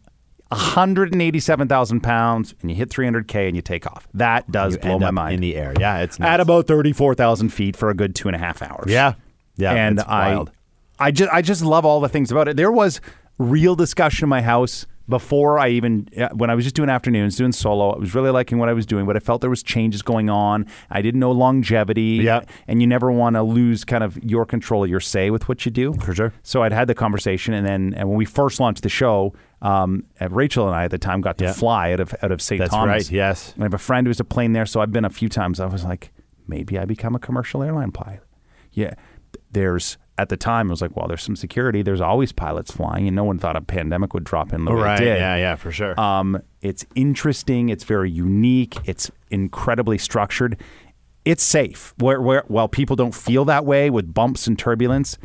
187,000 0.50 2.00
pounds, 2.00 2.54
and 2.60 2.70
you 2.70 2.76
hit 2.76 2.90
300K 2.90 3.46
and 3.48 3.56
you 3.56 3.62
take 3.62 3.86
off. 3.86 4.06
That 4.14 4.50
does 4.50 4.74
You 4.74 4.80
blow 4.80 4.98
my 4.98 5.10
mind. 5.10 5.34
in 5.34 5.40
the 5.40 5.56
air. 5.56 5.72
Yeah, 5.78 6.00
it's 6.00 6.20
At 6.20 6.40
about 6.40 6.66
34,000 6.66 7.48
feet 7.48 7.76
for 7.76 7.90
a 7.90 7.94
good 7.94 8.14
two 8.14 8.28
and 8.28 8.36
a 8.36 8.38
half 8.38 8.62
hours. 8.62 8.90
yeah, 8.90 9.14
yeah, 9.56 9.72
and 9.72 9.98
it's 9.98 10.08
I, 10.08 10.34
wild. 10.34 10.50
I 10.98 11.10
just, 11.10 11.30
I 11.32 11.42
just 11.42 11.62
love 11.64 11.84
all 11.84 12.00
the 12.00 12.08
things 12.08 12.30
about 12.30 12.48
it. 12.48 12.56
There 12.56 12.72
was 12.72 13.00
real 13.38 13.74
discussion 13.74 14.24
in 14.26 14.28
my 14.28 14.42
house 14.42 14.86
before 15.08 15.58
I 15.58 15.68
even, 15.70 16.08
uh, 16.16 16.28
when 16.28 16.48
I 16.48 16.54
was 16.54 16.64
just 16.64 16.76
doing 16.76 16.88
afternoons, 16.88 17.36
doing 17.36 17.50
solo. 17.50 17.90
I 17.92 17.98
was 17.98 18.14
really 18.14 18.30
liking 18.30 18.58
what 18.58 18.68
I 18.68 18.72
was 18.72 18.86
doing, 18.86 19.04
but 19.04 19.16
I 19.16 19.18
felt 19.18 19.40
there 19.40 19.50
was 19.50 19.62
changes 19.62 20.00
going 20.00 20.30
on. 20.30 20.64
I 20.90 21.02
didn't 21.02 21.18
know 21.18 21.32
longevity. 21.32 22.20
Yeah. 22.22 22.42
and 22.68 22.80
you 22.80 22.86
never 22.86 23.10
want 23.10 23.34
to 23.34 23.42
lose 23.42 23.84
kind 23.84 24.04
of 24.04 24.22
your 24.22 24.46
control 24.46 24.86
your 24.86 25.00
say 25.00 25.30
with 25.30 25.48
what 25.48 25.64
you 25.66 25.72
do. 25.72 25.94
For 25.94 26.14
sure. 26.14 26.32
So 26.44 26.62
I'd 26.62 26.72
had 26.72 26.86
the 26.88 26.94
conversation, 26.94 27.52
and 27.52 27.66
then 27.66 27.94
and 27.96 28.08
when 28.08 28.16
we 28.16 28.24
first 28.24 28.60
launched 28.60 28.84
the 28.84 28.88
show, 28.88 29.34
um, 29.60 30.04
Rachel 30.30 30.66
and 30.68 30.76
I 30.76 30.84
at 30.84 30.92
the 30.92 30.98
time 30.98 31.20
got 31.20 31.36
to 31.38 31.44
Yeah. 31.46 31.52
fly 31.52 31.92
out 31.92 32.00
of 32.00 32.14
out 32.22 32.30
of 32.30 32.40
St. 32.40 32.60
That's 32.60 32.70
Thomas. 32.70 32.88
right. 33.06 33.10
Yes. 33.10 33.54
I 33.58 33.64
have 33.64 33.74
a 33.74 33.78
friend 33.78 34.06
who's 34.06 34.20
a 34.20 34.24
plane 34.24 34.52
there, 34.52 34.66
so 34.66 34.80
I've 34.80 34.92
been 34.92 35.04
a 35.04 35.10
few 35.10 35.28
times. 35.28 35.58
I 35.58 35.66
was 35.66 35.84
like, 35.84 36.12
maybe 36.46 36.78
I 36.78 36.84
become 36.84 37.14
a 37.16 37.18
commercial 37.18 37.62
airline 37.62 37.90
pilot. 37.90 38.22
Yeah, 38.72 38.94
there's 39.52 39.98
at 40.18 40.28
the 40.28 40.36
time 40.36 40.68
I 40.68 40.70
was 40.70 40.82
like, 40.82 40.94
well, 40.96 41.08
there's 41.08 41.22
some 41.22 41.36
security. 41.36 41.82
There's 41.82 42.00
always 42.00 42.32
pilots 42.32 42.70
flying, 42.70 43.08
and 43.08 43.16
no 43.16 43.24
one 43.24 43.38
thought 43.38 43.56
a 43.56 43.60
pandemic 43.60 44.12
would 44.14 44.24
drop 44.24 44.52
in 44.52 44.64
the 44.64 44.72
way 44.72 44.82
right. 44.82 45.00
it 45.00 45.04
did. 45.04 45.18
Yeah, 45.18 45.36
yeah, 45.36 45.56
for 45.56 45.72
sure. 45.72 45.98
Um, 45.98 46.40
it's 46.60 46.84
interesting. 46.94 47.70
It's 47.70 47.84
very 47.84 48.10
unique. 48.10 48.76
It's 48.84 49.10
incredibly 49.30 49.98
structured. 49.98 50.58
It's 51.24 51.42
safe. 51.42 51.94
Where, 51.98 52.20
where, 52.20 52.44
while 52.48 52.68
people 52.68 52.94
don't 52.94 53.14
feel 53.14 53.44
that 53.46 53.64
way 53.64 53.88
with 53.90 54.12
bumps 54.12 54.46
and 54.46 54.58
turbulence, 54.58 55.16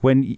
when 0.00 0.36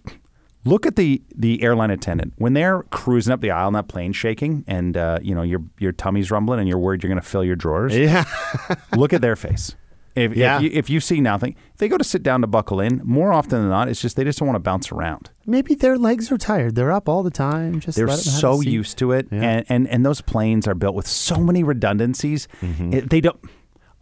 look 0.64 0.84
at 0.84 0.96
the 0.96 1.22
the 1.34 1.62
airline 1.62 1.90
attendant 1.90 2.34
when 2.36 2.52
they're 2.52 2.82
cruising 2.84 3.32
up 3.32 3.40
the 3.40 3.50
aisle 3.50 3.68
in 3.68 3.74
that 3.74 3.88
plane 3.88 4.12
shaking, 4.12 4.64
and 4.66 4.96
uh, 4.96 5.18
you 5.22 5.34
know 5.34 5.42
your 5.42 5.62
your 5.78 5.92
tummy's 5.92 6.30
rumbling, 6.30 6.60
and 6.60 6.68
you're 6.68 6.78
worried 6.78 7.02
you're 7.02 7.08
going 7.08 7.20
to 7.20 7.26
fill 7.26 7.44
your 7.44 7.56
drawers. 7.56 7.96
yeah. 7.96 8.24
look 8.96 9.12
at 9.12 9.20
their 9.20 9.36
face. 9.36 9.74
If, 10.14 10.34
Yeah. 10.36 10.56
if, 10.56 10.62
you, 10.62 10.70
if 10.72 10.90
you 10.90 11.00
see 11.00 11.20
nothing, 11.20 11.54
they 11.78 11.88
go 11.88 11.96
to 11.96 12.04
sit 12.04 12.22
down 12.22 12.40
to 12.40 12.46
buckle 12.46 12.80
in. 12.80 13.00
More 13.04 13.32
often 13.32 13.60
than 13.60 13.68
not, 13.68 13.88
it's 13.88 14.00
just 14.00 14.16
they 14.16 14.24
just 14.24 14.38
don't 14.38 14.48
want 14.48 14.56
to 14.56 14.60
bounce 14.60 14.90
around. 14.90 15.30
Maybe 15.46 15.74
their 15.74 15.96
legs 15.96 16.32
are 16.32 16.38
tired. 16.38 16.74
They're 16.74 16.90
up 16.92 17.08
all 17.08 17.22
the 17.22 17.30
time. 17.30 17.78
Just 17.80 17.96
They're 17.96 18.06
let 18.06 18.14
'em 18.18 18.24
have 18.24 18.34
a 18.34 18.40
so 18.40 18.60
used 18.60 18.98
to 18.98 19.12
it, 19.12 19.28
Yeah. 19.30 19.42
and, 19.42 19.66
and 19.68 19.88
and 19.88 20.04
those 20.06 20.20
planes 20.20 20.66
are 20.66 20.74
built 20.74 20.94
with 20.94 21.06
so 21.06 21.36
many 21.36 21.62
redundancies. 21.62 22.48
Mm-hmm. 22.60 22.92
It- 22.94 23.10
they 23.10 23.20
don't. 23.20 23.38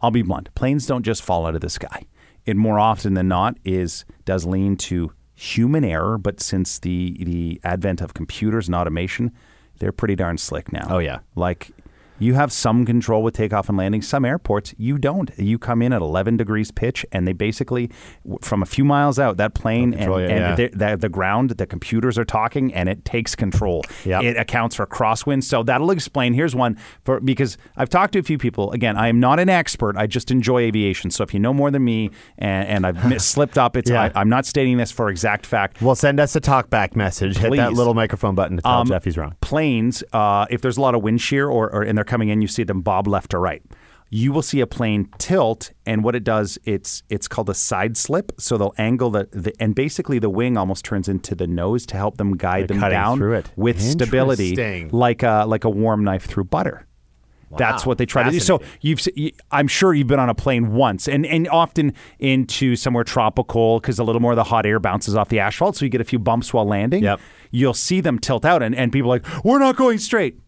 I'll 0.01 0.11
be 0.11 0.21
blunt. 0.21 0.53
Planes 0.55 0.85
don't 0.85 1.03
just 1.03 1.23
fall 1.23 1.45
out 1.45 1.55
of 1.55 1.61
the 1.61 1.69
sky. 1.69 2.03
It 2.45 2.55
more 2.55 2.79
often 2.79 3.13
than 3.13 3.27
not 3.27 3.57
is 3.63 4.05
does 4.25 4.45
lean 4.45 4.77
to 4.77 5.11
human 5.35 5.83
error. 5.83 6.17
But 6.17 6.39
since 6.39 6.79
the 6.79 7.17
the 7.23 7.59
advent 7.63 8.01
of 8.01 8.13
computers 8.13 8.67
and 8.67 8.75
automation, 8.75 9.31
they're 9.79 9.91
pretty 9.91 10.15
darn 10.15 10.37
slick 10.37 10.71
now. 10.71 10.87
Oh, 10.89 10.97
yeah. 10.99 11.19
like. 11.35 11.71
You 12.19 12.33
have 12.33 12.51
some 12.51 12.85
control 12.85 13.23
with 13.23 13.35
takeoff 13.35 13.69
and 13.69 13.77
landing. 13.77 14.01
Some 14.01 14.25
airports, 14.25 14.73
you 14.77 14.97
don't. 14.97 15.31
You 15.37 15.59
come 15.59 15.81
in 15.81 15.93
at 15.93 16.01
11 16.01 16.37
degrees 16.37 16.71
pitch, 16.71 17.05
and 17.11 17.27
they 17.27 17.33
basically, 17.33 17.89
from 18.41 18.61
a 18.61 18.65
few 18.65 18.83
miles 18.85 19.19
out, 19.19 19.37
that 19.37 19.53
plane 19.53 19.93
and, 19.93 20.11
and 20.13 20.29
yeah. 20.29 20.55
the, 20.55 20.67
the, 20.73 20.97
the 20.97 21.09
ground, 21.09 21.51
the 21.51 21.65
computers 21.65 22.17
are 22.17 22.25
talking, 22.25 22.73
and 22.73 22.89
it 22.89 23.05
takes 23.05 23.35
control. 23.35 23.83
Yep. 24.05 24.23
It 24.23 24.37
accounts 24.37 24.75
for 24.75 24.85
crosswinds. 24.85 25.43
So 25.43 25.63
that'll 25.63 25.91
explain. 25.91 26.33
Here's 26.33 26.55
one 26.55 26.77
for 27.03 27.19
because 27.19 27.57
I've 27.75 27.89
talked 27.89 28.13
to 28.13 28.19
a 28.19 28.23
few 28.23 28.37
people. 28.37 28.71
Again, 28.71 28.97
I 28.97 29.07
am 29.07 29.19
not 29.19 29.39
an 29.39 29.49
expert. 29.49 29.97
I 29.97 30.07
just 30.07 30.31
enjoy 30.31 30.61
aviation. 30.61 31.11
So 31.11 31.23
if 31.23 31.33
you 31.33 31.39
know 31.39 31.53
more 31.53 31.71
than 31.71 31.83
me 31.83 32.11
and, 32.37 32.67
and 32.67 32.87
I've 32.87 33.07
mis- 33.07 33.25
slipped 33.37 33.57
up, 33.57 33.77
it's 33.77 33.89
Yeah. 33.89 34.11
I, 34.13 34.21
am 34.21 34.29
not 34.29 34.45
stating 34.45 34.77
this 34.77 34.91
for 34.91 35.09
exact 35.09 35.45
fact. 35.45 35.81
Well, 35.81 35.95
send 35.95 36.19
us 36.19 36.35
a 36.35 36.41
talkback 36.41 36.95
message. 36.95 37.37
Hit 37.37 37.55
that 37.55 37.73
little 37.73 37.93
microphone 37.93 38.35
button 38.35 38.57
to 38.57 38.63
tell 38.63 38.71
Um, 38.71 38.87
Jeff 38.87 39.03
he's 39.03 39.17
wrong. 39.17 39.35
Planes, 39.41 40.03
uh, 40.13 40.45
if 40.49 40.61
there's 40.61 40.77
a 40.77 40.81
lot 40.81 40.95
of 40.95 41.03
wind 41.03 41.21
shear 41.21 41.47
or, 41.47 41.69
or 41.71 41.83
and 41.83 41.97
they're 41.97 42.03
coming 42.07 42.29
in, 42.29 42.41
you 42.41 42.47
see 42.47 42.63
them 42.63 42.81
bob 42.81 43.07
left 43.07 43.33
or 43.33 43.39
right. 43.39 43.61
You 44.09 44.31
will 44.31 44.41
see 44.41 44.61
a 44.61 44.67
plane 44.67 45.09
tilt, 45.17 45.71
and 45.85 46.01
what 46.01 46.15
it 46.15 46.23
does, 46.23 46.57
it's 46.63 47.03
it's 47.09 47.27
called 47.27 47.49
a 47.49 47.53
side 47.53 47.97
slip. 47.97 48.31
So 48.39 48.57
they'll 48.57 48.73
angle 48.77 49.09
the, 49.11 49.27
the 49.33 49.53
and 49.59 49.75
basically 49.75 50.17
the 50.17 50.29
wing 50.29 50.55
almost 50.55 50.85
turns 50.85 51.09
into 51.09 51.35
the 51.35 51.45
nose 51.45 51.85
to 51.87 51.97
help 51.97 52.15
them 52.15 52.37
guide 52.37 52.69
They're 52.69 52.79
them 52.79 52.89
down 52.89 53.17
through 53.17 53.33
it. 53.33 53.51
with 53.57 53.81
stability, 53.81 54.87
like 54.91 55.23
a 55.23 55.43
like 55.45 55.65
a 55.65 55.69
warm 55.69 56.05
knife 56.05 56.25
through 56.25 56.45
butter. 56.45 56.87
That's 57.57 57.85
what 57.85 57.97
they 57.97 58.05
try 58.05 58.23
to 58.23 58.31
do. 58.31 58.39
So 58.39 58.61
you've, 58.81 58.99
I'm 59.51 59.69
sure 59.69 59.93
you've 59.93 60.07
been 60.07 60.19
on 60.19 60.29
a 60.29 60.35
plane 60.35 60.73
once, 60.73 61.07
and 61.07 61.25
and 61.25 61.47
often 61.49 61.93
into 62.19 62.75
somewhere 62.75 63.03
tropical 63.03 63.79
because 63.79 63.99
a 63.99 64.03
little 64.03 64.21
more 64.21 64.31
of 64.33 64.35
the 64.37 64.43
hot 64.43 64.65
air 64.65 64.79
bounces 64.79 65.15
off 65.15 65.29
the 65.29 65.39
asphalt, 65.39 65.75
so 65.75 65.85
you 65.85 65.89
get 65.89 66.01
a 66.01 66.05
few 66.05 66.19
bumps 66.19 66.53
while 66.53 66.65
landing. 66.65 67.03
Yep. 67.03 67.19
You'll 67.51 67.73
see 67.73 68.01
them 68.01 68.19
tilt 68.19 68.43
out, 68.45 68.61
and, 68.63 68.75
and 68.75 68.91
people 68.91 69.11
are 69.11 69.19
like, 69.19 69.43
we're 69.45 69.59
not 69.59 69.75
going 69.77 69.97
straight. 69.97 70.39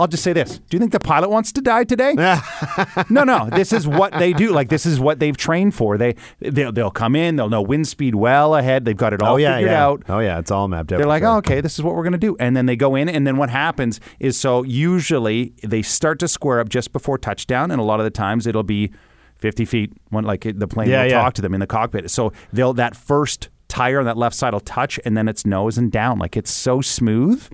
I'll 0.00 0.08
just 0.08 0.22
say 0.22 0.32
this: 0.32 0.58
Do 0.58 0.76
you 0.76 0.78
think 0.78 0.92
the 0.92 0.98
pilot 1.00 1.28
wants 1.28 1.52
to 1.52 1.60
die 1.60 1.84
today? 1.84 2.14
no, 3.10 3.24
no. 3.24 3.50
This 3.50 3.70
is 3.72 3.86
what 3.86 4.12
they 4.12 4.32
do. 4.32 4.50
Like 4.50 4.70
this 4.70 4.86
is 4.86 4.98
what 4.98 5.18
they've 5.18 5.36
trained 5.36 5.74
for. 5.74 5.98
They 5.98 6.14
they'll, 6.38 6.72
they'll 6.72 6.90
come 6.90 7.14
in. 7.14 7.36
They'll 7.36 7.50
know 7.50 7.60
wind 7.60 7.86
speed 7.86 8.14
well 8.14 8.54
ahead. 8.54 8.86
They've 8.86 8.96
got 8.96 9.12
it 9.12 9.22
all 9.22 9.34
oh 9.34 9.36
yeah, 9.36 9.56
figured 9.56 9.72
yeah. 9.72 9.84
out. 9.84 10.02
Oh 10.08 10.20
yeah, 10.20 10.38
it's 10.38 10.50
all 10.50 10.68
mapped 10.68 10.92
out. 10.92 10.98
They're 10.98 11.06
like, 11.06 11.22
sure. 11.22 11.32
oh, 11.32 11.36
okay, 11.38 11.60
this 11.60 11.78
is 11.78 11.84
what 11.84 11.94
we're 11.94 12.02
going 12.02 12.12
to 12.12 12.18
do. 12.18 12.34
And 12.40 12.56
then 12.56 12.64
they 12.64 12.76
go 12.76 12.94
in, 12.94 13.10
and 13.10 13.26
then 13.26 13.36
what 13.36 13.50
happens 13.50 14.00
is 14.18 14.40
so 14.40 14.62
usually 14.62 15.52
they 15.62 15.82
start 15.82 16.18
to 16.20 16.28
square 16.28 16.60
up 16.60 16.70
just 16.70 16.92
before 16.94 17.18
touchdown, 17.18 17.70
and 17.70 17.78
a 17.78 17.84
lot 17.84 18.00
of 18.00 18.04
the 18.04 18.10
times 18.10 18.46
it'll 18.46 18.62
be 18.62 18.90
50 19.36 19.66
feet 19.66 19.92
when 20.08 20.24
like 20.24 20.42
the 20.42 20.66
plane 20.66 20.88
Yeah, 20.88 21.04
will 21.04 21.10
talk 21.10 21.34
to 21.34 21.42
them 21.42 21.52
in 21.52 21.60
the 21.60 21.66
cockpit. 21.66 22.10
So 22.10 22.32
they'll 22.54 22.72
that 22.74 22.96
first 22.96 23.50
tire 23.68 23.98
on 23.98 24.06
that 24.06 24.16
left 24.16 24.34
side 24.34 24.54
will 24.54 24.60
touch, 24.60 24.98
and 25.04 25.14
then 25.14 25.28
it's 25.28 25.44
nose 25.44 25.76
and 25.76 25.92
down. 25.92 26.18
Like 26.18 26.38
it's 26.38 26.50
so 26.50 26.80
smooth. 26.80 27.46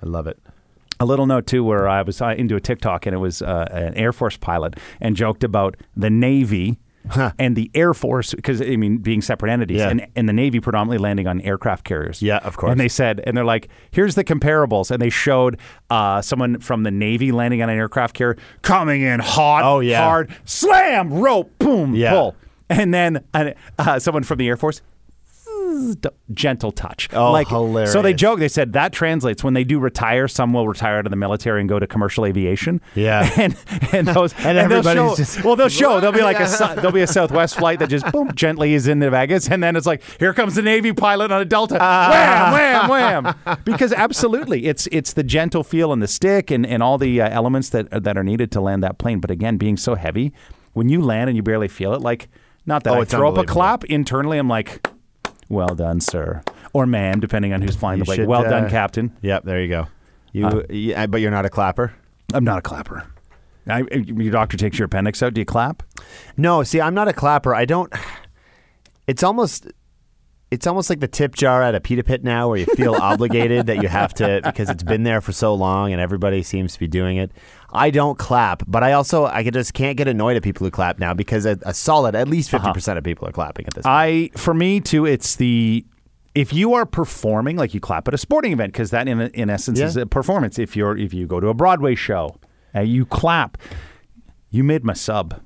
I 0.00 0.06
love 0.06 0.28
it. 0.28 0.38
A 1.00 1.04
little 1.04 1.26
note 1.26 1.46
too, 1.46 1.62
where 1.64 1.88
I 1.88 2.02
was 2.02 2.20
into 2.20 2.56
a 2.56 2.60
TikTok 2.60 3.06
and 3.06 3.14
it 3.14 3.18
was 3.18 3.40
uh, 3.42 3.68
an 3.70 3.94
Air 3.94 4.12
Force 4.12 4.36
pilot 4.36 4.74
and 5.00 5.14
joked 5.14 5.44
about 5.44 5.76
the 5.96 6.10
Navy 6.10 6.78
and 7.38 7.56
the 7.56 7.70
Air 7.74 7.94
Force 7.94 8.34
because 8.34 8.60
I 8.60 8.76
mean 8.76 8.98
being 8.98 9.22
separate 9.22 9.50
entities 9.50 9.78
Yeah. 9.78 9.88
and, 9.90 10.06
and 10.16 10.28
the 10.28 10.32
Navy 10.32 10.60
predominantly 10.60 10.98
landing 10.98 11.26
on 11.26 11.40
aircraft 11.40 11.84
carriers. 11.84 12.20
Yeah, 12.20 12.38
of 12.38 12.56
course. 12.56 12.70
And 12.72 12.78
they 12.80 12.88
said, 12.88 13.20
and 13.26 13.36
they're 13.36 13.44
like, 13.44 13.68
here's 13.92 14.14
the 14.14 14.24
comparables, 14.24 14.90
and 14.90 15.00
they 15.00 15.08
showed 15.08 15.58
uh, 15.88 16.20
someone 16.20 16.58
from 16.60 16.82
the 16.82 16.90
Navy 16.90 17.32
landing 17.32 17.62
on 17.62 17.70
an 17.70 17.76
aircraft 17.78 18.14
carrier 18.14 18.36
coming 18.62 19.00
in 19.02 19.20
hot, 19.20 19.62
Oh, 19.64 19.80
yeah. 19.80 20.02
hard, 20.04 20.30
slam, 20.44 21.14
rope, 21.14 21.50
boom, 21.58 21.94
Yeah. 21.94 22.10
pull, 22.10 22.36
and 22.68 22.92
then 22.92 23.24
uh, 23.32 23.98
someone 24.00 24.24
from 24.24 24.36
the 24.38 24.48
Air 24.48 24.56
Force. 24.58 24.82
Gentle 26.32 26.72
touch. 26.72 27.08
Oh, 27.12 27.32
like, 27.32 27.48
So 27.88 28.02
they 28.02 28.12
joke. 28.14 28.38
They 28.38 28.48
said 28.48 28.72
that 28.74 28.92
translates 28.92 29.42
when 29.44 29.54
they 29.54 29.64
do 29.64 29.78
retire. 29.78 30.28
Some 30.28 30.52
will 30.52 30.68
retire 30.68 30.96
out 30.98 31.06
of 31.06 31.10
the 31.10 31.16
military 31.16 31.60
and 31.60 31.68
go 31.68 31.78
to 31.78 31.86
commercial 31.86 32.24
aviation. 32.26 32.80
Yeah. 32.94 33.28
and 33.36 33.56
and 33.92 34.06
those 34.08 34.32
And 34.38 34.70
they'll 34.70 34.82
show, 34.82 35.16
just- 35.16 35.44
well, 35.44 35.56
they'll 35.56 35.68
show 35.68 36.00
there'll 36.00 36.14
be 36.16 36.22
like 36.22 36.38
a 36.40 36.46
there'll 36.76 36.92
be 36.92 37.00
a 37.02 37.06
Southwest 37.06 37.56
flight 37.58 37.78
that 37.78 37.88
just 37.88 38.10
boom 38.12 38.32
gently 38.34 38.74
is 38.74 38.86
in 38.88 38.98
the 38.98 39.10
Vegas, 39.10 39.48
and 39.48 39.62
then 39.62 39.76
it's 39.76 39.86
like 39.86 40.02
here 40.18 40.32
comes 40.34 40.54
the 40.54 40.62
Navy 40.62 40.92
pilot 40.92 41.30
on 41.32 41.40
a 41.40 41.44
Delta, 41.44 41.78
Ah. 41.80 42.50
wham, 42.52 42.88
wham, 42.88 43.24
wham. 43.24 43.58
Because 43.64 43.92
absolutely, 43.92 44.66
it's 44.66 44.86
it's 44.92 45.12
the 45.12 45.22
gentle 45.22 45.64
feel 45.64 45.92
in 45.92 46.00
the 46.00 46.08
stick 46.08 46.50
and 46.50 46.66
and 46.66 46.82
all 46.82 46.98
the 46.98 47.20
uh, 47.20 47.28
elements 47.30 47.68
that 47.70 48.02
that 48.04 48.16
are 48.18 48.24
needed 48.24 48.50
to 48.52 48.60
land 48.60 48.82
that 48.82 48.98
plane. 48.98 49.20
But 49.20 49.30
again, 49.30 49.56
being 49.56 49.76
so 49.76 49.94
heavy, 49.94 50.32
when 50.72 50.88
you 50.88 51.00
land 51.02 51.28
and 51.30 51.36
you 51.36 51.42
barely 51.42 51.68
feel 51.68 51.92
it, 51.94 52.00
like 52.00 52.28
not 52.66 52.84
that 52.84 52.94
Oh, 52.94 53.00
I 53.00 53.04
throw 53.04 53.30
up 53.32 53.38
a 53.38 53.44
clap 53.44 53.84
internally, 53.84 54.38
I'm 54.38 54.48
like. 54.48 54.86
Well 55.48 55.74
done, 55.74 56.00
sir, 56.00 56.42
or 56.72 56.86
ma'am, 56.86 57.20
depending 57.20 57.52
on 57.52 57.62
who's 57.62 57.76
flying 57.76 57.98
You 57.98 58.04
the 58.04 58.06
plane. 58.06 58.16
should, 58.18 58.28
Well 58.28 58.46
uh, 58.46 58.50
done, 58.50 58.68
Captain. 58.70 59.16
Yep, 59.22 59.44
there 59.44 59.60
you 59.62 59.68
go. 59.68 59.86
You, 60.32 60.46
Uh, 60.46 60.62
yeah, 60.68 61.06
but 61.06 61.20
you're 61.20 61.30
not 61.30 61.46
a 61.46 61.50
clapper. 61.50 61.94
I'm 62.34 62.44
not 62.44 62.58
a 62.58 62.62
clapper. 62.62 63.06
I, 63.66 63.84
your 63.92 64.32
doctor 64.32 64.56
takes 64.56 64.78
your 64.78 64.86
appendix 64.86 65.22
out. 65.22 65.34
Do 65.34 65.40
you 65.40 65.44
clap? 65.44 65.82
No, 66.36 66.62
see, 66.62 66.80
I'm 66.80 66.94
not 66.94 67.08
a 67.08 67.12
clapper. 67.12 67.54
I 67.54 67.64
don't. 67.64 67.92
It's 69.06 69.22
almost. 69.22 69.66
It's 70.50 70.66
almost 70.66 70.88
like 70.88 71.00
the 71.00 71.08
tip 71.08 71.34
jar 71.34 71.62
at 71.62 71.74
a 71.74 71.80
pita 71.80 72.02
pit 72.02 72.24
now, 72.24 72.48
where 72.48 72.58
you 72.58 72.66
feel 72.74 72.94
obligated 73.00 73.66
that 73.66 73.82
you 73.82 73.88
have 73.88 74.14
to 74.14 74.40
because 74.42 74.70
it's 74.70 74.82
been 74.82 75.02
there 75.02 75.20
for 75.20 75.32
so 75.32 75.54
long 75.54 75.92
and 75.92 76.00
everybody 76.00 76.42
seems 76.42 76.72
to 76.74 76.78
be 76.78 76.86
doing 76.86 77.18
it. 77.18 77.30
I 77.72 77.90
don't 77.90 78.18
clap, 78.18 78.62
but 78.66 78.82
I 78.82 78.92
also 78.92 79.26
I 79.26 79.42
just 79.48 79.74
can't 79.74 79.96
get 79.96 80.08
annoyed 80.08 80.36
at 80.36 80.42
people 80.42 80.64
who 80.66 80.70
clap 80.70 80.98
now 80.98 81.12
because 81.14 81.44
a, 81.46 81.58
a 81.62 81.74
solid 81.74 82.14
at 82.14 82.26
least 82.28 82.52
Uh-huh. 82.54 82.64
50 82.68 82.74
percent 82.74 82.98
of 82.98 83.04
people 83.04 83.28
are 83.28 83.32
clapping 83.32 83.66
at 83.66 83.74
this. 83.74 83.82
point. 83.82 83.94
I, 83.94 84.30
for 84.36 84.54
me 84.54 84.80
too, 84.80 85.04
it's 85.04 85.36
the 85.36 85.84
if 86.34 86.52
you 86.52 86.74
are 86.74 86.86
performing 86.86 87.56
like 87.56 87.74
you 87.74 87.80
clap 87.80 88.06
at 88.08 88.14
a 88.14 88.18
sporting 88.18 88.52
event 88.52 88.72
because 88.72 88.90
that 88.90 89.06
in 89.08 89.20
in 89.20 89.50
essence 89.50 89.78
Yeah. 89.78 89.86
is 89.86 89.96
a 89.96 90.06
performance. 90.06 90.58
If 90.58 90.76
you're 90.76 90.96
if 90.96 91.12
you 91.12 91.26
go 91.26 91.40
to 91.40 91.48
a 91.48 91.54
Broadway 91.54 91.94
show, 91.94 92.36
and 92.74 92.88
you 92.88 93.04
clap. 93.06 93.58
You 94.50 94.64
made 94.64 94.82
my 94.82 94.94
sub. 94.94 95.42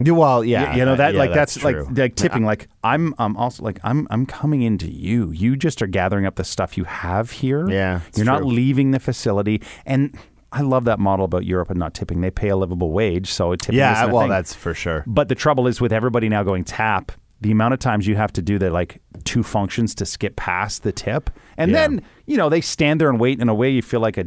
Yeah, 0.00 0.12
Well, 0.12 0.44
yeah, 0.44 0.74
you 0.76 0.84
know 0.84 0.96
that 0.96 1.12
yeah, 1.14 1.18
like 1.20 1.32
that's, 1.34 1.56
true. 1.58 1.84
like 1.84 1.96
like 1.98 2.14
tipping 2.16 2.44
like 2.44 2.68
I'm 2.84 3.14
I'm 3.18 3.36
also 3.36 3.62
like 3.62 3.78
I'm 3.84 4.06
I'm 4.10 4.26
coming 4.26 4.62
into 4.62 4.90
you. 4.90 5.30
You 5.30 5.56
just 5.56 5.82
are 5.82 5.86
gathering 5.88 6.26
up 6.26 6.34
the 6.36 6.44
stuff 6.44 6.76
you 6.76 6.84
have 6.84 7.30
here. 7.30 7.68
Yeah, 7.70 8.00
You're 8.16 8.26
not 8.26 8.44
leaving 8.44 8.90
the 8.92 9.00
facility 9.00 9.60
and 9.86 10.16
I 10.52 10.62
love 10.62 10.84
that 10.84 10.98
model 10.98 11.24
about 11.24 11.44
Europe 11.44 11.68
and 11.70 11.78
not 11.78 11.92
tipping. 11.94 12.20
They 12.22 12.30
pay 12.30 12.48
a 12.48 12.56
livable 12.56 12.90
wage, 12.92 13.30
so 13.30 13.54
tipping 13.54 13.78
yeah. 13.78 14.06
Well, 14.06 14.22
thing. 14.22 14.30
that's 14.30 14.54
for 14.54 14.72
sure. 14.74 15.04
But 15.06 15.28
the 15.28 15.34
trouble 15.34 15.66
is 15.66 15.80
with 15.80 15.92
everybody 15.92 16.28
now 16.28 16.42
going 16.42 16.64
tap, 16.64 17.12
the 17.40 17.50
amount 17.50 17.74
of 17.74 17.80
times 17.80 18.06
you 18.06 18.16
have 18.16 18.32
to 18.32 18.42
do 18.42 18.58
the 18.58 18.70
like 18.70 19.00
two 19.24 19.42
functions 19.42 19.94
to 19.96 20.06
skip 20.06 20.36
past 20.36 20.82
the 20.82 20.92
tip. 20.92 21.28
And 21.58 21.70
Yeah. 21.70 21.76
then, 21.88 22.02
you 22.26 22.36
know, 22.38 22.48
they 22.48 22.60
stand 22.62 23.00
there 23.00 23.10
and 23.10 23.20
wait 23.20 23.40
in 23.40 23.48
a 23.48 23.54
way 23.54 23.70
you 23.70 23.82
feel 23.82 24.00
like 24.00 24.16
a 24.18 24.24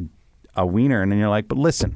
a 0.55 0.65
wiener 0.65 1.01
and 1.01 1.09
then 1.11 1.17
you're 1.17 1.29
like, 1.29 1.47
"But 1.47 1.57
listen, 1.57 1.95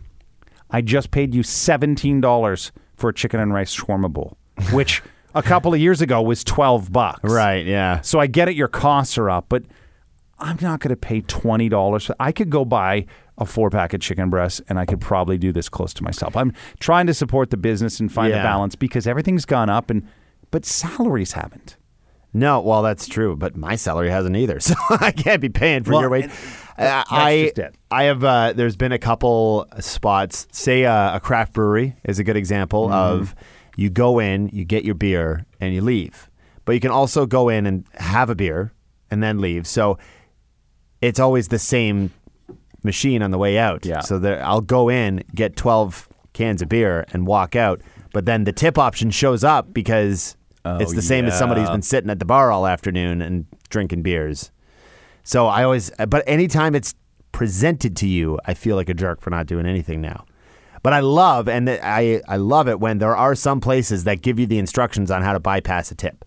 I 0.72 0.82
just 0.82 1.12
paid 1.12 1.34
you 1.36 1.44
$17 1.44 2.72
for 2.96 3.10
a 3.10 3.14
chicken 3.14 3.40
and 3.40 3.54
rice 3.54 3.76
shawarma 3.76 4.12
bowl, 4.12 4.38
which 4.72 5.04
a 5.34 5.44
couple 5.44 5.74
of 5.74 5.80
years 5.80 6.02
ago 6.02 6.22
was 6.22 6.44
12 6.44 6.92
bucks." 6.92 7.20
Right. 7.30 7.66
Yeah. 7.66 8.02
So 8.02 8.20
I 8.20 8.28
get 8.28 8.48
it 8.50 8.56
your 8.56 8.68
costs 8.70 9.18
are 9.18 9.30
up, 9.30 9.46
but 9.50 9.64
I'm 10.40 10.58
not 10.62 10.80
going 10.80 10.90
to 10.90 10.96
pay 10.98 11.22
$20. 11.22 12.12
I 12.20 12.32
could 12.32 12.50
go 12.50 12.66
buy 12.66 13.06
a 13.38 13.46
four 13.46 13.70
pack 13.70 13.94
of 13.94 14.00
chicken 14.02 14.30
breasts 14.30 14.62
and 14.70 14.80
I 14.80 14.86
could 14.86 15.02
probably 15.02 15.38
do 15.38 15.52
this 15.52 15.68
close 15.70 15.94
to 15.96 16.04
myself. 16.04 16.36
I'm 16.38 16.54
trying 16.80 17.08
to 17.08 17.14
support 17.14 17.50
the 17.50 17.58
business 17.58 18.00
and 18.00 18.12
find 18.12 18.34
a 18.34 18.38
balance 18.38 18.76
because 18.76 19.06
everything's 19.08 19.46
gone 19.46 19.70
up 19.70 19.90
and 19.90 20.08
but 20.52 20.66
salaries 20.66 21.34
haven't. 21.34 21.78
No, 22.34 22.60
well, 22.60 22.82
that's 22.82 23.08
true, 23.08 23.36
but 23.38 23.56
my 23.56 23.76
salary 23.78 24.10
hasn't 24.10 24.36
either, 24.36 24.60
so 24.62 24.74
I 24.90 25.12
can't 25.12 25.42
be 25.42 25.48
paying 25.50 25.84
for 25.84 25.92
Well, 25.94 26.02
your 26.02 26.10
wage. 26.10 26.30
Uh, 26.78 27.04
I. 27.10 27.52
I 27.90 28.04
have. 28.04 28.24
Uh, 28.26 28.52
there's 28.54 28.76
been 28.76 28.92
a 28.92 29.00
couple 29.00 29.66
spots. 29.80 30.46
Say 30.52 30.84
uh, 30.84 31.16
a 31.16 31.20
craft 31.22 31.54
brewery 31.54 31.96
is 32.04 32.20
a 32.20 32.24
good 32.26 32.36
example 32.36 32.88
Mm-hmm. 32.90 33.22
of 33.22 33.36
you 33.78 33.90
go 33.90 34.20
in, 34.20 34.50
you 34.50 34.66
get 34.66 34.84
your 34.84 34.96
beer, 34.96 35.46
and 35.62 35.74
you 35.74 35.82
leave. 35.82 36.30
But 36.66 36.74
you 36.74 36.82
can 36.82 36.92
also 36.92 37.26
go 37.26 37.48
in 37.48 37.66
and 37.66 37.86
have 37.96 38.30
a 38.30 38.36
beer 38.36 38.74
and 39.10 39.24
then 39.24 39.40
leave. 39.40 39.66
So 39.66 39.98
it's 41.02 41.20
always 41.20 41.48
the 41.50 41.60
same 41.60 42.12
machine 42.86 43.22
on 43.22 43.32
the 43.32 43.38
way 43.38 43.58
out. 43.58 43.86
Yeah. 43.86 44.00
So 44.02 44.20
there, 44.20 44.44
I'll 44.46 44.62
go 44.62 44.90
in, 44.90 45.24
get 45.34 45.56
12 45.56 46.08
cans 46.34 46.62
of 46.62 46.70
beer, 46.70 47.06
and 47.14 47.28
walk 47.28 47.56
out. 47.56 47.82
But 48.14 48.26
then 48.26 48.46
the 48.46 48.54
tip 48.54 48.78
option 48.78 49.10
shows 49.12 49.44
up 49.44 49.74
because 49.74 50.38
Oh, 50.64 50.78
it's 50.78 50.94
the 50.94 51.02
same 51.02 51.26
as 51.26 51.38
somebody 51.38 51.62
who's 51.62 51.70
been 51.70 51.82
sitting 51.84 52.10
at 52.10 52.18
the 52.20 52.26
bar 52.26 52.52
all 52.52 52.66
afternoon 52.66 53.22
and 53.22 53.46
drinking 53.70 54.02
beers. 54.02 54.52
So 55.24 55.46
I 55.48 55.64
always, 55.64 55.92
but 56.08 56.24
anytime 56.26 56.74
it's 56.74 56.96
presented 57.32 57.96
to 57.98 58.08
you, 58.08 58.40
I 58.46 58.54
feel 58.56 58.76
like 58.76 58.90
a 58.90 58.94
jerk 58.96 59.22
for 59.22 59.30
not 59.30 59.46
doing 59.46 59.66
anything 59.68 60.02
now. 60.02 60.26
But 60.82 60.94
I 60.94 61.02
love, 61.02 61.48
and 61.48 61.70
I, 61.70 62.22
I 62.28 62.38
love 62.38 62.68
it 62.68 62.80
when 62.80 62.98
there 63.00 63.16
are 63.16 63.36
some 63.36 63.60
places 63.60 64.06
that 64.06 64.22
give 64.22 64.40
you 64.40 64.46
the 64.48 64.58
instructions 64.58 65.12
on 65.12 65.22
how 65.24 65.34
to 65.34 65.40
bypass 65.40 65.92
a 65.92 65.96
tip. 65.96 66.24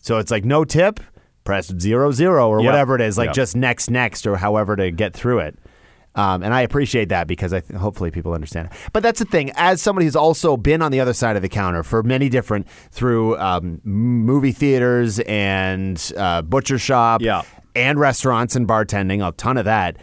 So 0.00 0.18
it's 0.18 0.30
like 0.30 0.44
no 0.44 0.64
tip, 0.64 1.00
press 1.44 1.72
zero 1.78 2.10
zero 2.12 2.48
or 2.48 2.60
Yep. 2.60 2.66
whatever 2.66 2.94
it 2.94 3.00
is, 3.00 3.16
like 3.18 3.28
Yep. 3.28 3.34
just 3.36 3.56
next 3.56 3.90
next 3.90 4.26
or 4.26 4.36
however 4.36 4.76
to 4.76 4.90
get 4.90 5.14
through 5.14 5.38
it. 5.40 5.58
Um, 6.16 6.42
and 6.42 6.52
I 6.54 6.62
appreciate 6.62 7.10
that 7.10 7.26
because 7.28 7.52
I 7.52 7.60
th- 7.60 7.78
hopefully 7.78 8.10
people 8.10 8.32
understand. 8.32 8.68
it. 8.68 8.72
But 8.92 9.02
that's 9.02 9.18
the 9.20 9.24
thing. 9.26 9.52
As 9.54 9.80
somebody 9.82 10.06
who's 10.06 10.16
also 10.16 10.56
been 10.56 10.82
on 10.82 10.90
the 10.90 10.98
other 10.98 11.12
side 11.12 11.36
of 11.36 11.42
the 11.42 11.48
counter 11.48 11.82
for 11.82 12.02
many 12.02 12.28
different 12.28 12.66
through 12.90 13.36
um, 13.38 13.80
movie 13.84 14.52
theaters 14.52 15.20
and 15.20 16.12
uh, 16.16 16.42
butcher 16.42 16.78
shop, 16.78 17.20
Yeah. 17.22 17.42
and 17.74 18.00
restaurants 18.00 18.56
and 18.56 18.66
bartending, 18.66 19.26
a 19.26 19.30
ton 19.32 19.58
of 19.58 19.66
that. 19.66 19.98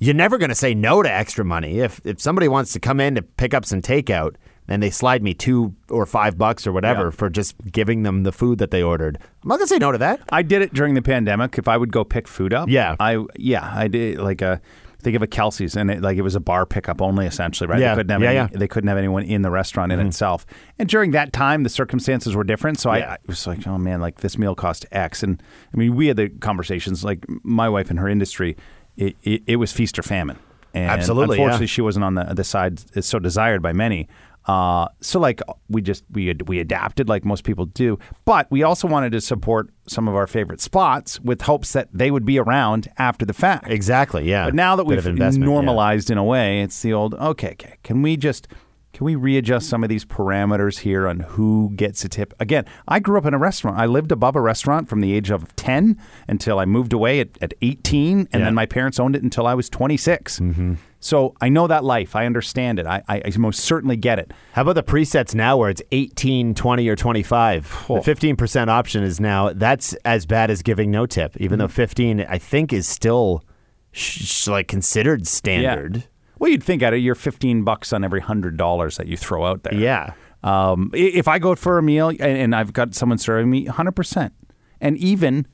You're 0.00 0.14
never 0.14 0.36
going 0.36 0.48
to 0.48 0.56
say 0.56 0.74
no 0.74 1.00
to 1.02 1.10
extra 1.10 1.44
money. 1.44 1.78
If 1.78 2.00
if 2.04 2.20
somebody 2.20 2.48
wants 2.48 2.72
to 2.72 2.80
come 2.80 2.98
in 2.98 3.14
to 3.14 3.22
pick 3.22 3.54
up 3.54 3.64
some 3.64 3.80
takeout 3.80 4.34
and 4.66 4.82
they 4.82 4.90
slide 4.90 5.22
me 5.22 5.32
two 5.32 5.76
or 5.90 6.06
five 6.06 6.36
bucks 6.36 6.66
or 6.66 6.72
whatever 6.72 7.04
Yeah. 7.04 7.10
for 7.10 7.30
just 7.30 7.54
giving 7.70 8.02
them 8.02 8.24
the 8.24 8.32
food 8.32 8.58
that 8.58 8.72
they 8.72 8.82
ordered, 8.82 9.18
I'm 9.44 9.48
not 9.48 9.58
going 9.58 9.66
to 9.68 9.74
say 9.74 9.78
no 9.78 9.92
to 9.92 9.98
that. 9.98 10.20
I 10.30 10.42
did 10.42 10.60
it 10.62 10.74
during 10.74 10.94
the 10.94 11.02
pandemic. 11.02 11.56
If 11.56 11.68
I 11.68 11.76
would 11.76 11.92
go 11.92 12.02
pick 12.02 12.26
food 12.26 12.52
up, 12.52 12.68
Yeah. 12.68 12.96
I 12.98 13.24
yeah, 13.36 13.70
I 13.72 13.86
did 13.86 14.18
like 14.18 14.42
a 14.42 14.60
think 15.02 15.16
of 15.16 15.22
a 15.22 15.26
Kelsey's 15.26 15.76
and 15.76 15.90
it, 15.90 16.00
like 16.02 16.16
it 16.16 16.22
was 16.22 16.34
a 16.34 16.40
bar 16.40 16.64
pickup 16.66 17.02
only 17.02 17.26
essentially, 17.26 17.68
right? 17.68 17.80
Yeah. 17.80 17.90
They 17.94 18.00
couldn't 18.00 18.10
have 18.10 18.22
Yeah, 18.22 18.28
any, 18.28 18.36
yeah. 18.36 18.46
Mm-hmm. 18.46 18.58
they 18.58 18.68
couldn't 18.68 18.88
have 18.88 18.98
anyone 18.98 19.22
in 19.24 19.42
the 19.42 19.50
restaurant 19.50 19.92
in 19.92 20.00
itself. 20.00 20.46
And 20.78 20.88
during 20.88 21.10
that 21.12 21.32
time, 21.32 21.62
the 21.62 21.68
circumstances 21.68 22.34
were 22.34 22.44
different, 22.44 22.78
so 22.80 22.92
Yeah. 22.94 23.10
I, 23.10 23.12
I 23.14 23.18
was 23.26 23.46
like, 23.46 23.66
oh 23.66 23.78
man, 23.78 24.00
like 24.00 24.20
this 24.20 24.38
meal 24.38 24.54
cost 24.54 24.86
X. 24.92 25.22
And 25.22 25.42
I 25.72 25.76
mean, 25.76 25.94
we 25.94 26.06
had 26.06 26.16
the 26.16 26.28
conversations. 26.28 27.04
Like 27.04 27.24
my 27.42 27.68
wife 27.68 27.90
in 27.90 27.96
her 27.96 28.08
industry, 28.08 28.56
it, 28.96 29.16
it, 29.22 29.42
it 29.46 29.56
was 29.56 29.72
feast 29.72 29.98
or 29.98 30.02
famine. 30.02 30.38
And 30.74 30.90
Absolutely. 30.90 31.36
Unfortunately, 31.36 31.66
she 31.66 31.82
wasn't 31.82 32.04
on 32.04 32.14
the 32.14 32.24
the 32.32 32.44
side 32.44 32.80
so 33.04 33.18
desired 33.18 33.60
by 33.60 33.72
many. 33.74 34.08
Uh, 34.46 34.88
so 35.00 35.20
like 35.20 35.40
we 35.68 35.82
just 35.82 36.04
we 36.10 36.30
ad- 36.30 36.48
we 36.48 36.58
adapted 36.58 37.08
like 37.08 37.24
most 37.24 37.44
people 37.44 37.66
do, 37.66 37.98
but 38.24 38.50
we 38.50 38.62
also 38.62 38.88
wanted 38.88 39.12
to 39.12 39.20
support 39.20 39.70
some 39.86 40.08
of 40.08 40.14
our 40.14 40.26
favorite 40.26 40.60
spots 40.60 41.20
with 41.20 41.42
hopes 41.42 41.72
that 41.72 41.88
they 41.92 42.10
would 42.10 42.24
be 42.24 42.38
around 42.38 42.88
after 42.98 43.24
the 43.24 43.34
fact. 43.34 43.70
Exactly. 43.70 44.28
Yeah. 44.28 44.46
But 44.46 44.54
now 44.54 44.76
that 44.76 44.84
Bit 44.84 44.96
we've 44.96 45.06
investment, 45.06 45.48
yeah. 45.48 45.54
normalized 45.54 46.10
in 46.10 46.18
a 46.18 46.24
way, 46.24 46.62
it's 46.62 46.80
the 46.82 46.92
old 46.92 47.14
okay, 47.14 47.52
okay. 47.52 47.76
Can 47.82 48.02
we 48.02 48.16
just 48.16 48.48
can 48.92 49.06
we 49.06 49.14
readjust 49.14 49.68
some 49.68 49.82
of 49.82 49.88
these 49.88 50.04
parameters 50.04 50.80
here 50.80 51.08
on 51.08 51.20
who 51.20 51.72
gets 51.74 52.04
a 52.04 52.08
tip? 52.10 52.34
Again, 52.38 52.66
I 52.86 52.98
grew 53.00 53.16
up 53.16 53.24
in 53.24 53.32
a 53.32 53.38
restaurant. 53.38 53.78
I 53.78 53.86
lived 53.86 54.12
above 54.12 54.36
a 54.36 54.40
restaurant 54.40 54.88
from 54.88 55.00
the 55.00 55.12
age 55.14 55.30
of 55.30 55.54
10 55.56 55.98
until 56.28 56.58
I 56.58 56.66
moved 56.66 56.92
away 56.92 57.20
at, 57.20 57.30
at 57.40 57.54
18, 57.62 58.18
and 58.18 58.28
Yeah. 58.32 58.38
then 58.40 58.54
my 58.54 58.66
parents 58.66 59.00
owned 59.00 59.16
it 59.16 59.22
until 59.22 59.46
I 59.46 59.54
was 59.54 59.70
26. 59.70 60.40
Mm-hmm. 60.40 60.74
So 61.00 61.34
I 61.40 61.48
know 61.48 61.66
that 61.66 61.82
life. 61.84 62.14
I 62.14 62.26
understand 62.26 62.78
it. 62.78 62.86
I, 62.86 63.02
I, 63.08 63.22
I 63.24 63.36
most 63.38 63.60
certainly 63.60 63.96
get 63.96 64.18
it. 64.20 64.30
How 64.52 64.62
about 64.62 64.74
the 64.74 64.82
presets 64.84 65.34
now 65.34 65.56
where 65.56 65.70
it's 65.70 65.82
18, 65.90 66.54
20, 66.54 66.88
or 66.88 66.94
25? 66.94 67.86
Oh. 67.88 68.00
The 68.00 68.14
15% 68.14 68.68
option 68.68 69.02
is 69.02 69.18
now, 69.18 69.52
that's 69.52 69.94
as 70.04 70.26
bad 70.26 70.50
as 70.50 70.62
giving 70.62 70.90
no 70.90 71.06
tip, 71.06 71.34
even 71.38 71.58
though 71.58 71.66
15, 71.66 72.20
I 72.28 72.38
think, 72.38 72.72
is 72.72 72.86
still 72.86 73.42
sh- 73.90 74.24
sh- 74.24 74.48
like 74.48 74.68
considered 74.68 75.26
standard. 75.26 76.04
Well, 76.42 76.50
you'd 76.50 76.64
think 76.64 76.82
out 76.82 76.92
of 76.92 76.98
your 76.98 77.14
15 77.14 77.62
bucks 77.62 77.92
on 77.92 78.02
every 78.02 78.20
$100 78.20 78.96
that 78.96 79.06
you 79.06 79.16
throw 79.16 79.46
out 79.46 79.62
there. 79.62 79.74
Yeah. 79.76 80.14
Um, 80.42 80.90
if 80.92 81.28
I 81.28 81.38
go 81.38 81.54
for 81.54 81.78
a 81.78 81.82
meal 81.84 82.08
and, 82.08 82.20
and 82.20 82.52
I've 82.52 82.72
got 82.72 82.96
someone 82.96 83.18
serving 83.18 83.48
me, 83.48 83.66
100%. 83.66 84.32
And 84.80 84.96
even, 84.98 85.46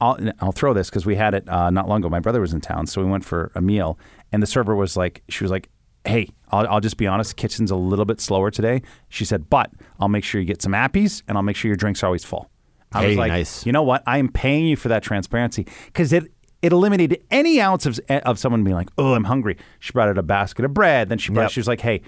I'll, 0.00 0.16
I'll 0.40 0.52
throw 0.52 0.72
this 0.72 0.88
because 0.88 1.04
we 1.04 1.16
had 1.16 1.34
it 1.34 1.46
uh, 1.46 1.68
not 1.68 1.90
long 1.90 2.00
ago. 2.00 2.08
My 2.08 2.20
brother 2.20 2.40
was 2.40 2.54
in 2.54 2.62
town, 2.62 2.86
so 2.86 3.04
we 3.04 3.10
went 3.10 3.22
for 3.22 3.52
a 3.54 3.60
meal. 3.60 3.98
And 4.32 4.42
the 4.42 4.46
server 4.46 4.74
was 4.74 4.96
like, 4.96 5.22
she 5.28 5.44
was 5.44 5.50
like, 5.50 5.68
hey, 6.06 6.30
I'll, 6.50 6.66
I'll 6.66 6.80
just 6.80 6.96
be 6.96 7.06
honest, 7.06 7.36
kitchen's 7.36 7.70
a 7.70 7.76
little 7.76 8.06
bit 8.06 8.22
slower 8.22 8.50
today. 8.50 8.80
She 9.10 9.26
said, 9.26 9.50
but 9.50 9.70
I'll 10.00 10.08
make 10.08 10.24
sure 10.24 10.40
you 10.40 10.46
get 10.46 10.62
some 10.62 10.72
appies 10.72 11.22
and 11.28 11.36
I'll 11.36 11.44
make 11.44 11.56
sure 11.56 11.68
your 11.68 11.76
drinks 11.76 12.02
are 12.02 12.06
always 12.06 12.24
full. 12.24 12.48
I 12.92 13.02
Hey, 13.02 13.08
was 13.08 13.16
like, 13.18 13.32
nice. 13.32 13.66
you 13.66 13.72
know 13.72 13.82
what? 13.82 14.02
I 14.06 14.16
am 14.16 14.30
paying 14.30 14.64
you 14.66 14.76
for 14.76 14.88
that 14.88 15.02
transparency 15.02 15.66
because 15.84 16.14
it 16.14 16.32
it 16.64 16.72
eliminated 16.72 17.22
any 17.30 17.60
ounce 17.60 17.86
of 17.86 18.00
of 18.08 18.38
someone 18.38 18.64
being 18.64 18.74
like, 18.76 18.88
oh, 18.98 19.14
I'm 19.14 19.24
hungry. 19.24 19.56
She 19.80 19.92
brought 19.92 20.08
out 20.08 20.18
a 20.18 20.22
basket 20.22 20.64
of 20.64 20.72
bread. 20.74 21.08
Then 21.08 21.18
she 21.18 21.32
brought. 21.32 21.44
Yep. 21.44 21.50
She 21.52 21.60
was 21.60 21.68
like, 21.68 21.80
hey. 21.80 22.00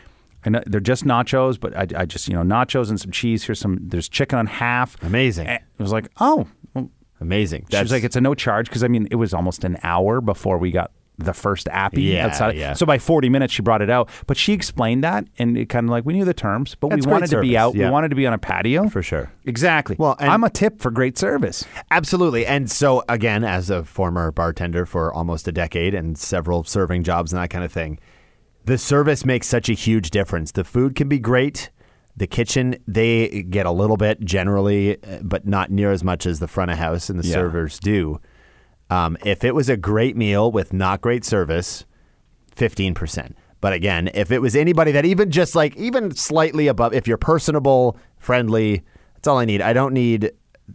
I 0.44 0.48
know 0.48 0.62
they're 0.64 0.78
just 0.80 1.04
nachos, 1.04 1.58
but 1.58 1.76
I, 1.76 2.02
I 2.02 2.04
just 2.06 2.28
you 2.28 2.34
know 2.34 2.42
nachos 2.42 2.88
and 2.88 3.00
some 3.00 3.10
cheese. 3.10 3.42
Here's 3.42 3.58
some. 3.58 3.78
There's 3.80 4.08
chicken 4.08 4.38
on 4.38 4.46
half. 4.46 4.96
Amazing. 5.02 5.48
And 5.48 5.60
It 5.76 5.82
was 5.82 5.90
like, 5.90 6.08
oh, 6.20 6.46
well, 6.72 6.88
Amazing. 7.20 7.66
she 7.68 7.78
was 7.80 7.90
like, 7.90 8.04
it's 8.04 8.14
a 8.14 8.20
no 8.20 8.32
charge 8.34 8.68
because 8.68 8.84
I 8.84 8.88
mean, 8.88 9.08
it 9.10 9.16
was 9.16 9.34
almost 9.34 9.64
an 9.64 9.76
hour 9.82 10.20
before 10.20 10.58
we 10.58 10.70
got 10.70 10.92
the 11.18 11.32
first 11.32 11.68
appy 11.68 12.02
Yeah, 12.02 12.26
outside. 12.26 12.56
yeah. 12.56 12.74
So 12.74 12.84
by 12.86 12.98
40 12.98 13.28
minutes, 13.28 13.52
she 13.54 13.62
brought 13.62 13.80
it 13.82 13.88
out. 13.90 14.10
But 14.26 14.36
she 14.36 14.52
explained 14.52 15.02
that, 15.04 15.26
and 15.38 15.56
it 15.56 15.68
kind 15.68 15.86
of 15.86 15.90
like 15.90 16.04
we 16.04 16.12
knew 16.12 16.24
the 16.24 16.34
terms, 16.34 16.74
but 16.74 16.90
That's 16.90 17.06
we 17.06 17.12
wanted 17.12 17.30
to 17.30 17.40
be 17.40 17.56
out. 17.56 17.74
yeah. 17.74 17.86
We 17.86 17.90
wanted 17.92 18.08
to 18.10 18.16
be 18.16 18.26
on 18.26 18.32
a 18.34 18.38
patio 18.38 18.88
For 18.88 19.02
sure. 19.02 19.32
Exactly. 19.44 19.96
Well, 19.98 20.16
and- 20.20 20.30
I'm 20.30 20.44
a 20.44 20.50
tip 20.50 20.80
for 20.80 20.90
great 20.90 21.16
service. 21.16 21.64
Absolutely. 21.90 22.44
And 22.46 22.70
so, 22.70 23.02
again, 23.08 23.44
as 23.44 23.70
a 23.70 23.82
former 23.84 24.30
bartender 24.30 24.84
for 24.86 25.12
almost 25.14 25.48
a 25.48 25.52
decade 25.52 25.94
and 25.94 26.18
several 26.18 26.64
serving 26.64 27.02
jobs 27.04 27.32
and 27.32 27.40
that 27.42 27.48
kind 27.50 27.64
of 27.64 27.72
thing, 27.72 27.98
the 28.64 28.76
service 28.76 29.24
makes 29.24 29.46
such 29.46 29.68
a 29.68 29.74
huge 29.74 30.10
difference. 30.10 30.52
The 30.52 30.64
food 30.64 30.94
can 30.96 31.08
be 31.08 31.18
great. 31.18 31.70
The 32.16 32.26
kitchen, 32.26 32.76
they 32.88 33.42
get 33.42 33.66
a 33.66 33.70
little 33.70 33.96
bit 33.96 34.20
generally, 34.20 34.96
uh, 35.02 35.18
but 35.22 35.46
not 35.46 35.70
near 35.70 35.92
as 35.92 36.02
much 36.02 36.26
as 36.26 36.40
the 36.40 36.48
front 36.48 36.70
of 36.70 36.78
house 36.78 37.08
and 37.10 37.18
the 37.18 37.22
servers 37.24 37.78
do. 37.78 38.20
Um, 38.90 39.16
if 39.24 39.42
it 39.44 39.54
was 39.54 39.68
a 39.68 39.76
great 39.76 40.16
meal 40.16 40.50
with 40.52 40.72
not 40.72 41.00
great 41.00 41.24
service, 41.24 41.84
15%. 42.54 43.32
But 43.60 43.72
again, 43.72 44.10
if 44.14 44.30
it 44.30 44.40
was 44.40 44.54
anybody 44.54 44.92
that 44.92 45.04
even 45.04 45.30
just 45.30 45.54
like, 45.56 45.74
even 45.76 46.14
slightly 46.14 46.68
above, 46.68 46.92
if 46.94 47.08
you're 47.08 47.16
personable, 47.16 47.96
friendly, 48.18 48.84
that's 49.14 49.26
all 49.26 49.38
I 49.38 49.44
need. 49.44 49.60
I 49.62 49.72
don't 49.72 49.92
need 49.94 50.30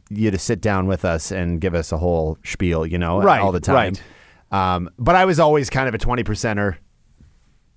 you 0.10 0.32
to 0.32 0.38
sit 0.38 0.62
down 0.62 0.88
with 0.88 1.06
us 1.06 1.32
and 1.32 1.62
give 1.62 1.74
us 1.76 1.91
a 1.91 1.97
whole 1.97 2.38
spiel, 2.43 2.86
you 2.86 2.97
know, 2.97 3.21
Right, 3.21 3.39
all 3.41 3.52
the 3.52 3.60
time. 3.60 3.76
right. 3.76 4.04
Um, 4.76 4.89
but 4.97 5.15
I 5.15 5.26
was 5.26 5.39
always 5.39 5.69
kind 5.69 5.88
of 5.88 5.93
a 5.93 5.97
20 5.97 6.24
percenter 6.24 6.78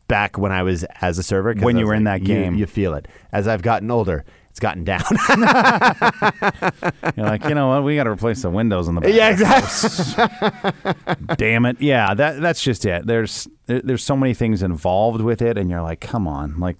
back 0.09 0.37
when 0.38 0.53
I 0.53 0.62
was 0.62 0.85
as 1.01 1.18
a 1.18 1.23
server. 1.23 1.55
When 1.55 1.77
you 1.77 1.87
were 1.87 1.94
in 1.94 2.05
like, 2.05 2.23
that 2.23 2.29
you- 2.29 2.35
game. 2.35 2.55
You 2.55 2.66
feel 2.66 2.94
it. 2.94 3.07
As 3.33 3.47
I've 3.47 3.62
gotten 3.62 3.90
older, 3.90 4.25
it's 4.55 4.61
gotten 4.61 4.85
down. 4.85 5.03
You're 7.17 7.27
like, 7.27 7.43
you 7.43 7.57
know 7.57 7.71
what? 7.71 7.83
We 7.83 7.97
got 7.97 8.05
to 8.05 8.11
replace 8.11 8.43
the 8.43 8.51
windows 8.51 8.87
in 8.87 8.95
the 8.95 9.01
back. 9.01 9.12
yeah, 9.12 9.31
exactly. 9.31 11.35
Damn 11.37 11.67
it. 11.67 11.81
Yeah, 11.81 12.14
that 12.14 12.40
that's 12.40 12.62
just 12.62 12.85
it. 12.85 13.05
There's 13.05 13.49
there's 13.67 14.05
so 14.05 14.17
many 14.17 14.33
things 14.33 14.62
involved 14.62 15.23
with 15.23 15.43
it, 15.43 15.59
and 15.59 15.71
you're 15.71 15.83
like, 15.83 16.01
come 16.01 16.29
on, 16.29 16.61
like 16.61 16.77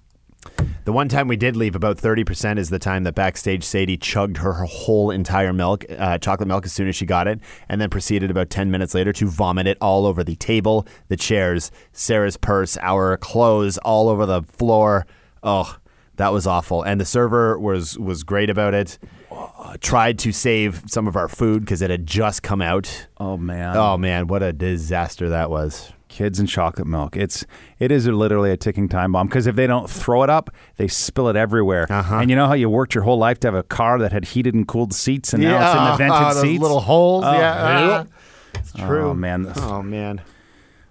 The 0.85 0.93
one 0.93 1.09
time 1.09 1.27
we 1.27 1.35
did 1.35 1.57
leave, 1.57 1.75
about 1.75 1.97
30% 1.97 2.59
is 2.59 2.69
the 2.69 2.79
time 2.79 3.03
that 3.03 3.13
backstage 3.13 3.65
Sadie 3.65 3.97
chugged 3.97 4.37
her 4.37 4.53
whole 4.53 5.11
entire 5.11 5.51
milk, 5.51 5.83
uh, 5.97 6.17
chocolate 6.19 6.47
milk, 6.47 6.65
as 6.65 6.71
soon 6.71 6.87
as 6.87 6.95
she 6.95 7.05
got 7.05 7.27
it, 7.27 7.41
and 7.67 7.81
then 7.81 7.89
proceeded 7.89 8.31
about 8.31 8.49
10 8.49 8.71
minutes 8.71 8.93
later 8.93 9.11
to 9.11 9.27
vomit 9.27 9.67
it 9.67 9.77
all 9.81 10.05
over 10.05 10.23
the 10.23 10.37
table, 10.37 10.87
the 11.09 11.17
chairs, 11.17 11.71
Sarah's 11.91 12.37
purse, 12.37 12.77
our 12.81 13.17
clothes, 13.17 13.77
all 13.79 14.07
over 14.07 14.25
the 14.25 14.43
floor. 14.43 15.05
Oh, 15.43 15.75
that 16.17 16.31
was 16.33 16.47
awful. 16.47 16.83
And 16.83 16.99
the 16.99 17.05
server 17.05 17.57
was, 17.59 17.97
was 17.97 18.23
great 18.23 18.49
about 18.49 18.73
it. 18.73 18.97
Uh, 19.31 19.75
tried 19.81 20.17
to 20.19 20.31
save 20.31 20.83
some 20.87 21.07
of 21.07 21.15
our 21.15 21.27
food 21.27 21.61
because 21.61 21.81
it 21.81 21.89
had 21.89 22.05
just 22.07 22.41
come 22.43 22.61
out. 22.61 23.07
Oh 23.17 23.35
man. 23.37 23.75
Oh, 23.75 23.97
man, 23.97 24.27
what 24.27 24.41
a 24.43 24.53
disaster 24.53 25.29
that 25.29 25.49
was. 25.49 25.91
Kids 26.07 26.39
and 26.39 26.47
chocolate 26.47 26.87
milk. 26.87 27.17
It's 27.17 27.45
it 27.77 27.91
is 27.91 28.07
literally 28.07 28.49
a 28.51 28.55
ticking 28.55 28.87
time 28.87 29.11
bomb 29.11 29.27
because 29.27 29.47
if 29.47 29.55
they 29.57 29.67
don't 29.67 29.89
throw 29.89 30.23
it 30.23 30.29
up, 30.29 30.49
they 30.77 30.87
spill 30.87 31.27
it 31.27 31.35
everywhere. 31.35 31.87
Uh-huh. 31.89 32.19
And 32.19 32.29
you 32.29 32.37
know 32.37 32.47
how 32.47 32.53
you 32.53 32.69
worked 32.69 32.95
your 32.95 33.03
whole 33.03 33.17
life 33.17 33.39
to 33.41 33.47
have 33.47 33.55
a 33.55 33.63
car 33.63 33.99
that 33.99 34.13
had 34.13 34.23
heated 34.23 34.53
and 34.53 34.65
cooled 34.65 34.93
seats, 34.93 35.33
and 35.33 35.43
now 35.43 35.57
it's 35.57 35.77
in 35.77 35.83
the 35.83 35.97
vented 36.13 36.35
those 36.37 36.41
seats. 36.41 36.61
little 36.61 36.79
holes. 36.79 37.25
Oh, 37.27 37.33
yeah, 37.33 38.05
it's 38.53 38.71
true. 38.71 39.09
Oh 39.09 39.13
man. 39.13 39.51
Oh 39.57 39.81
man. 39.81 40.21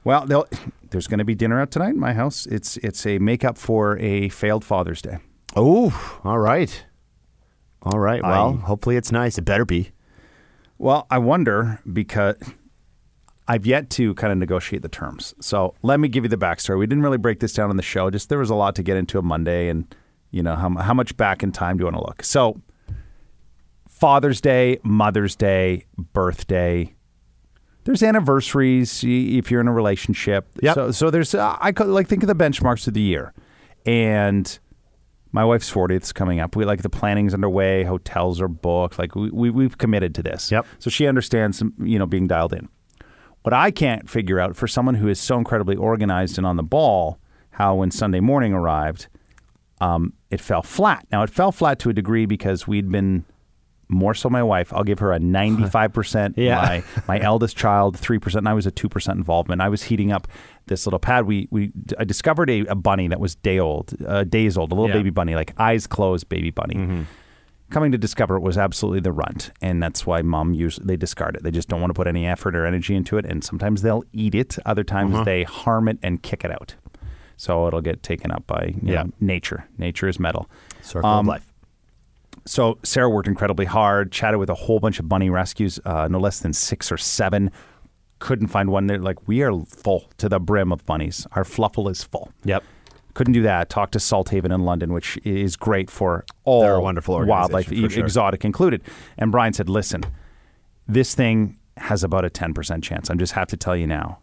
Well, 0.03 0.27
they'll- 0.27 0.49
there's 0.95 1.07
going 1.09 1.19
to 1.19 1.25
be 1.25 1.35
dinner 1.35 1.61
out 1.61 1.71
tonight 1.71 1.91
in 1.91 2.01
my 2.01 2.13
house. 2.15 2.47
It's 2.47 2.77
it's 2.79 3.05
a 3.05 3.19
makeup 3.19 3.59
for 3.59 3.99
a 3.99 4.29
failed 4.31 4.65
Father's 4.65 5.03
Day. 5.03 5.19
Oh, 5.57 6.21
all 6.25 6.39
right. 6.39 6.85
All 7.83 7.99
right. 7.99 8.23
Well, 8.23 8.59
I- 8.63 8.67
hopefully 8.67 8.97
it's 8.97 9.13
nice. 9.13 9.37
It 9.37 9.43
better 9.43 9.65
be. 9.65 9.91
Well, 10.79 11.07
I 11.11 11.19
wonder 11.19 11.81
because 11.93 12.37
I've 13.47 13.67
yet 13.67 13.91
to 13.91 14.15
kind 14.15 14.33
of 14.33 14.39
negotiate 14.39 14.83
the 14.83 14.89
terms. 14.89 15.35
So 15.41 15.75
let 15.83 16.01
me 16.01 16.09
give 16.09 16.25
you 16.25 16.29
the 16.31 16.37
backstory. 16.39 16.79
We 16.79 16.87
didn't 16.87 17.03
really 17.05 17.19
break 17.19 17.41
this 17.41 17.53
down 17.53 17.71
on 17.71 17.77
the 17.77 17.83
show. 17.83 18.09
Just 18.11 18.29
there 18.29 18.39
was 18.39 18.51
a 18.51 18.55
lot 18.55 18.75
to 18.77 18.83
get 18.83 18.97
into 18.97 19.19
on 19.19 19.27
Monday, 19.27 19.69
and 19.69 19.93
you 20.31 20.43
know 20.43 20.57
how 20.57 20.71
how 20.71 20.95
much 20.95 21.17
back 21.17 21.43
in 21.43 21.53
time 21.53 21.77
do 21.77 21.83
you 21.83 21.87
want 21.87 21.97
to 21.97 22.03
look? 22.03 22.23
So 22.23 22.61
Father's 23.89 24.41
Day, 24.41 24.79
Mother's 24.83 25.37
Day, 25.37 25.87
birthday. 25.97 26.94
There's 27.85 28.03
anniversaries 28.03 29.05
if 29.07 29.51
you're 29.51 29.61
in 29.61 29.69
a 29.69 29.73
relationship. 29.73 30.49
Yep. 30.63 30.75
So 30.75 30.91
so 30.91 31.11
there's 31.11 31.35
uh, 31.35 31.57
I 31.61 31.73
could 31.73 31.87
like 31.87 32.09
think 32.09 32.23
of 32.23 32.27
the 32.27 32.35
benchmarks 32.35 32.87
of 32.89 32.95
the 32.95 33.01
year, 33.01 33.35
and 33.85 34.59
my 35.33 35.45
wife's 35.45 35.71
40th 35.71 36.03
is 36.03 36.13
coming 36.13 36.39
up. 36.39 36.55
We 36.55 36.65
like 36.65 36.83
the 36.83 36.89
planning's 36.89 37.35
underway. 37.35 37.83
Hotels 37.83 38.41
are 38.41 38.49
booked. 38.49 38.99
Like 38.99 39.17
we, 39.17 39.31
we 39.31 39.51
we've 39.51 39.77
committed 39.77 40.15
to 40.15 40.23
this. 40.23 40.53
Yep. 40.53 40.65
So 40.79 40.91
she 40.91 41.07
understands, 41.07 41.63
you 41.79 41.99
know, 41.99 42.07
being 42.07 42.27
dialed 42.29 42.53
in. 42.53 42.69
What 43.43 43.53
I 43.53 43.71
can't 43.71 44.09
figure 44.09 44.41
out 44.41 44.57
for 44.57 44.67
someone 44.67 44.95
who 44.95 45.09
is 45.09 45.21
so 45.21 45.37
incredibly 45.37 45.77
organized 45.77 46.39
and 46.39 46.47
on 46.47 46.57
the 46.57 46.63
ball, 46.63 47.19
how 47.51 47.75
when 47.75 47.91
Sunday 47.91 48.21
morning 48.21 48.55
arrived, 48.55 49.09
um, 49.81 50.15
it 50.31 50.41
fell 50.41 50.63
flat. 50.63 51.07
Now 51.13 51.23
it 51.23 51.31
fell 51.31 51.53
flat 51.53 51.79
to 51.81 51.91
a 51.91 51.93
degree 51.93 52.27
because 52.27 52.67
we'd 52.67 52.91
been 52.91 53.25
more 53.95 54.13
so 54.15 54.29
my 54.29 54.43
wife. 54.43 54.73
I'll 54.73 54.85
give 54.85 54.99
her 54.99 55.13
a 55.13 55.19
ninety-five 55.39 55.93
percent. 55.93 56.37
Yeah. 56.39 56.57
My 56.61 56.85
my 57.09 57.21
eldest 57.21 57.57
child 57.57 57.99
three 57.99 58.19
percent, 58.19 58.41
and 58.43 58.49
I 58.49 58.55
was 58.55 58.67
a 58.67 58.71
two 58.71 58.89
percent 58.89 59.17
involvement. 59.19 59.61
I 59.63 59.69
was 59.69 59.85
heating 59.85 60.13
up 60.13 60.29
this 60.67 60.87
little 60.87 60.99
pad. 60.99 61.27
We 61.27 61.49
we 61.51 61.73
I 61.99 62.05
discovered 62.05 62.51
a, 62.51 62.61
a 62.67 62.75
bunny 62.75 63.09
that 63.09 63.21
was 63.21 63.35
day 63.37 63.59
old, 63.59 63.95
uh, 64.07 64.25
days 64.25 64.57
old, 64.59 64.73
a 64.73 64.75
little 64.75 64.89
Yeah. 64.89 64.95
baby 64.97 65.11
bunny, 65.11 65.35
like 65.35 65.53
eyes 65.59 65.87
closed 65.87 66.29
baby 66.29 66.51
bunny. 66.51 67.07
Coming 67.71 67.93
to 67.93 67.99
discover 67.99 68.37
it 68.37 68.41
was 68.43 68.59
absolutely 68.59 69.01
the 69.01 69.11
runt, 69.11 69.51
and 69.63 69.83
that's 69.83 70.07
why 70.07 70.21
mom 70.23 70.53
usually 70.53 70.87
they 70.87 70.97
discard 70.97 71.35
it. 71.35 71.43
They 71.43 71.51
just 71.51 71.67
don't 71.69 71.81
want 71.81 71.91
to 71.91 71.95
put 71.95 72.07
any 72.07 72.27
effort 72.27 72.55
or 72.55 72.67
energy 72.67 72.95
into 72.95 73.17
it, 73.17 73.25
and 73.25 73.43
sometimes 73.43 73.83
they'll 73.83 74.05
eat 74.13 74.35
it. 74.35 74.59
Other 74.67 74.85
times 74.85 75.25
they 75.25 75.43
harm 75.45 75.89
it 75.89 75.99
and 76.03 76.23
kick 76.23 76.45
it 76.45 76.51
out, 76.53 76.75
so 77.37 77.67
it'll 77.67 77.81
get 77.81 78.03
taken 78.03 78.31
up 78.31 78.47
by 78.47 78.75
you 78.83 78.93
Yeah. 78.93 79.03
know, 79.05 79.11
nature. 79.19 79.65
Nature 79.79 80.09
is 80.09 80.21
metal. 80.21 80.49
Circle 80.83 81.09
Um, 81.09 81.21
of 81.21 81.27
life. 81.27 81.53
So 82.47 82.79
Sarah 82.83 83.09
worked 83.09 83.29
incredibly 83.29 83.65
hard, 83.65 84.13
chatted 84.13 84.39
with 84.39 84.51
a 84.51 84.55
whole 84.55 84.79
bunch 84.79 84.99
of 85.01 85.09
bunny 85.09 85.31
rescues, 85.31 85.81
uh, 85.85 86.09
no 86.09 86.19
less 86.19 86.41
than 86.41 86.53
six 86.53 86.93
or 86.93 86.99
seven. 86.99 87.51
Couldn't 88.19 88.49
find 88.49 88.71
one. 88.71 88.87
They're 88.87 88.99
like, 88.99 89.27
we 89.27 89.43
are 89.43 89.65
full 89.67 90.11
to 90.19 90.29
the 90.29 90.39
brim 90.39 90.73
of 90.73 90.85
bunnies. 90.85 91.27
Our 91.33 91.45
fluffle 91.45 91.89
is 91.89 92.03
full. 92.03 92.31
Yep. 92.45 92.63
Couldn't 93.15 93.33
do 93.33 93.43
that. 93.43 93.71
Talked 93.71 93.93
to 93.93 93.99
Salthaven 93.99 94.53
in 94.53 94.65
London, 94.65 94.93
which 94.93 95.19
is 95.25 95.57
great 95.57 95.89
for 95.91 96.25
all 96.45 96.63
They're 96.63 96.75
a 96.75 96.81
wonderful 96.83 97.25
wildlife, 97.25 97.73
e- 97.73 97.89
sure. 97.89 98.05
exotic 98.05 98.45
included. 98.45 98.83
And 99.17 99.31
Brian 99.31 99.53
said, 99.53 99.69
listen, 99.69 100.03
this 100.89 101.15
thing 101.15 101.59
has 101.77 102.03
about 102.05 102.25
a 102.25 102.31
10% 102.31 102.83
chance. 102.83 103.11
I'm 103.11 103.19
just 103.19 103.33
have 103.33 103.49
to 103.49 103.57
tell 103.57 103.77
you 103.77 103.87
now. 103.87 104.19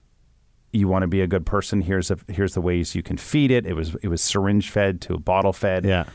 You 0.73 0.87
want 0.87 1.03
to 1.03 1.07
be 1.07 1.21
a 1.21 1.27
good 1.27 1.45
person. 1.45 1.81
Here's 1.81 2.11
a, 2.11 2.17
here's 2.27 2.53
the 2.53 2.61
ways 2.61 2.95
you 2.95 3.03
can 3.03 3.17
feed 3.17 3.51
it. 3.51 3.65
It 3.65 3.73
was 3.73 3.93
it 4.01 4.07
was 4.07 4.21
syringe 4.21 4.69
fed 4.69 5.01
to 5.01 5.15
a 5.15 5.19
bottle 5.19 5.51
fed. 5.51 5.83
Yeah. 5.83 6.05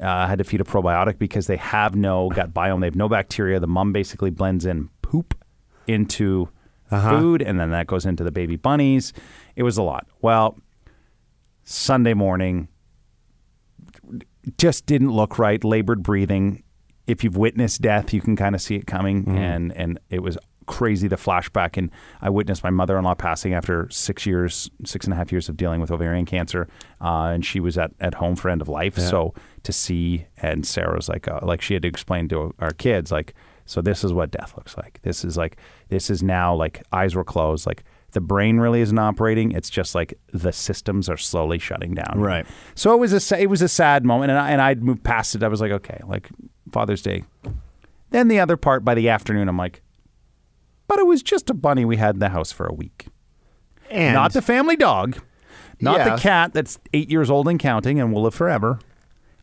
Uh, 0.00 0.26
had 0.26 0.38
to 0.38 0.44
feed 0.44 0.60
a 0.60 0.64
probiotic 0.64 1.18
because 1.18 1.46
they 1.46 1.56
have 1.56 1.94
no 1.94 2.28
gut 2.30 2.52
biome. 2.52 2.80
They 2.80 2.86
have 2.86 2.96
no 2.96 3.08
bacteria. 3.08 3.60
The 3.60 3.66
mom 3.66 3.92
basically 3.92 4.30
blends 4.30 4.66
in 4.66 4.88
poop 5.02 5.34
into 5.86 6.48
food, 7.10 7.42
and 7.42 7.58
then 7.60 7.70
that 7.70 7.86
goes 7.86 8.04
into 8.06 8.24
the 8.24 8.30
baby 8.32 8.56
bunnies. 8.56 9.12
It 9.56 9.62
was 9.62 9.76
a 9.78 9.82
lot. 9.82 10.06
Well, 10.20 10.56
Sunday 11.64 12.14
morning 12.14 12.68
just 14.58 14.86
didn't 14.86 15.10
look 15.10 15.38
right. 15.38 15.62
Labored 15.64 16.02
breathing. 16.02 16.62
If 17.06 17.22
you've 17.24 17.36
witnessed 17.36 17.82
death, 17.82 18.12
you 18.14 18.20
can 18.20 18.34
kind 18.36 18.54
of 18.54 18.60
see 18.60 18.76
it 18.76 18.86
coming, 18.86 19.24
and 19.38 19.72
and 19.76 19.98
it 20.10 20.22
was 20.22 20.38
crazy 20.66 21.08
the 21.08 21.16
flashback. 21.16 21.76
And 21.76 21.90
I 22.20 22.30
witnessed 22.30 22.62
my 22.62 22.70
mother-in-law 22.70 23.14
passing 23.14 23.54
after 23.54 23.88
six 23.90 24.26
years, 24.26 24.70
six 24.84 25.06
and 25.06 25.12
a 25.12 25.16
half 25.16 25.32
years 25.32 25.48
of 25.48 25.56
dealing 25.56 25.80
with 25.80 25.90
ovarian 25.90 26.26
cancer, 26.26 26.68
uh, 27.00 27.32
and 27.34 27.44
she 27.44 27.60
was 27.60 27.78
at, 27.78 27.92
at 28.00 28.14
home 28.14 28.36
for 28.36 28.50
end 28.50 28.62
of 28.62 28.68
life. 28.68 28.98
So 28.98 29.34
to 29.62 29.72
see, 29.72 30.26
and 30.42 30.66
Sarah 30.66 30.96
was 30.96 31.08
like, 31.08 31.28
uh, 31.28 31.40
like 31.42 31.62
she 31.62 31.74
had 31.74 31.82
to 31.82 31.88
explain 31.88 32.28
to 32.28 32.54
our 32.58 32.72
kids, 32.72 33.12
like, 33.12 33.34
so 33.66 33.80
this 33.80 34.04
is 34.04 34.12
what 34.12 34.30
death 34.30 34.54
looks 34.56 34.76
like. 34.76 35.00
This 35.02 35.24
is 35.24 35.36
like, 35.36 35.56
this 35.88 36.10
is 36.10 36.22
now 36.22 36.54
like 36.54 36.82
eyes 36.92 37.14
were 37.14 37.24
closed, 37.24 37.66
like. 37.66 37.84
The 38.12 38.20
brain 38.20 38.58
really 38.58 38.80
isn't 38.80 38.96
operating. 38.96 39.50
It's 39.50 39.68
just 39.68 39.92
like 39.96 40.16
the 40.32 40.52
systems 40.52 41.08
are 41.08 41.16
slowly 41.16 41.58
shutting 41.58 41.94
down. 41.94 42.20
Right. 42.20 42.46
So 42.76 42.94
it 42.94 42.98
was 42.98 43.12
a 43.32 43.40
it 43.40 43.50
was 43.50 43.60
a 43.60 43.66
sad 43.66 44.04
moment, 44.04 44.30
and 44.30 44.38
I, 44.38 44.50
and 44.52 44.62
I'd 44.62 44.84
moved 44.84 45.02
past 45.02 45.34
it. 45.34 45.42
I 45.42 45.48
was 45.48 45.60
like, 45.60 45.72
okay, 45.72 45.98
like 46.06 46.28
Father's 46.70 47.02
Day. 47.02 47.24
Then 48.10 48.28
the 48.28 48.38
other 48.38 48.56
part 48.56 48.84
by 48.84 48.94
the 48.94 49.08
afternoon, 49.08 49.48
I'm 49.48 49.58
like, 49.58 49.82
but 50.86 50.98
it 50.98 51.06
was 51.06 51.22
just 51.22 51.50
a 51.50 51.54
bunny 51.54 51.84
we 51.84 51.96
had 51.96 52.16
in 52.16 52.18
the 52.20 52.28
house 52.30 52.52
for 52.52 52.66
a 52.66 52.72
week, 52.72 53.06
And 53.90 54.14
not 54.14 54.32
the 54.32 54.42
family 54.42 54.76
dog, 54.76 55.18
not 55.80 55.98
Yeah. 55.98 56.14
the 56.16 56.20
cat 56.20 56.52
that's 56.52 56.78
eight 56.92 57.10
years 57.10 57.30
old 57.30 57.48
and 57.48 57.58
counting 57.58 58.00
and 58.00 58.12
will 58.12 58.22
live 58.22 58.34
forever. 58.34 58.78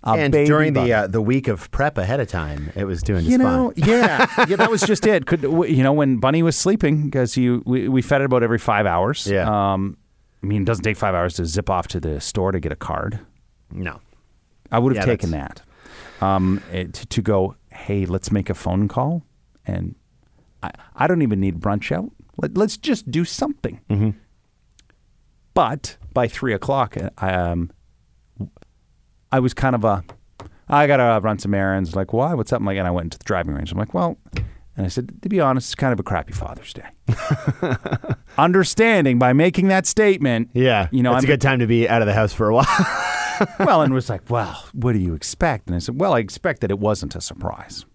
A 0.03 0.13
and 0.13 0.33
during 0.33 0.73
bunny. 0.73 0.87
the 0.89 0.93
uh, 0.95 1.07
the 1.07 1.21
week 1.21 1.47
of 1.47 1.69
prep 1.69 1.95
ahead 1.99 2.19
of 2.19 2.27
time, 2.27 2.71
it 2.75 2.85
was 2.85 3.03
doing 3.03 3.19
just 3.19 3.29
you 3.31 3.37
know, 3.37 3.71
yeah, 3.75 4.25
yeah, 4.47 4.55
that 4.55 4.71
was 4.71 4.81
just 4.81 5.05
it. 5.05 5.27
Could 5.27 5.43
you 5.43 5.83
know 5.83 5.93
when 5.93 6.17
Bunny 6.17 6.41
was 6.41 6.55
sleeping 6.55 7.03
because 7.05 7.37
you 7.37 7.61
we, 7.67 7.87
we 7.87 8.01
fed 8.01 8.21
it 8.21 8.25
about 8.25 8.41
every 8.41 8.57
five 8.57 8.87
hours. 8.87 9.27
Yeah. 9.27 9.45
Um, 9.73 9.97
I 10.41 10.47
mean, 10.47 10.63
it 10.63 10.65
doesn't 10.65 10.83
take 10.83 10.97
five 10.97 11.13
hours 11.13 11.35
to 11.35 11.45
zip 11.45 11.69
off 11.69 11.87
to 11.89 11.99
the 11.99 12.19
store 12.19 12.51
to 12.51 12.59
get 12.59 12.71
a 12.71 12.75
card. 12.75 13.19
No. 13.69 13.99
I 14.71 14.79
would 14.79 14.95
have 14.95 15.05
Yeah, 15.05 15.11
taken 15.13 15.29
that. 15.31 15.61
Um, 16.19 16.63
it, 16.71 16.93
to, 16.95 17.05
to 17.05 17.21
go, 17.21 17.55
hey, 17.71 18.07
let's 18.07 18.31
make 18.31 18.49
a 18.49 18.55
phone 18.55 18.87
call, 18.87 19.23
and 19.67 19.93
I, 20.63 20.71
I 20.95 21.07
don't 21.07 21.21
even 21.21 21.39
need 21.39 21.59
brunch 21.59 21.91
out. 21.95 22.11
Let, 22.37 22.57
let's 22.57 22.77
just 22.77 23.09
do 23.11 23.25
something. 23.25 23.79
Mm-hmm. 23.89 24.11
But 25.53 25.97
by 26.13 26.27
three 26.27 26.53
o'clock, 26.53 26.97
I, 27.17 27.33
um, 27.33 27.71
I 29.31 29.39
was 29.39 29.53
kind 29.53 29.75
of 29.75 29.83
a, 29.83 30.03
I 30.69 30.87
gotta 30.87 31.19
run 31.21 31.39
some 31.39 31.53
errands. 31.53 31.95
Like, 31.95 32.13
why? 32.13 32.33
What's 32.33 32.53
up? 32.53 32.59
I'm 32.61 32.65
like, 32.65 32.77
and 32.77 32.87
I 32.87 32.91
went 32.91 33.05
into 33.05 33.17
the 33.17 33.23
driving 33.25 33.53
range. 33.55 33.71
I'm 33.71 33.77
like, 33.77 33.93
well, 33.93 34.17
and 34.77 34.85
I 34.85 34.87
said, 34.89 35.21
to 35.21 35.29
be 35.29 35.39
honest, 35.41 35.67
it's 35.69 35.75
kind 35.75 35.91
of 35.91 35.99
a 35.99 36.03
crappy 36.03 36.31
Father's 36.31 36.73
Day. 36.73 36.87
Understanding 38.37 39.19
by 39.19 39.33
making 39.33 39.67
that 39.67 39.85
statement, 39.85 40.49
Yeah. 40.53 40.87
you 40.91 41.03
know, 41.03 41.11
it's 41.13 41.19
I'm 41.19 41.29
a 41.29 41.33
good 41.33 41.41
time 41.41 41.59
to 41.59 41.67
be 41.67 41.87
out 41.89 42.01
of 42.01 42.05
the 42.05 42.13
house 42.13 42.31
for 42.33 42.49
a 42.49 42.53
while. 42.55 42.65
well, 43.59 43.81
and 43.81 43.93
was 43.93 44.09
like, 44.09 44.29
well, 44.29 44.65
what 44.73 44.93
do 44.93 44.99
you 44.99 45.13
expect? 45.13 45.67
And 45.67 45.75
I 45.75 45.79
said, 45.79 45.99
well, 45.99 46.13
I 46.13 46.19
expect 46.19 46.61
that 46.61 46.71
it 46.71 46.79
wasn't 46.79 47.15
a 47.15 47.21
surprise. 47.21 47.85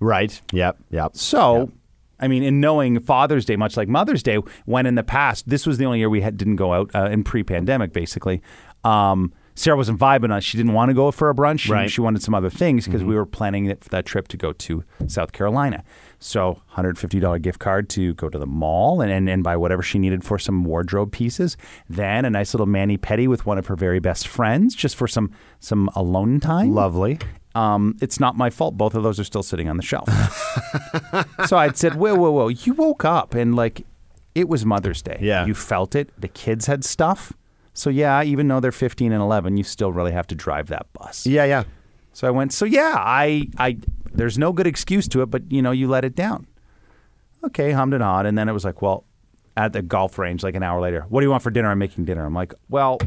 right. 0.00 0.40
Yep. 0.52 0.78
Yep. 0.90 1.16
So, 1.16 1.70
I 2.20 2.28
mean, 2.28 2.42
in 2.42 2.60
knowing 2.60 3.00
Father's 3.00 3.44
Day, 3.44 3.56
much 3.56 3.76
like 3.76 3.88
Mother's 3.88 4.22
Day, 4.22 4.38
when 4.66 4.86
in 4.86 4.94
the 4.96 5.02
past, 5.04 5.48
this 5.48 5.66
was 5.66 5.78
the 5.78 5.84
only 5.84 5.98
year 6.00 6.10
we 6.10 6.20
had, 6.20 6.36
didn't 6.36 6.56
go 6.56 6.72
out 6.72 6.90
uh, 6.94 7.04
in 7.06 7.22
pre-pandemic, 7.24 7.92
basically. 7.92 8.42
Um, 8.84 9.32
Sarah 9.54 9.76
wasn't 9.76 9.98
vibing 9.98 10.36
it. 10.36 10.42
She 10.44 10.56
didn't 10.56 10.72
want 10.72 10.88
to 10.90 10.94
go 10.94 11.10
for 11.10 11.30
a 11.30 11.34
brunch. 11.34 11.60
She, 11.60 11.72
Right. 11.72 11.90
she 11.90 12.00
wanted 12.00 12.22
some 12.22 12.32
other 12.34 12.50
things 12.50 12.84
because 12.86 13.02
we 13.02 13.14
were 13.16 13.26
planning 13.26 13.66
that, 13.66 13.80
that 13.82 14.06
trip 14.06 14.28
to 14.28 14.36
go 14.36 14.52
to 14.52 14.84
South 15.08 15.32
Carolina. 15.32 15.82
So, 16.20 16.60
$150 16.76 17.40
gift 17.40 17.60
card 17.60 17.88
to 17.90 18.14
go 18.14 18.28
to 18.28 18.38
the 18.38 18.46
mall 18.46 19.00
and, 19.00 19.12
and, 19.12 19.28
and 19.28 19.44
buy 19.44 19.56
whatever 19.56 19.82
she 19.82 19.98
needed 19.98 20.24
for 20.24 20.38
some 20.38 20.64
wardrobe 20.64 21.12
pieces. 21.12 21.56
Then 21.88 22.24
a 22.24 22.30
nice 22.30 22.54
little 22.54 22.66
mani 22.66 22.98
pedi 22.98 23.28
with 23.28 23.46
one 23.46 23.56
of 23.56 23.66
her 23.66 23.76
very 23.76 24.00
best 24.00 24.26
friends 24.26 24.74
just 24.74 24.96
for 24.96 25.06
some 25.06 25.30
some 25.60 25.88
alone 25.94 26.40
time. 26.40 26.74
Lovely. 26.74 27.18
Um, 27.54 27.96
it's 28.00 28.20
not 28.20 28.36
my 28.36 28.50
fault. 28.50 28.76
Both 28.76 28.94
of 28.94 29.02
those 29.02 29.18
are 29.18 29.24
still 29.24 29.42
sitting 29.42 29.68
on 29.68 29.76
the 29.76 29.82
shelf. 29.82 30.08
so 31.46 31.56
I'd 31.56 31.76
said, 31.76 31.94
whoa, 31.94 32.14
whoa, 32.14 32.30
whoa. 32.30 32.48
You 32.48 32.74
woke 32.74 33.04
up 33.04 33.34
and 33.34 33.54
like 33.54 33.84
it 34.34 34.48
was 34.48 34.64
Mother's 34.64 35.02
Day. 35.02 35.18
Yeah. 35.20 35.46
You 35.46 35.54
felt 35.54 35.94
it. 35.94 36.10
The 36.18 36.28
kids 36.28 36.66
had 36.66 36.84
stuff. 36.84 37.32
So 37.74 37.90
yeah, 37.90 38.22
even 38.22 38.48
though 38.48 38.60
they're 38.60 38.72
15 38.72 39.12
and 39.12 39.22
11, 39.22 39.56
you 39.56 39.64
still 39.64 39.92
really 39.92 40.12
have 40.12 40.26
to 40.28 40.34
drive 40.34 40.66
that 40.68 40.92
bus. 40.92 41.26
Yeah, 41.26 41.44
yeah. 41.44 41.64
So 42.18 42.26
I 42.26 42.32
went, 42.32 42.52
so 42.52 42.64
yeah, 42.64 42.94
I, 42.96 43.46
I, 43.58 43.78
there's 44.12 44.38
no 44.38 44.52
good 44.52 44.66
excuse 44.66 45.06
to 45.06 45.22
it, 45.22 45.26
but 45.26 45.52
you 45.52 45.62
know, 45.62 45.70
you 45.70 45.86
let 45.86 46.04
it 46.04 46.16
down. 46.16 46.48
Okay, 47.44 47.70
hummed 47.70 47.94
and 47.94 48.02
hawed. 48.02 48.26
And 48.26 48.36
then 48.36 48.48
it 48.48 48.52
was 48.52 48.64
like, 48.64 48.82
well, 48.82 49.04
at 49.56 49.72
the 49.72 49.82
golf 49.82 50.18
range, 50.18 50.42
like 50.42 50.56
an 50.56 50.64
hour 50.64 50.80
later, 50.80 51.02
what 51.10 51.20
do 51.20 51.26
you 51.26 51.30
want 51.30 51.44
for 51.44 51.52
dinner? 51.52 51.70
I'm 51.70 51.78
making 51.78 52.06
dinner. 52.06 52.26
I'm 52.26 52.34
like, 52.34 52.54
well, 52.68 52.98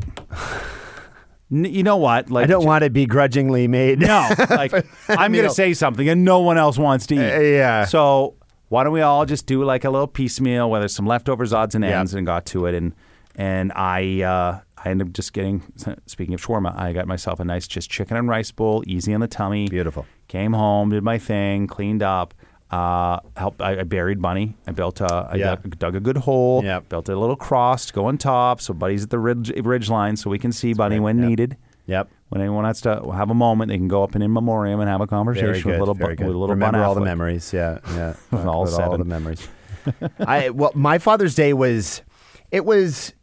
n- 1.51 1.65
you 1.65 1.83
know 1.83 1.97
what? 1.97 2.31
Like, 2.31 2.45
I 2.45 2.47
don't 2.47 2.63
want 2.63 2.85
it 2.85 2.93
begrudgingly 2.93 3.67
made. 3.67 3.99
no, 3.99 4.29
like 4.49 4.73
I'm 5.09 5.33
going 5.33 5.43
to 5.43 5.53
say 5.53 5.73
something 5.73 6.07
and 6.07 6.23
no 6.23 6.39
one 6.39 6.57
else 6.57 6.77
wants 6.77 7.05
to 7.07 7.15
eat. 7.15 7.35
Uh, 7.35 7.39
yeah. 7.41 7.83
So 7.83 8.35
why 8.69 8.85
don't 8.85 8.93
we 8.93 9.01
all 9.01 9.25
just 9.25 9.45
do 9.45 9.61
like 9.65 9.83
a 9.83 9.89
little 9.89 10.07
piecemeal, 10.07 10.69
whether 10.69 10.87
some 10.87 11.05
leftovers, 11.05 11.51
odds 11.51 11.75
and 11.75 11.83
ends, 11.83 12.13
and 12.13 12.25
got 12.25 12.45
to 12.45 12.65
it. 12.65 12.75
And 12.75 12.93
and 13.35 13.73
I 13.73 14.21
uh, 14.21 14.59
I 14.83 14.89
ended 14.89 15.07
up 15.07 15.13
just 15.13 15.33
getting. 15.33 15.61
Speaking 16.07 16.33
of 16.33 16.41
shawarma, 16.41 16.75
I 16.77 16.93
got 16.93 17.07
myself 17.07 17.39
a 17.39 17.45
nice 17.45 17.67
just 17.67 17.89
chicken 17.89 18.17
and 18.17 18.27
rice 18.27 18.51
bowl, 18.51 18.83
easy 18.87 19.13
on 19.13 19.21
the 19.21 19.27
tummy. 19.27 19.67
Beautiful. 19.69 20.05
Came 20.27 20.53
home, 20.53 20.89
did 20.89 21.03
my 21.03 21.17
thing, 21.17 21.67
cleaned 21.67 22.01
up. 22.03 22.33
Uh, 22.71 23.19
helped. 23.35 23.61
I, 23.61 23.79
I 23.81 23.83
buried 23.83 24.21
Bunny. 24.21 24.55
I 24.65 24.71
built 24.71 25.01
a. 25.01 25.13
I 25.31 25.35
Yeah. 25.35 25.55
dug, 25.55 25.77
dug 25.77 25.95
a 25.95 25.99
good 25.99 26.17
hole. 26.17 26.63
Yep. 26.63 26.89
Built 26.89 27.09
a 27.09 27.15
little 27.19 27.35
cross 27.35 27.85
to 27.87 27.93
go 27.93 28.05
on 28.05 28.17
top, 28.17 28.61
so 28.61 28.73
Buddy's 28.73 29.03
at 29.03 29.09
the 29.09 29.19
ridge, 29.19 29.51
ridge 29.63 29.89
line, 29.89 30.15
so 30.15 30.29
we 30.29 30.39
can 30.39 30.51
see 30.53 30.73
Bunny 30.73 30.95
great. 30.95 31.03
when 31.03 31.19
Yep. 31.19 31.27
needed. 31.29 31.57
Yep. 31.87 32.09
When 32.29 32.39
anyone 32.39 32.63
has 32.63 32.79
to 32.81 33.11
have 33.13 33.29
a 33.29 33.33
moment, 33.33 33.69
they 33.69 33.77
can 33.77 33.89
go 33.89 34.03
up 34.03 34.15
and 34.15 34.23
in 34.23 34.31
memoriam 34.31 34.79
and 34.79 34.87
have 34.87 35.01
a 35.01 35.07
conversation 35.07 35.69
with 35.69 35.79
little, 35.79 35.93
very 35.95 36.15
Bu- 36.15 36.27
with 36.27 36.35
little 36.35 36.55
Remember 36.55 36.77
Bun 36.77 36.85
all 36.87 36.95
the 36.95 37.01
memories. 37.01 37.51
Yeah, 37.51 37.79
yeah. 37.93 38.13
All 38.31 38.67
all 38.81 38.97
the 38.97 39.03
memories. 39.03 39.45
I 40.19 40.51
well, 40.51 40.71
my 40.73 40.97
Father's 40.99 41.35
Day 41.35 41.51
was, 41.51 42.01
it 42.51 42.63
was, 42.65 43.13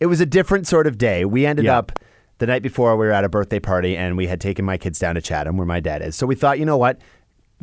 it 0.00 0.06
was 0.06 0.20
a 0.20 0.26
different 0.26 0.66
sort 0.66 0.86
of 0.86 0.98
day. 0.98 1.24
We 1.24 1.46
ended 1.46 1.64
Yeah. 1.66 1.78
up 1.78 1.92
the 2.38 2.46
night 2.46 2.62
before 2.62 2.96
we 2.96 3.06
were 3.06 3.12
at 3.12 3.24
a 3.24 3.28
birthday 3.28 3.60
party 3.60 3.96
and 3.96 4.16
we 4.16 4.26
had 4.26 4.40
taken 4.40 4.64
my 4.64 4.76
kids 4.76 4.98
down 4.98 5.14
to 5.14 5.20
Chatham 5.20 5.56
where 5.56 5.66
my 5.66 5.80
dad 5.80 6.02
is. 6.02 6.16
So 6.16 6.26
we 6.26 6.34
thought, 6.34 6.58
you 6.58 6.64
know 6.64 6.76
what, 6.76 7.00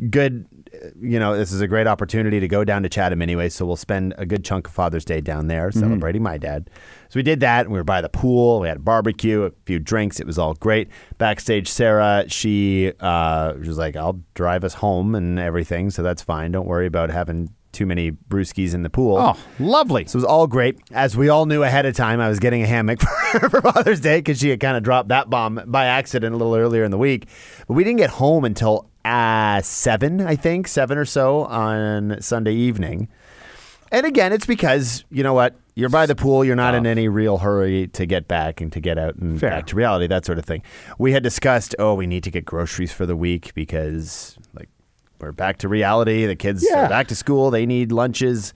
good. 0.08 0.46
You 0.98 1.18
know, 1.18 1.36
this 1.36 1.52
is 1.52 1.60
a 1.60 1.66
great 1.68 1.86
opportunity 1.86 2.40
to 2.40 2.48
go 2.48 2.64
down 2.64 2.82
to 2.84 2.88
Chatham 2.88 3.20
anyway. 3.20 3.48
So 3.50 3.66
we'll 3.66 3.76
spend 3.76 4.14
a 4.16 4.24
good 4.24 4.44
chunk 4.44 4.68
of 4.68 4.72
Father's 4.72 5.04
Day 5.04 5.20
down 5.20 5.48
there 5.48 5.68
Mm-hmm. 5.68 5.80
celebrating 5.80 6.22
my 6.22 6.38
dad. 6.38 6.70
So 7.10 7.18
we 7.18 7.22
did 7.22 7.40
that. 7.40 7.66
And 7.66 7.72
we 7.72 7.78
were 7.78 7.84
by 7.84 8.00
the 8.00 8.08
pool. 8.08 8.60
We 8.60 8.68
had 8.68 8.78
a 8.78 8.80
barbecue, 8.80 9.42
a 9.42 9.50
few 9.66 9.78
drinks. 9.78 10.20
It 10.20 10.26
was 10.26 10.38
all 10.38 10.54
great. 10.54 10.88
Backstage, 11.18 11.68
Sarah, 11.68 12.24
she 12.28 12.92
uh, 13.00 13.54
was 13.58 13.76
like, 13.76 13.96
"I'll 13.96 14.20
drive 14.34 14.64
us 14.64 14.74
home 14.74 15.14
and 15.14 15.38
everything, 15.38 15.90
so 15.90 16.02
that's 16.02 16.22
fine. 16.22 16.52
Don't 16.52 16.66
worry 16.68 16.86
about 16.86 17.10
having 17.10 17.50
too 17.72 17.86
many 17.86 18.10
brewskis 18.10 18.74
in 18.74 18.82
the 18.82 18.90
pool." 18.90 19.16
Oh, 19.18 19.38
lovely. 19.58 20.04
So 20.06 20.16
it 20.16 20.22
was 20.22 20.24
all 20.24 20.46
great. 20.46 20.78
As 20.92 21.16
we 21.16 21.28
all 21.28 21.46
knew 21.46 21.62
ahead 21.62 21.86
of 21.86 21.94
time, 21.94 22.20
I 22.20 22.28
was 22.28 22.38
getting 22.38 22.62
a 22.62 22.66
hammock 22.66 23.00
for, 23.32 23.50
for 23.50 23.60
Father's 23.60 24.00
Day 24.00 24.18
because 24.18 24.38
she 24.38 24.50
had 24.50 24.60
kind 24.60 24.76
of 24.76 24.82
dropped 24.82 25.08
that 25.08 25.30
bomb 25.30 25.62
by 25.66 25.86
accident 25.86 26.34
a 26.34 26.36
little 26.36 26.54
earlier 26.54 26.84
in 26.84 26.90
the 26.90 26.98
week. 26.98 27.28
But 27.66 27.74
we 27.74 27.84
didn't 27.84 27.98
get 27.98 28.10
home 28.10 28.44
until 28.44 28.88
uh, 29.04 29.60
seven, 29.62 30.20
I 30.20 30.36
think, 30.36 30.68
seven 30.68 30.98
or 30.98 31.04
so 31.04 31.44
on 31.44 32.20
Sunday 32.20 32.54
evening. 32.54 33.08
And 33.92 34.06
again, 34.06 34.32
it's 34.32 34.46
because, 34.46 35.04
you 35.10 35.22
know 35.22 35.34
what? 35.34 35.56
You're 35.74 35.88
by 35.88 36.06
the 36.06 36.14
pool. 36.14 36.44
You're 36.44 36.56
not 36.56 36.74
in 36.74 36.86
any 36.86 37.08
real 37.08 37.38
hurry 37.38 37.88
to 37.88 38.06
get 38.06 38.28
back 38.28 38.60
and 38.60 38.72
to 38.72 38.80
get 38.80 38.98
out 38.98 39.16
and 39.16 39.40
Fair. 39.40 39.50
back 39.50 39.66
to 39.68 39.76
reality, 39.76 40.06
that 40.08 40.26
sort 40.26 40.38
of 40.38 40.44
thing. 40.44 40.62
We 40.98 41.12
had 41.12 41.22
discussed, 41.22 41.74
oh, 41.78 41.94
we 41.94 42.06
need 42.06 42.22
to 42.24 42.30
get 42.30 42.44
groceries 42.44 42.92
for 42.92 43.06
the 43.06 43.16
week 43.16 43.52
because, 43.54 44.36
like, 44.54 44.68
we're 45.22 45.32
back 45.32 45.58
to 45.58 45.68
reality. 45.68 46.26
The 46.26 46.36
kids 46.36 46.66
Yeah. 46.68 46.86
are 46.86 46.88
back 46.88 47.08
to 47.08 47.14
school. 47.16 47.50
They 47.50 47.66
need 47.66 47.92
lunches. 47.92 48.52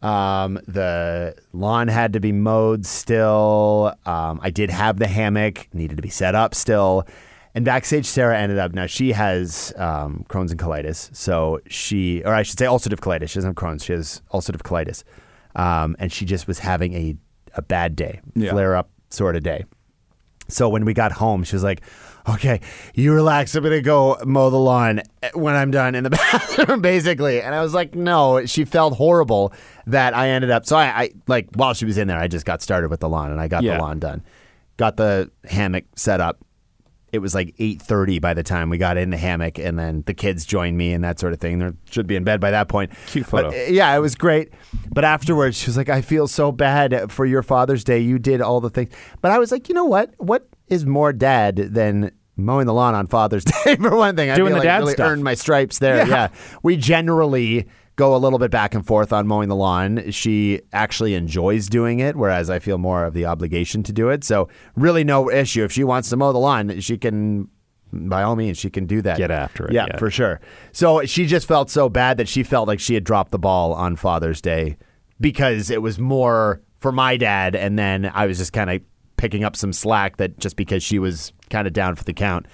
Um, 0.00 0.60
the 0.68 1.34
lawn 1.52 1.88
had 1.88 2.12
to 2.12 2.20
be 2.20 2.30
mowed 2.32 2.86
still. 2.86 3.94
Um, 4.06 4.38
I 4.42 4.50
did 4.50 4.70
have 4.70 4.98
the 4.98 5.08
hammock, 5.08 5.68
needed 5.72 5.96
to 5.96 6.02
be 6.02 6.08
set 6.10 6.34
up 6.34 6.54
still. 6.54 7.06
And 7.54 7.64
backstage, 7.64 8.06
Sarah 8.06 8.38
ended 8.38 8.58
up, 8.58 8.72
now 8.72 8.86
she 8.86 9.12
has 9.12 9.72
um, 9.76 10.24
Crohn's 10.28 10.52
and 10.52 10.60
colitis. 10.60 11.14
So 11.16 11.60
she, 11.66 12.22
or 12.24 12.32
I 12.32 12.42
should 12.44 12.58
say 12.58 12.66
ulcerative 12.66 13.00
colitis. 13.00 13.30
She 13.30 13.34
doesn't 13.36 13.48
have 13.50 13.54
Crohn's, 13.56 13.84
she 13.84 13.92
has 13.94 14.22
ulcerative 14.32 14.62
colitis. 14.62 15.02
Um, 15.56 15.96
and 15.98 16.12
she 16.12 16.24
just 16.24 16.46
was 16.46 16.60
having 16.60 16.94
a, 16.94 17.16
a 17.54 17.62
bad 17.62 17.96
day, 17.96 18.20
Yeah. 18.36 18.50
flare 18.52 18.76
up 18.76 18.90
sort 19.10 19.34
of 19.34 19.42
day. 19.42 19.64
So 20.48 20.68
when 20.68 20.84
we 20.84 20.94
got 20.94 21.10
home, 21.12 21.42
she 21.42 21.56
was 21.56 21.64
like, 21.64 21.82
"Okay, 22.28 22.60
you 22.94 23.12
relax. 23.12 23.54
I'm 23.54 23.62
gonna 23.62 23.80
go 23.80 24.16
mow 24.24 24.50
the 24.50 24.58
lawn 24.58 25.00
when 25.34 25.54
I'm 25.54 25.70
done 25.70 25.94
in 25.94 26.04
the 26.04 26.10
bathroom, 26.10 26.80
basically." 26.80 27.40
And 27.42 27.54
I 27.54 27.62
was 27.62 27.74
like, 27.74 27.94
"No." 27.94 28.44
She 28.46 28.64
felt 28.64 28.94
horrible 28.94 29.52
that 29.86 30.14
I 30.14 30.28
ended 30.30 30.50
up. 30.50 30.66
So 30.66 30.76
I, 30.76 30.84
I 30.86 31.10
like 31.26 31.48
while 31.54 31.74
she 31.74 31.84
was 31.84 31.98
in 31.98 32.08
there, 32.08 32.18
I 32.18 32.28
just 32.28 32.44
got 32.44 32.62
started 32.62 32.90
with 32.90 33.00
the 33.00 33.08
lawn 33.08 33.30
and 33.30 33.40
I 33.40 33.48
got 33.48 33.62
Yeah. 33.62 33.76
the 33.76 33.82
lawn 33.82 33.98
done, 33.98 34.22
got 34.76 34.96
the 34.96 35.30
hammock 35.48 35.84
set 35.96 36.20
up. 36.20 36.38
It 37.10 37.20
was 37.20 37.34
like 37.34 37.54
eight 37.58 37.80
thirty 37.80 38.18
by 38.18 38.34
the 38.34 38.42
time 38.42 38.68
we 38.68 38.76
got 38.76 38.98
in 38.98 39.08
the 39.08 39.16
hammock, 39.16 39.58
and 39.58 39.78
then 39.78 40.02
the 40.06 40.12
kids 40.12 40.44
joined 40.44 40.76
me 40.76 40.92
and 40.92 41.02
that 41.04 41.18
sort 41.18 41.32
of 41.32 41.40
thing. 41.40 41.58
They 41.58 41.70
should 41.90 42.06
be 42.06 42.16
in 42.16 42.22
bed 42.24 42.38
by 42.38 42.50
that 42.50 42.68
point. 42.68 42.92
Cute 43.06 43.24
photo. 43.24 43.48
uh, 43.48 43.52
yeah, 43.70 43.96
it 43.96 44.00
was 44.00 44.14
great. 44.14 44.52
But 44.92 45.04
afterwards, 45.06 45.56
she 45.56 45.68
was 45.68 45.78
like, 45.78 45.88
"I 45.88 46.02
feel 46.02 46.28
so 46.28 46.52
bad 46.52 47.10
for 47.10 47.24
your 47.24 47.42
Father's 47.42 47.82
Day. 47.82 47.98
You 48.00 48.18
did 48.18 48.42
all 48.42 48.60
the 48.60 48.68
things." 48.68 48.92
But 49.22 49.30
I 49.32 49.38
was 49.38 49.50
like, 49.50 49.70
you 49.70 49.74
know 49.74 49.86
what? 49.86 50.12
What 50.18 50.48
is 50.66 50.84
more 50.84 51.14
dad 51.14 51.56
than 51.56 52.10
mowing 52.38 52.66
the 52.66 52.72
lawn 52.72 52.94
on 52.94 53.06
Father's 53.06 53.44
Day 53.64 53.76
for 53.76 53.94
one 53.96 54.16
thing? 54.16 54.30
I 54.30 54.36
Doing 54.36 54.48
feel 54.52 54.54
the 54.54 54.58
like 54.60 54.64
dad 54.64 54.78
really 54.78 54.92
stuff. 54.94 55.06
earned 55.10 55.24
my 55.24 55.34
stripes 55.34 55.78
there. 55.78 55.98
Yeah. 55.98 56.06
Yeah. 56.06 56.28
we 56.62 56.76
generally 56.76 57.66
go 57.96 58.14
a 58.14 58.18
little 58.18 58.38
bit 58.38 58.50
back 58.52 58.74
and 58.74 58.86
forth 58.86 59.12
on 59.12 59.26
mowing 59.26 59.48
the 59.48 59.56
lawn. 59.56 60.10
She 60.12 60.60
actually 60.72 61.14
enjoys 61.14 61.68
doing 61.68 61.98
it, 61.98 62.14
whereas 62.14 62.48
I 62.48 62.60
feel 62.60 62.78
more 62.78 63.04
of 63.04 63.12
the 63.12 63.26
obligation 63.26 63.82
to 63.82 63.92
do 63.92 64.08
it. 64.08 64.22
So 64.24 64.48
really, 64.76 65.02
no 65.04 65.28
issue 65.30 65.64
if 65.64 65.72
she 65.72 65.82
wants 65.84 66.08
to 66.10 66.16
mow 66.16 66.32
the 66.32 66.38
lawn, 66.38 66.80
she 66.80 66.96
can. 66.96 67.48
By 67.90 68.22
all 68.22 68.36
means, 68.36 68.58
she 68.58 68.68
can 68.68 68.84
do 68.86 69.00
that. 69.02 69.16
Get 69.16 69.30
after 69.30 69.66
it, 69.66 69.72
Yeah, 69.72 69.86
yeah. 69.88 69.96
for 69.96 70.10
sure. 70.10 70.40
So 70.72 71.06
she 71.06 71.24
just 71.26 71.48
felt 71.48 71.70
so 71.70 71.88
bad 71.88 72.18
that 72.18 72.28
she 72.28 72.42
felt 72.42 72.68
like 72.68 72.80
she 72.80 72.92
had 72.92 73.02
dropped 73.02 73.30
the 73.30 73.38
ball 73.38 73.72
on 73.72 73.96
Father's 73.96 74.42
Day 74.42 74.76
because 75.20 75.70
it 75.70 75.80
was 75.82 75.98
more 75.98 76.60
for 76.76 76.92
my 76.92 77.16
dad, 77.16 77.56
and 77.56 77.78
then 77.78 78.10
I 78.14 78.26
was 78.26 78.36
just 78.38 78.52
kind 78.52 78.68
of 78.70 78.82
picking 79.16 79.42
up 79.42 79.56
some 79.56 79.72
slack 79.72 80.18
that 80.18 80.38
just 80.38 80.54
because 80.56 80.82
she 80.82 80.98
was 80.98 81.32
kind 81.48 81.66
of 81.66 81.72
down 81.72 81.96
for 81.96 82.04
the 82.04 82.12
count. 82.12 82.46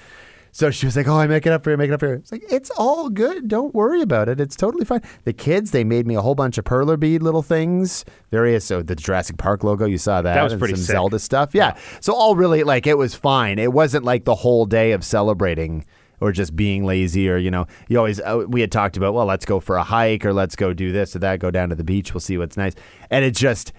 So 0.54 0.70
she 0.70 0.86
was 0.86 0.96
like, 0.96 1.08
"Oh, 1.08 1.18
I 1.18 1.26
make 1.26 1.46
it 1.46 1.52
up 1.52 1.64
for 1.64 1.72
you, 1.72 1.76
make 1.76 1.90
it 1.90 1.94
up 1.94 2.00
for 2.00 2.06
you." 2.06 2.14
It's 2.14 2.30
like 2.30 2.44
it's 2.48 2.70
all 2.76 3.10
good. 3.10 3.48
Don't 3.48 3.74
worry 3.74 4.00
about 4.00 4.28
it. 4.28 4.38
It's 4.40 4.54
totally 4.54 4.84
fine. 4.84 5.02
The 5.24 5.32
kids, 5.32 5.72
they 5.72 5.82
made 5.82 6.06
me 6.06 6.14
a 6.14 6.20
whole 6.20 6.36
bunch 6.36 6.58
of 6.58 6.64
perler 6.64 6.98
bead 6.98 7.22
little 7.22 7.42
things, 7.42 8.04
various. 8.30 8.64
So 8.64 8.80
the 8.80 8.94
Jurassic 8.94 9.36
Park 9.36 9.64
logo, 9.64 9.84
you 9.84 9.98
saw 9.98 10.22
that. 10.22 10.34
That 10.34 10.44
was 10.44 10.52
and 10.52 10.60
pretty 10.60 10.74
some 10.74 10.84
sick. 10.84 10.94
Zelda 10.94 11.18
stuff. 11.18 11.56
Yeah. 11.56 11.76
So 12.00 12.14
all 12.14 12.36
really 12.36 12.62
like 12.62 12.86
it 12.86 12.96
was 12.96 13.16
fine. 13.16 13.58
It 13.58 13.72
wasn't 13.72 14.04
like 14.04 14.26
the 14.26 14.36
whole 14.36 14.64
day 14.64 14.92
of 14.92 15.04
celebrating 15.04 15.84
or 16.20 16.30
just 16.30 16.54
being 16.54 16.84
lazy 16.84 17.28
or 17.28 17.36
you 17.36 17.50
know 17.50 17.66
you 17.88 17.98
always 17.98 18.20
uh, 18.20 18.44
we 18.48 18.60
had 18.60 18.70
talked 18.70 18.96
about 18.96 19.12
well 19.12 19.26
let's 19.26 19.44
go 19.44 19.58
for 19.58 19.76
a 19.76 19.82
hike 19.82 20.24
or 20.24 20.32
let's 20.32 20.54
go 20.54 20.72
do 20.72 20.92
this 20.92 21.16
or 21.16 21.18
that 21.18 21.40
go 21.40 21.50
down 21.50 21.68
to 21.68 21.74
the 21.74 21.84
beach 21.84 22.14
we'll 22.14 22.20
see 22.20 22.38
what's 22.38 22.56
nice 22.56 22.74
and 23.10 23.24
it 23.24 23.34
just 23.34 23.72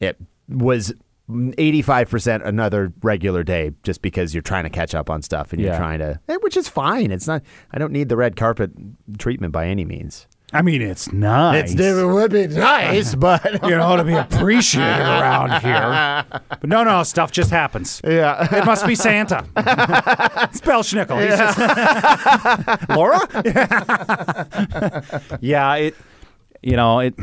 it 0.00 0.16
was 0.48 0.94
85% 1.28 2.44
another 2.46 2.92
regular 3.02 3.42
day 3.42 3.72
just 3.82 4.02
because 4.02 4.34
you're 4.34 4.42
trying 4.42 4.64
to 4.64 4.70
catch 4.70 4.94
up 4.94 5.08
on 5.08 5.22
stuff 5.22 5.52
and 5.54 5.62
you're 5.62 5.72
Yeah. 5.72 5.78
trying 5.78 5.98
to 6.00 6.20
eh, 6.28 6.36
which 6.42 6.54
is 6.56 6.68
fine 6.68 7.10
it's 7.10 7.26
not 7.26 7.42
i 7.72 7.78
don't 7.78 7.92
need 7.92 8.10
the 8.10 8.16
red 8.16 8.36
carpet 8.36 8.72
treatment 9.18 9.50
by 9.52 9.66
any 9.68 9.84
means 9.86 10.26
I 10.52 10.62
mean, 10.62 10.82
it's 10.82 11.10
nice. 11.12 11.74
it 11.74 12.06
would 12.06 12.30
be 12.30 12.46
nice 12.46 13.14
but 13.16 13.54
you 13.64 13.70
know, 13.70 13.96
to 13.96 14.04
be 14.04 14.14
appreciated 14.14 15.00
around 15.00 15.60
here. 15.62 16.24
But 16.60 16.68
no, 16.68 16.84
no, 16.84 17.02
stuff 17.02 17.32
just 17.32 17.50
happens. 17.50 18.00
yeah 18.04 18.46
It 18.58 18.64
must 18.64 18.86
be 18.86 18.94
Santa. 18.94 19.44
it's 19.56 20.60
Belsnickel. 20.60 21.18
He's 21.26 21.36
just- 21.36 22.88
Laura? 22.90 23.18
yeah, 25.40 25.74
it. 25.74 25.96
You 26.62 26.76
know 26.76 27.00
it. 27.00 27.14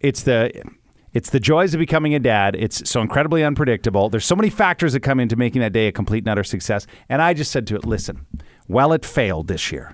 It's 0.00 0.22
the. 0.24 0.50
It's 1.14 1.30
the 1.30 1.40
joys 1.40 1.72
of 1.74 1.78
becoming 1.78 2.14
a 2.14 2.18
dad. 2.18 2.56
It's 2.56 2.88
so 2.90 3.00
incredibly 3.00 3.44
unpredictable. 3.44 4.10
There's 4.10 4.24
so 4.24 4.36
many 4.36 4.50
factors 4.50 4.92
that 4.92 5.00
come 5.00 5.20
into 5.20 5.36
making 5.36 5.60
that 5.60 5.72
day 5.72 5.86
a 5.86 5.92
complete 5.92 6.24
and 6.24 6.28
utter 6.28 6.44
success. 6.44 6.86
And 7.08 7.22
I 7.22 7.34
just 7.34 7.52
said 7.52 7.66
to 7.68 7.76
it, 7.76 7.86
listen, 7.86 8.26
well, 8.68 8.92
it 8.92 9.04
failed 9.04 9.46
this 9.46 9.70
year. 9.70 9.92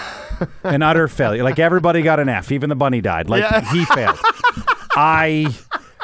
an 0.62 0.82
utter 0.82 1.08
failure. 1.08 1.42
Like 1.42 1.58
everybody 1.58 2.02
got 2.02 2.20
an 2.20 2.28
F. 2.28 2.52
Even 2.52 2.68
the 2.68 2.76
bunny 2.76 3.00
died. 3.00 3.28
Like 3.28 3.64
he 3.66 3.84
failed. 3.86 4.18
I 4.94 5.52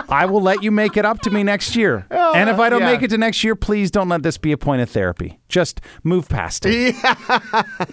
I 0.08 0.26
will 0.26 0.40
let 0.40 0.62
you 0.62 0.70
make 0.70 0.96
it 0.96 1.04
up 1.04 1.20
to 1.20 1.30
me 1.30 1.42
next 1.42 1.76
year. 1.76 2.06
Oh, 2.10 2.32
and 2.34 2.48
if 2.48 2.58
I 2.58 2.70
don't 2.70 2.80
yeah. 2.80 2.92
make 2.92 3.02
it 3.02 3.08
to 3.10 3.18
next 3.18 3.44
year, 3.44 3.54
please 3.54 3.90
don't 3.90 4.08
let 4.08 4.22
this 4.22 4.38
be 4.38 4.52
a 4.52 4.58
point 4.58 4.80
of 4.80 4.88
therapy. 4.90 5.38
Just 5.48 5.80
move 6.02 6.28
past 6.28 6.64
it. 6.66 6.94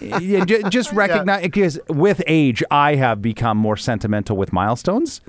Yeah, 0.00 0.44
ju- 0.44 0.62
just 0.70 0.92
recognize 0.92 1.42
because 1.42 1.78
with 1.88 2.22
age, 2.26 2.62
I 2.70 2.94
have 2.94 3.20
become 3.20 3.58
more 3.58 3.76
sentimental 3.76 4.36
with 4.36 4.52
milestones. 4.52 5.20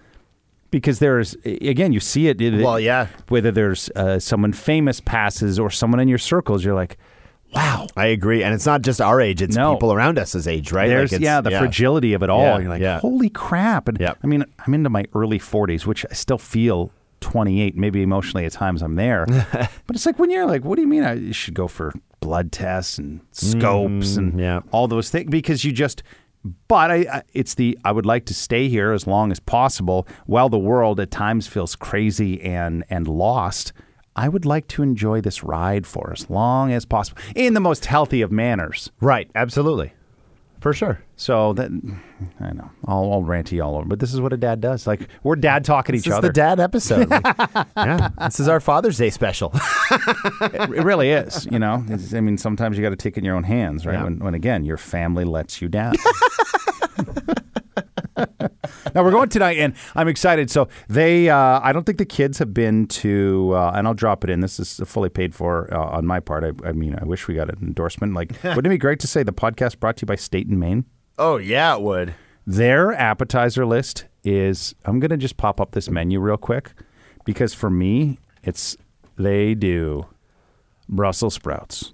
Because 0.71 0.99
there's 0.99 1.35
again, 1.45 1.93
you 1.93 1.99
see 1.99 2.27
it. 2.27 2.41
it- 2.41 2.61
Well, 2.63 2.79
yeah. 2.79 3.07
Whether 3.29 3.51
there's 3.51 3.89
uh, 3.95 4.19
someone 4.19 4.53
famous 4.53 4.99
passes 4.99 5.57
or 5.59 5.69
someone 5.71 5.99
in 5.99 6.07
your 6.07 6.17
circles, 6.17 6.63
you're 6.65 6.75
like, 6.75 6.97
wow. 7.55 7.87
i 7.95 8.07
agree 8.07 8.43
and 8.43 8.53
it's 8.53 8.65
not 8.65 8.81
just 8.81 8.99
our 8.99 9.21
age 9.21 9.41
it's 9.41 9.55
No. 9.55 9.73
people 9.75 9.93
around 9.93 10.19
us 10.19 10.35
as 10.35 10.49
age 10.49 10.73
right 10.73 10.89
There's 10.89 11.13
Like, 11.13 11.21
yeah 11.21 11.39
the 11.39 11.51
fragility 11.51 12.11
of 12.13 12.21
it 12.21 12.29
all. 12.29 12.41
Yeah, 12.41 12.57
You're 12.59 12.69
like, 12.69 12.81
yeah. 12.81 12.99
holy 12.99 13.29
crap! 13.29 13.87
And. 13.87 14.01
I 14.01 14.27
mean, 14.27 14.43
I'm 14.65 14.73
into 14.73 14.89
my 14.89 15.05
early 15.15 15.39
40s, 15.39 15.85
which 15.85 16.05
I 16.09 16.13
still 16.13 16.37
feel 16.37 16.91
28. 17.21 17.75
Maybe 17.77 18.01
emotionally 18.03 18.45
at 18.45 18.51
times 18.51 18.81
I'm 18.81 18.95
there, 18.95 19.25
but 19.87 19.95
it's 19.95 20.05
like 20.05 20.19
when 20.19 20.29
you're 20.29 20.45
like, 20.45 20.65
what 20.65 20.75
do 20.75 20.81
you 20.81 20.87
mean 20.89 21.03
I 21.05 21.31
should 21.31 21.53
go 21.53 21.67
for 21.69 21.93
blood 22.19 22.51
tests 22.51 22.97
and 22.97 23.21
scopes 23.31 24.17
and 24.17 24.33
Mm, 24.33 24.39
yeah. 24.39 24.59
all 24.71 24.87
those 24.89 25.09
things 25.09 25.29
because 25.31 25.63
you 25.63 25.71
just. 25.71 26.03
But 26.67 26.91
I, 26.91 26.95
I, 27.11 27.23
it's 27.33 27.55
the 27.55 27.77
I 27.83 27.91
would 27.91 28.05
like 28.05 28.25
to 28.25 28.33
stay 28.33 28.67
here 28.69 28.91
as 28.91 29.07
long 29.07 29.31
as 29.31 29.39
possible 29.39 30.07
while 30.25 30.49
the 30.49 30.59
world 30.59 30.99
at 30.99 31.11
times 31.11 31.47
feels 31.47 31.75
crazy 31.75 32.41
and 32.41 32.83
and 32.89 33.07
lost. 33.07 33.73
I 34.15 34.29
would 34.29 34.45
like 34.45 34.67
to 34.69 34.81
enjoy 34.83 35.21
this 35.21 35.43
ride 35.43 35.85
for 35.85 36.11
as 36.11 36.29
long 36.29 36.71
as 36.71 36.85
possible 36.85 37.21
in 37.35 37.53
the 37.53 37.59
most 37.59 37.85
healthy 37.85 38.21
of 38.21 38.31
manners. 38.31 38.91
Right. 38.99 39.29
Absolutely. 39.35 39.93
For 40.59 40.73
sure. 40.73 40.99
So 41.15 41.53
that 41.53 41.69
I 42.39 42.51
know 42.51 42.71
I'll, 42.85 43.11
I'll 43.13 43.21
ranty 43.21 43.63
all 43.63 43.75
over, 43.75 43.85
but 43.85 43.99
this 43.99 44.11
is 44.11 44.19
what 44.19 44.33
a 44.33 44.37
dad 44.37 44.59
does. 44.59 44.87
Like 44.87 45.07
we're 45.21 45.35
dad 45.35 45.63
talking 45.63 45.93
to 45.93 45.97
This 45.99 46.07
each 46.07 46.11
is 46.11 46.13
other. 46.17 46.29
the 46.29 46.33
dad 46.33 46.59
episode. 46.59 47.07
yeah. 47.77 48.09
This 48.19 48.39
is 48.39 48.47
our 48.47 48.59
Father's 48.59 48.97
Day 48.97 49.11
special. 49.11 49.51
it, 50.41 50.61
it 50.61 50.83
really 50.83 51.11
is. 51.11 51.47
You 51.51 51.59
know, 51.59 51.83
It's- 51.85 52.15
I 52.15 52.21
mean, 52.21 52.39
sometimes 52.39 52.75
you 52.75 52.81
got 52.83 52.89
to 52.89 52.95
take 52.95 53.17
it 53.17 53.19
in 53.19 53.23
your 53.25 53.35
own 53.35 53.43
hands, 53.43 53.85
right? 53.85 53.93
Yeah. 53.93 54.03
When, 54.05 54.17
when 54.17 54.33
again, 54.33 54.65
your 54.65 54.77
family 54.77 55.25
lets 55.25 55.61
you 55.61 55.67
down. 55.69 55.93
now 58.17 59.03
we're 59.03 59.11
going 59.11 59.29
tonight, 59.29 59.57
and 59.57 59.73
I'm 59.95 60.07
excited. 60.07 60.49
So 60.49 60.67
they, 60.87 61.29
uh, 61.29 61.59
I 61.61 61.71
don't 61.71 61.85
think 61.85 61.97
the 61.97 62.05
kids 62.05 62.37
have 62.39 62.53
been 62.53 62.87
to, 62.87 63.53
uh, 63.55 63.71
and 63.75 63.87
I'll 63.87 63.93
drop 63.93 64.23
it 64.23 64.29
in. 64.29 64.39
This 64.39 64.59
is 64.59 64.81
fully 64.85 65.09
paid 65.09 65.35
for 65.35 65.73
uh, 65.73 65.97
on 65.97 66.05
my 66.05 66.19
part. 66.19 66.43
I, 66.43 66.51
I 66.67 66.71
mean, 66.71 66.97
I 66.99 67.05
wish 67.05 67.27
we 67.27 67.35
got 67.35 67.49
an 67.49 67.59
endorsement. 67.61 68.13
Like, 68.13 68.31
wouldn't 68.43 68.65
it 68.65 68.69
be 68.69 68.77
great 68.77 68.99
to 69.01 69.07
say 69.07 69.23
the 69.23 69.33
podcast 69.33 69.79
brought 69.79 69.97
to 69.97 70.03
you 70.03 70.07
by 70.07 70.15
State 70.15 70.47
and 70.47 70.59
Main? 70.59 70.85
oh, 71.19 71.37
yeah, 71.37 71.75
it 71.75 71.81
would. 71.81 72.13
Their 72.45 72.93
appetizer 72.93 73.65
list 73.65 74.05
is 74.23 74.75
I'm 74.85 74.99
going 74.99 75.09
to 75.11 75.17
just 75.17 75.37
pop 75.37 75.59
up 75.59 75.71
this 75.71 75.89
menu 75.89 76.19
real 76.19 76.37
quick 76.37 76.71
because 77.25 77.53
for 77.53 77.69
me, 77.69 78.19
it's 78.43 78.77
they 79.17 79.55
do 79.55 80.05
Brussels 80.87 81.33
sprouts 81.33 81.93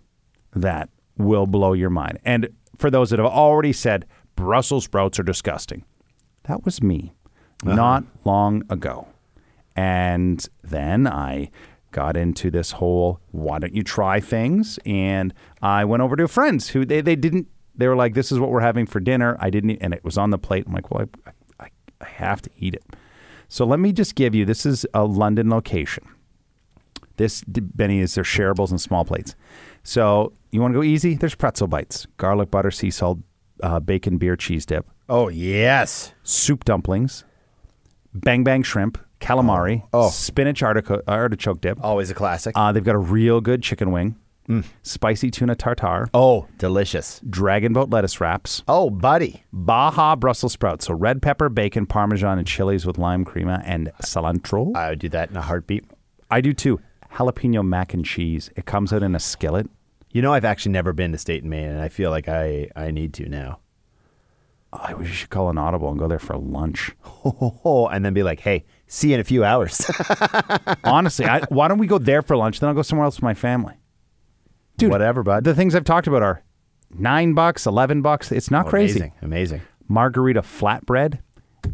that 0.54 0.90
will 1.18 1.48
blow 1.48 1.74
your 1.74 1.90
mind. 1.90 2.20
And 2.24 2.50
for 2.78 2.92
those 2.92 3.10
that 3.10 3.20
have 3.20 3.28
already 3.28 3.74
said 3.74 4.06
Brussels 4.36 4.86
sprouts 4.86 5.20
are 5.20 5.24
disgusting, 5.24 5.84
that 6.44 6.66
was 6.66 6.82
me 6.82 7.14
uh-huh. 7.66 7.76
not 7.76 8.04
long 8.26 8.64
ago. 8.70 9.08
And 9.76 10.48
then 10.64 11.08
I 11.08 11.50
got 11.92 12.18
into 12.18 12.52
this 12.52 12.72
whole 12.72 13.20
why 13.32 13.60
don't 13.60 13.74
you 13.74 13.84
try 13.84 14.20
things? 14.20 14.80
And 14.86 15.34
I 15.62 15.86
went 15.86 16.04
over 16.04 16.16
to 16.16 16.28
friends 16.28 16.70
who 16.70 16.86
they, 16.86 17.02
they 17.02 17.16
didn't, 17.16 17.48
they 17.76 17.88
were 17.88 17.96
like, 17.96 18.14
this 18.14 18.32
is 18.32 18.40
what 18.40 18.50
we're 18.52 18.62
having 18.62 18.86
for 18.86 19.00
dinner. 19.00 19.38
I 19.40 19.50
didn't, 19.50 19.78
and 19.82 19.94
it 19.94 20.04
was 20.04 20.18
on 20.18 20.30
the 20.30 20.38
plate. 20.38 20.66
I'm 20.68 20.74
like, 20.74 20.92
well, 20.92 21.08
I, 21.26 21.32
I, 21.66 21.70
I 22.02 22.06
have 22.06 22.42
to 22.44 22.50
eat 22.58 22.74
it. 22.74 22.84
So 23.48 23.66
let 23.66 23.80
me 23.80 23.94
just 23.94 24.16
give 24.16 24.36
you 24.36 24.46
this 24.46 24.66
is 24.66 24.86
a 24.94 25.06
London 25.06 25.50
location. 25.50 26.08
This, 27.18 27.44
Benny, 27.46 28.00
is 28.00 28.16
their 28.16 28.24
shareables 28.24 28.72
and 28.72 28.82
small 28.82 29.06
plates. 29.06 29.36
So 29.84 30.34
you 30.52 30.62
want 30.62 30.74
to 30.74 30.80
go 30.80 30.84
easy? 30.84 31.16
There's 31.16 31.36
pretzel 31.36 31.68
bites, 31.68 32.08
garlic 32.18 32.50
butter, 32.50 32.72
sea 32.72 32.90
salt, 32.90 33.20
uh, 33.64 33.80
bacon, 33.80 34.18
beer, 34.18 34.36
cheese 34.36 34.66
dip, 34.68 34.86
Oh, 35.10 35.28
yes. 35.30 36.14
soup 36.22 36.64
dumplings, 36.66 37.24
bang 38.14 38.44
bang 38.44 38.62
shrimp, 38.62 38.98
calamari, 39.20 39.84
Oh. 39.94 40.10
spinach 40.10 40.62
artico- 40.62 41.02
artichoke 41.08 41.62
dip. 41.62 41.84
Always 41.84 42.10
a 42.12 42.14
classic. 42.14 42.54
Uh, 42.56 42.72
they've 42.72 42.84
got 42.84 42.96
a 42.96 43.00
real 43.00 43.42
good 43.42 43.64
chicken 43.64 43.92
wing, 43.92 44.16
spicy 44.84 45.32
tuna 45.32 45.56
tartare, 45.56 46.08
oh, 46.14 46.46
delicious. 46.58 47.22
dragon 47.30 47.74
boat 47.74 47.90
lettuce 47.90 48.20
wraps, 48.22 48.62
Oh, 48.68 48.90
buddy. 48.90 49.44
Baja 49.54 50.16
Brussels 50.18 50.54
sprouts. 50.54 50.86
So 50.88 50.94
red 50.94 51.22
pepper, 51.22 51.50
bacon, 51.50 51.86
parmesan, 51.86 52.38
and 52.38 52.48
chilies 52.48 52.86
with 52.86 52.98
lime 52.98 53.24
crema 53.26 53.62
and 53.66 53.92
cilantro. 54.04 54.76
I 54.76 54.90
would 54.90 55.00
do 55.00 55.10
that 55.10 55.30
in 55.32 55.38
a 55.38 55.42
heartbeat. 55.42 55.86
I 56.30 56.42
do 56.42 56.54
too. 56.54 56.80
Jalapeno 57.14 57.66
mac 57.66 57.94
and 57.94 58.04
cheese. 58.04 58.50
It 58.56 58.66
comes 58.66 58.92
out 58.92 59.04
in 59.04 59.16
a 59.16 59.20
skillet. 59.20 59.70
You 60.14 60.22
know, 60.22 60.32
I've 60.34 60.46
actually 60.46 60.72
never 60.72 60.94
been 60.94 61.12
to 61.12 61.18
State 61.18 61.42
and 61.44 61.50
Main, 61.50 61.68
and 61.70 61.82
I 61.82 61.90
feel 61.90 62.10
like 62.12 62.28
I, 62.30 62.70
I 62.76 62.92
need 62.92 63.14
to 63.16 63.28
now. 63.28 63.60
I 64.72 64.94
wish 64.94 65.08
you 65.10 65.14
should 65.14 65.30
call 65.30 65.50
an 65.50 65.58
audible 65.58 65.90
and 65.90 66.00
go 66.00 66.08
there 66.08 66.20
for 66.20 66.38
lunch. 66.38 66.92
Oh, 67.66 67.88
and 67.88 68.04
then 68.04 68.14
be 68.14 68.22
like, 68.22 68.42
hey, 68.42 68.66
see 68.88 69.10
you 69.10 69.14
in 69.16 69.22
a 69.22 69.24
few 69.24 69.46
hours. 69.46 69.90
Honestly, 70.84 71.26
I, 71.26 71.40
why 71.50 71.70
don't 71.70 71.78
we 71.78 71.88
go 71.88 71.98
there 71.98 72.22
for 72.22 72.36
lunch? 72.36 72.60
Then 72.60 72.68
I'll 72.68 72.76
go 72.76 72.82
somewhere 72.82 73.06
else 73.06 73.16
with 73.16 73.24
my 73.24 73.34
family. 73.34 73.76
Dude, 74.78 74.92
Whatever, 74.92 75.24
bud. 75.24 75.46
The 75.46 75.56
things 75.56 75.74
I've 75.74 75.86
talked 75.86 76.08
about 76.08 76.22
are 76.22 76.44
nine 76.94 77.34
bucks, 77.34 77.66
eleven 77.66 78.02
bucks. 78.02 78.30
It's 78.32 78.52
not 78.52 78.66
crazy. 78.68 79.00
Amazing. 79.00 79.14
Amazing. 79.22 79.62
Margarita 79.88 80.42
flatbread, 80.42 81.20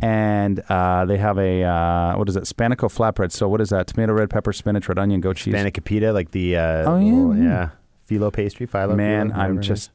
and 0.03 0.59
uh, 0.69 1.05
they 1.05 1.17
have 1.17 1.39
a 1.39 1.63
uh, 1.63 2.17
what 2.17 2.29
is 2.29 2.35
it? 2.35 2.43
Spanico 2.43 2.87
flatbread. 2.89 3.31
So 3.31 3.47
what 3.47 3.59
is 3.61 3.69
that? 3.69 3.87
Tomato, 3.87 4.13
red 4.13 4.29
pepper, 4.29 4.53
spinach, 4.53 4.87
red 4.87 4.99
onion, 4.99 5.19
goat 5.21 5.37
cheese. 5.37 5.55
Panicapita, 5.55 6.13
like 6.13 6.29
the 6.31 6.57
uh, 6.57 6.91
Oh, 6.91 6.99
yeah, 6.99 7.11
little- 7.13 7.37
yeah. 7.37 7.69
Phyllo 8.09 8.31
pastry, 8.33 8.67
phyllo. 8.67 8.95
Man, 8.95 9.31
phyllo, 9.31 9.37
I'm 9.37 9.57
it 9.57 9.61
just. 9.61 9.91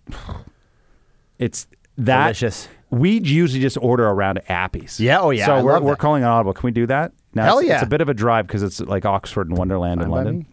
It's 1.39 1.67
that 1.99 2.25
delicious. 2.25 2.69
We 2.91 3.19
usually 3.19 3.61
just 3.61 3.77
order 3.79 4.07
around 4.07 4.41
Appy's. 4.49 5.01
Yeah, 5.01 5.21
oh, 5.21 5.31
yeah, 5.31 5.47
So 5.47 5.55
I 5.55 5.63
we're, 5.63 5.81
we're 5.81 5.97
calling 5.97 6.23
an 6.23 6.29
audible. 6.29 6.53
Can 6.53 6.67
we 6.69 6.71
do 6.71 6.87
that? 6.87 7.13
Now, 7.35 7.45
Hell 7.45 7.59
it's, 7.59 7.69
yeah. 7.69 7.75
It's 7.75 7.83
a 7.83 7.89
bit 7.89 8.01
of 8.01 8.09
a 8.09 8.15
drive 8.15 8.47
because 8.47 8.63
it's 8.63 8.81
like 8.81 9.05
Oxford 9.05 9.49
and 9.49 9.59
Wonderland 9.59 10.01
in 10.01 10.07
Fine 10.07 10.11
by 10.11 10.17
London. 10.17 10.47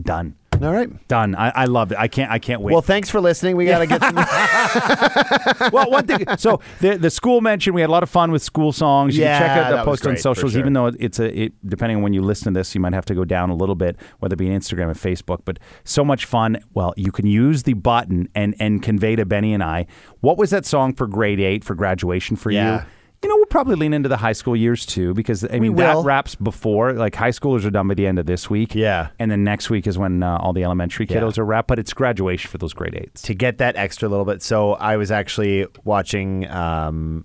Done. 0.00 0.36
All 0.62 0.72
right. 0.72 1.08
Done. 1.08 1.34
I, 1.34 1.50
I 1.50 1.64
love 1.66 1.92
it. 1.92 1.98
I 1.98 2.08
can't. 2.08 2.30
I 2.30 2.38
can't 2.38 2.60
wait. 2.60 2.72
Well, 2.72 2.82
thanks 2.82 3.08
for 3.10 3.20
listening. 3.20 3.56
We 3.56 3.66
got 3.66 3.78
to 3.78 3.86
get 3.86 4.00
some. 4.02 4.14
well, 5.72 5.90
one 5.90 6.06
thing. 6.06 6.24
So 6.38 6.60
the 6.80 6.96
the 6.96 7.10
school 7.10 7.40
mentioned 7.40 7.74
we 7.74 7.80
had 7.80 7.90
a 7.90 7.92
lot 7.92 8.02
of 8.02 8.10
fun 8.10 8.30
with 8.32 8.42
school 8.42 8.72
songs. 8.72 9.16
You 9.16 9.24
Yeah, 9.24 9.38
can 9.38 9.48
check 9.48 9.56
out 9.72 9.76
the 9.76 9.84
post 9.84 10.04
on 10.04 10.10
great, 10.12 10.18
for 10.18 10.22
socials. 10.22 10.52
sure. 10.52 10.60
Even 10.60 10.72
though 10.72 10.86
it's 10.86 11.18
a 11.18 11.42
it, 11.44 11.52
depending 11.68 11.98
on 11.98 12.02
when 12.02 12.12
you 12.12 12.22
listen 12.22 12.52
to 12.52 12.58
this, 12.58 12.74
you 12.74 12.80
might 12.80 12.92
have 12.92 13.04
to 13.06 13.14
go 13.14 13.24
down 13.24 13.50
a 13.50 13.54
little 13.54 13.74
bit, 13.74 13.96
whether 14.18 14.34
it 14.34 14.38
be 14.38 14.46
Instagram 14.46 14.86
or 14.88 14.94
Facebook. 14.94 15.40
But 15.44 15.58
so 15.84 16.04
much 16.04 16.24
fun. 16.24 16.58
Well, 16.74 16.94
you 16.96 17.12
can 17.12 17.26
use 17.26 17.62
the 17.64 17.74
button 17.74 18.28
and 18.34 18.54
and 18.58 18.82
convey 18.82 19.16
to 19.16 19.24
Benny 19.24 19.54
and 19.54 19.62
I 19.62 19.86
what 20.20 20.36
was 20.38 20.50
that 20.50 20.66
song 20.66 20.94
for 20.94 21.06
grade 21.06 21.40
eight 21.40 21.64
for 21.64 21.74
graduation 21.74 22.36
for 22.36 22.50
Yeah. 22.50 22.80
you. 22.82 22.86
You 23.22 23.28
know, 23.28 23.34
we'll 23.36 23.46
probably 23.46 23.74
lean 23.74 23.92
into 23.94 24.08
the 24.08 24.16
high 24.16 24.32
school 24.32 24.54
years 24.54 24.86
too, 24.86 25.12
because 25.12 25.44
I 25.44 25.58
mean 25.58 25.74
that 25.76 25.96
will. 25.96 26.04
wraps 26.04 26.36
before. 26.36 26.92
Like 26.92 27.16
high 27.16 27.30
schoolers 27.30 27.64
are 27.66 27.70
done 27.70 27.88
by 27.88 27.94
the 27.94 28.06
end 28.06 28.18
of 28.20 28.26
this 28.26 28.48
week. 28.48 28.76
Yeah. 28.76 29.08
and 29.18 29.28
then 29.30 29.42
next 29.42 29.70
week 29.70 29.88
is 29.88 29.98
when 29.98 30.22
uh, 30.22 30.36
all 30.36 30.52
the 30.52 30.62
elementary 30.62 31.04
kiddos 31.04 31.36
are 31.36 31.44
wrapped. 31.44 31.66
But 31.66 31.80
it's 31.80 31.92
graduation 31.92 32.48
for 32.48 32.58
those 32.58 32.72
grade 32.72 32.94
eights. 32.94 33.22
to 33.22 33.34
get 33.34 33.58
that 33.58 33.74
extra 33.74 34.08
little 34.08 34.24
bit. 34.24 34.40
So 34.42 34.74
I 34.74 34.96
was 34.96 35.10
actually 35.10 35.66
watching 35.82 36.48
um, 36.48 37.24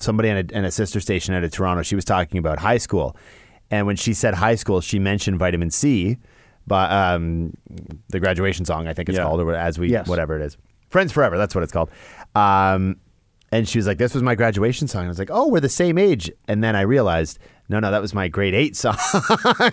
somebody 0.00 0.28
in 0.28 0.36
a, 0.52 0.58
on 0.58 0.64
a 0.66 0.70
sister 0.70 1.00
station 1.00 1.32
out 1.34 1.44
of 1.44 1.50
Toronto. 1.50 1.82
She 1.82 1.94
was 1.94 2.04
talking 2.04 2.36
about 2.38 2.58
high 2.58 2.78
school, 2.78 3.16
and 3.70 3.86
when 3.86 3.96
she 3.96 4.12
said 4.12 4.34
high 4.34 4.54
school, 4.56 4.82
she 4.82 4.98
mentioned 4.98 5.38
vitamin 5.38 5.70
C, 5.70 6.18
but 6.66 6.92
um, 6.92 7.54
the 8.10 8.20
graduation 8.20 8.66
song 8.66 8.86
I 8.86 8.92
think 8.92 9.08
it's 9.08 9.16
Yeah. 9.16 9.24
called, 9.24 9.40
or 9.40 9.54
as 9.54 9.78
we 9.78 9.88
Yes. 9.90 10.08
whatever 10.08 10.36
it 10.38 10.42
is, 10.44 10.58
Friends 10.90 11.10
Forever. 11.10 11.38
That's 11.38 11.54
what 11.54 11.64
it's 11.64 11.72
called. 11.72 11.90
Um, 12.34 12.96
and 13.56 13.68
she 13.68 13.78
was 13.78 13.86
like, 13.86 13.98
"This 13.98 14.14
was 14.14 14.22
my 14.22 14.34
graduation 14.34 14.88
song." 14.88 15.06
I 15.06 15.08
was 15.08 15.18
like, 15.18 15.30
"Oh, 15.32 15.48
we're 15.48 15.60
the 15.60 15.68
same 15.68 15.98
age." 15.98 16.30
And 16.48 16.62
then 16.62 16.76
I 16.76 16.82
realized, 16.82 17.38
no, 17.68 17.80
no, 17.80 17.90
that 17.90 18.00
was 18.00 18.14
my 18.14 18.28
grade 18.28 18.54
eight 18.54 18.76
song. 18.82 18.96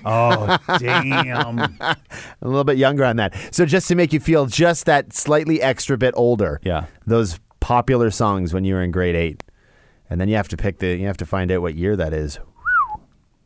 Oh 0.06 0.58
damn! 0.80 1.60
a 1.80 1.98
little 2.42 2.64
bit 2.64 2.78
younger 2.78 3.06
on 3.06 3.18
that. 3.18 3.36
So 3.52 3.66
just 3.66 3.88
to 3.90 3.96
make 3.96 4.14
you 4.14 4.20
feel 4.20 4.46
just 4.46 4.86
that 4.86 5.14
slightly 5.14 5.62
extra 5.62 5.98
bit 5.98 6.14
older. 6.18 6.60
Yeah. 6.64 6.86
Those 7.06 7.40
popular 7.60 8.12
songs 8.12 8.54
when 8.54 8.64
you 8.66 8.74
were 8.74 8.84
in 8.84 8.92
grade 8.92 9.16
eight. 9.16 9.44
And 10.10 10.20
then 10.20 10.28
you 10.30 10.36
have 10.36 10.48
to 10.50 10.58
pick 10.58 10.80
the 10.80 10.96
you 10.96 11.08
have 11.08 11.18
to 11.18 11.26
find 11.26 11.52
out 11.52 11.62
what 11.62 11.76
year 11.76 11.96
that 11.96 12.14
is. 12.14 12.40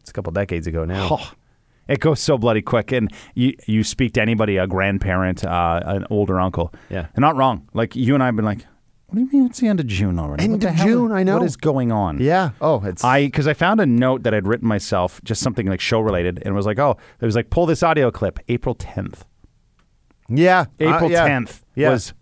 It's 0.02 0.10
a 0.10 0.14
couple 0.14 0.32
decades 0.32 0.68
ago 0.68 0.86
now. 0.86 1.10
Oh, 1.12 1.32
it 1.88 2.00
goes 2.00 2.20
so 2.20 2.38
bloody 2.38 2.62
quick. 2.62 2.92
And 2.92 3.12
you 3.36 3.54
you 3.66 3.84
speak 3.84 4.14
to 4.14 4.22
anybody, 4.22 4.58
a 4.58 4.68
grandparent, 4.68 5.46
uh, 5.46 5.82
an 5.86 6.06
older 6.10 6.40
uncle. 6.40 6.74
Yeah. 6.90 7.08
and 7.16 7.22
not 7.22 7.36
wrong. 7.36 7.68
Like 7.74 7.96
you 7.96 8.14
and 8.14 8.24
I 8.24 8.28
have 8.28 8.36
been 8.36 8.46
like, 8.46 8.66
what 9.08 9.16
do 9.16 9.22
you 9.22 9.30
mean 9.32 9.46
it's 9.48 9.60
the 9.60 9.68
end 9.68 9.80
of 9.80 9.88
June 9.88 10.20
already? 10.20 10.44
End 10.44 10.64
of 10.64 10.76
June, 10.76 11.12
I 11.12 11.24
know. 11.24 11.38
What 11.38 11.46
is 11.46 11.56
going 11.58 11.92
on? 11.92 12.20
Yeah. 12.20 12.52
Oh, 12.62 12.84
it's 12.84 13.04
I 13.04 13.26
because 13.26 13.48
I 13.48 13.54
found 13.54 13.80
a 13.82 13.86
note 13.86 14.24
that 14.24 14.34
I'd 14.34 14.46
written 14.48 14.68
myself, 14.68 15.22
just 15.24 15.42
something 15.42 15.66
like 15.68 15.80
show 15.80 16.00
related, 16.02 16.38
and 16.40 16.48
it 16.48 16.56
was 16.56 16.66
like, 16.66 16.78
oh, 16.80 16.98
it 17.22 17.26
was 17.26 17.36
like 17.36 17.50
pull 17.50 17.66
this 17.66 17.84
audio 17.84 18.12
clip, 18.12 18.40
April 18.50 18.76
tenth. 18.76 19.24
yeah. 20.30 20.62
uh, 20.82 20.96
April 20.96 21.10
yeah. 21.12 21.26
tenth 21.28 21.64
Yeah. 21.76 21.90
was 21.92 22.14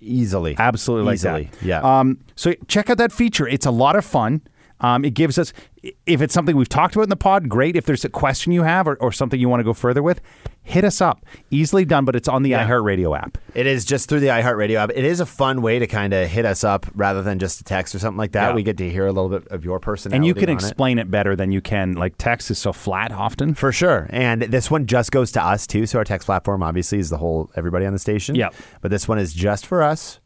easily. 0.00 0.54
absolutely 0.58 1.06
like 1.06 1.14
Easily, 1.14 1.44
that. 1.60 1.62
yeah. 1.62 1.80
Um, 2.00 2.20
so 2.36 2.52
check 2.68 2.90
out 2.90 2.98
that 2.98 3.12
feature. 3.12 3.48
It's 3.48 3.66
a 3.66 3.70
lot 3.70 3.96
of 3.96 4.04
fun. 4.04 4.42
Um, 4.84 5.04
it 5.04 5.14
gives 5.14 5.38
us, 5.38 5.52
if 6.04 6.20
it's 6.20 6.34
something 6.34 6.56
we've 6.56 6.68
talked 6.68 6.94
about 6.94 7.04
in 7.04 7.08
the 7.08 7.16
pod, 7.16 7.48
great. 7.48 7.74
If 7.76 7.86
there's 7.86 8.04
a 8.04 8.08
question 8.10 8.52
you 8.52 8.64
have 8.64 8.86
or, 8.86 8.96
or 8.96 9.12
something 9.12 9.40
you 9.40 9.48
want 9.48 9.60
to 9.60 9.64
go 9.64 9.72
further 9.72 10.02
with, 10.02 10.20
hit 10.62 10.84
us 10.84 11.00
up. 11.00 11.24
Easily 11.50 11.84
done, 11.86 12.04
but 12.04 12.14
it's 12.16 12.28
on 12.28 12.42
the 12.42 12.50
Yeah. 12.50 12.66
iHeartRadio 12.68 13.16
app. 13.18 13.38
It 13.54 13.66
is 13.66 13.84
just 13.84 14.08
through 14.08 14.20
the 14.20 14.26
iHeartRadio 14.28 14.76
app. 14.76 14.90
It 14.94 15.04
is 15.04 15.20
a 15.20 15.26
fun 15.26 15.62
way 15.62 15.78
to 15.78 15.86
kind 15.86 16.12
of 16.12 16.28
hit 16.28 16.44
us 16.44 16.64
up 16.64 16.86
rather 16.94 17.22
than 17.22 17.38
just 17.38 17.60
a 17.60 17.64
text 17.64 17.94
or 17.94 17.98
something 17.98 18.18
like 18.18 18.32
that. 18.32 18.48
Yeah. 18.50 18.54
We 18.54 18.62
get 18.62 18.76
to 18.78 18.90
hear 18.90 19.06
a 19.06 19.12
little 19.12 19.30
bit 19.30 19.48
of 19.48 19.64
your 19.64 19.78
personality. 19.80 20.16
And 20.16 20.26
you 20.26 20.34
can 20.34 20.50
on 20.50 20.56
it. 20.56 20.62
explain 20.62 20.98
it. 20.98 21.10
better 21.10 21.34
than 21.36 21.50
you 21.52 21.60
can. 21.60 21.94
Like 21.94 22.14
text 22.18 22.50
is 22.50 22.58
so 22.58 22.72
flat 22.72 23.12
often. 23.12 23.54
For 23.54 23.72
sure. 23.72 24.06
And 24.10 24.42
this 24.42 24.70
one 24.70 24.86
just 24.86 25.12
goes 25.12 25.32
to 25.32 25.42
us 25.42 25.66
too. 25.66 25.86
So 25.86 25.98
our 25.98 26.04
text 26.04 26.26
platform 26.26 26.62
obviously 26.62 26.98
is 26.98 27.08
the 27.10 27.18
whole 27.18 27.50
everybody 27.56 27.86
on 27.86 27.92
the 27.92 27.98
station. 27.98 28.34
Yep. 28.34 28.54
But 28.80 28.90
this 28.90 29.06
one 29.08 29.18
is 29.18 29.32
just 29.32 29.66
for 29.66 29.82
us. 29.82 30.20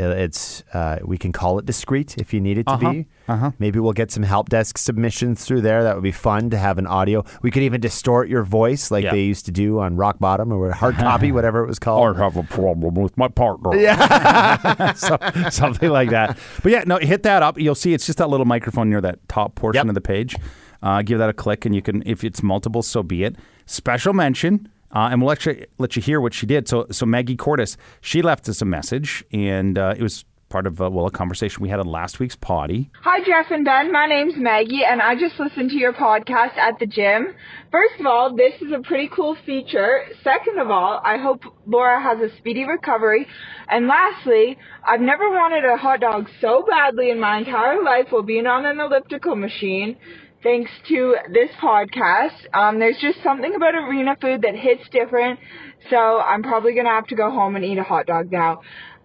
Uh, 0.00 0.04
It's 0.04 0.64
uh, 0.72 0.98
we 1.04 1.18
can 1.18 1.32
call 1.32 1.58
it 1.58 1.66
discreet 1.66 2.16
if 2.18 2.32
you 2.32 2.40
need 2.40 2.56
it 2.58 2.66
to 2.66 2.72
Uh-huh. 2.72 2.92
be. 2.92 3.06
Uh-huh. 3.28 3.50
Maybe 3.58 3.78
we'll 3.78 3.92
get 3.92 4.10
some 4.10 4.22
help 4.22 4.48
desk 4.48 4.78
submissions 4.78 5.44
through 5.44 5.60
there. 5.60 5.82
That 5.82 5.94
would 5.96 6.02
be 6.02 6.12
fun 6.12 6.48
to 6.50 6.56
have 6.58 6.78
an 6.78 6.86
audio. 6.86 7.24
We 7.42 7.50
could 7.50 7.62
even 7.62 7.80
distort 7.80 8.28
your 8.28 8.42
voice 8.42 8.90
like 8.90 9.04
Yeah. 9.04 9.12
they 9.12 9.22
used 9.22 9.44
to 9.46 9.52
do 9.52 9.78
on 9.80 9.96
Rock 9.96 10.18
Bottom 10.18 10.50
or 10.50 10.72
Hard 10.72 10.96
Copy, 10.96 11.30
whatever 11.38 11.62
it 11.62 11.66
was 11.68 11.78
called. 11.78 12.16
I 12.16 12.22
have 12.22 12.36
a 12.38 12.42
problem 12.42 12.94
with 12.94 13.16
my 13.18 13.28
partner. 13.28 13.70
Yeah. 13.78 14.92
so, 14.94 15.18
something 15.50 15.90
like 15.90 16.10
that. 16.10 16.38
But 16.62 16.72
yeah, 16.72 16.84
no, 16.86 16.96
hit 16.98 17.22
that 17.24 17.42
up. 17.42 17.58
You'll 17.60 17.74
see 17.74 17.92
it's 17.92 18.06
just 18.06 18.18
that 18.18 18.30
little 18.30 18.46
microphone 18.46 18.88
near 18.90 19.00
that 19.02 19.18
top 19.28 19.54
portion 19.56 19.86
Yep. 19.86 19.88
of 19.90 19.94
the 19.94 20.00
page. 20.00 20.36
Uh, 20.82 21.00
give 21.02 21.18
that 21.20 21.28
a 21.28 21.32
click, 21.32 21.64
and 21.64 21.74
you 21.76 21.82
can, 21.82 22.02
if 22.06 22.24
it's 22.24 22.42
multiple, 22.42 22.82
so 22.82 23.02
be 23.04 23.22
it. 23.24 23.36
Special 23.66 24.12
mention. 24.12 24.68
Uh, 24.92 25.08
and 25.10 25.20
we'll 25.20 25.28
let 25.28 25.46
you, 25.46 25.66
let 25.78 25.96
you 25.96 26.02
hear 26.02 26.20
what 26.20 26.34
she 26.34 26.46
did. 26.46 26.68
So, 26.68 26.86
so 26.90 27.06
Maggie 27.06 27.36
Cordes, 27.36 27.76
she 28.00 28.22
left 28.22 28.48
us 28.48 28.60
a 28.60 28.66
message, 28.66 29.24
and 29.32 29.78
uh, 29.78 29.94
it 29.96 30.02
was 30.02 30.24
part 30.52 30.66
of 30.66 30.82
uh, 30.82 30.90
well 30.90 31.06
a 31.06 31.10
conversation 31.10 31.62
we 31.62 31.70
had 31.70 31.80
on 31.80 31.86
last 31.86 32.20
week's 32.20 32.36
potty. 32.36 32.90
Hi, 33.00 33.24
Jeff 33.24 33.50
and 33.50 33.64
Ben. 33.64 33.90
My 33.90 34.06
name's 34.06 34.34
Maggie, 34.36 34.82
and 34.86 35.00
I 35.00 35.14
just 35.14 35.40
listened 35.40 35.70
to 35.70 35.76
your 35.76 35.94
podcast 35.94 36.58
at 36.58 36.78
the 36.78 36.84
gym. 36.84 37.34
First 37.70 37.98
of 37.98 38.04
all, 38.04 38.36
this 38.36 38.52
is 38.60 38.70
a 38.70 38.86
pretty 38.86 39.08
cool 39.16 39.34
feature. 39.46 40.02
Second 40.22 40.58
of 40.58 40.70
all, 40.70 41.00
I 41.02 41.16
hope 41.16 41.40
Laura 41.66 42.02
has 42.02 42.18
a 42.20 42.36
speedy 42.36 42.64
recovery. 42.64 43.26
And 43.68 43.86
lastly, 43.86 44.58
I've 44.86 45.00
never 45.00 45.30
wanted 45.30 45.64
a 45.64 45.78
hot 45.78 46.00
dog 46.00 46.28
so 46.42 46.64
badly 46.68 47.10
in 47.10 47.18
my 47.18 47.38
entire 47.38 47.82
life 47.82 48.08
while 48.10 48.22
being 48.22 48.46
on 48.46 48.66
an 48.66 48.78
elliptical 48.78 49.34
machine. 49.34 49.96
Thanks 50.42 50.70
to 50.88 51.14
this 51.32 51.50
podcast, 51.62 52.32
um, 52.52 52.78
there's 52.80 52.98
just 53.00 53.22
something 53.22 53.54
about 53.54 53.74
arena 53.74 54.16
food 54.20 54.42
that 54.42 54.54
hits 54.56 54.82
different. 54.90 55.38
So 55.90 55.96
I'm 55.96 56.42
probably 56.42 56.74
gonna 56.74 56.88
have 56.90 57.06
to 57.08 57.14
go 57.14 57.30
home 57.30 57.54
and 57.56 57.64
eat 57.64 57.78
a 57.78 57.82
hot 57.84 58.06
dog 58.06 58.32
now. 58.32 58.62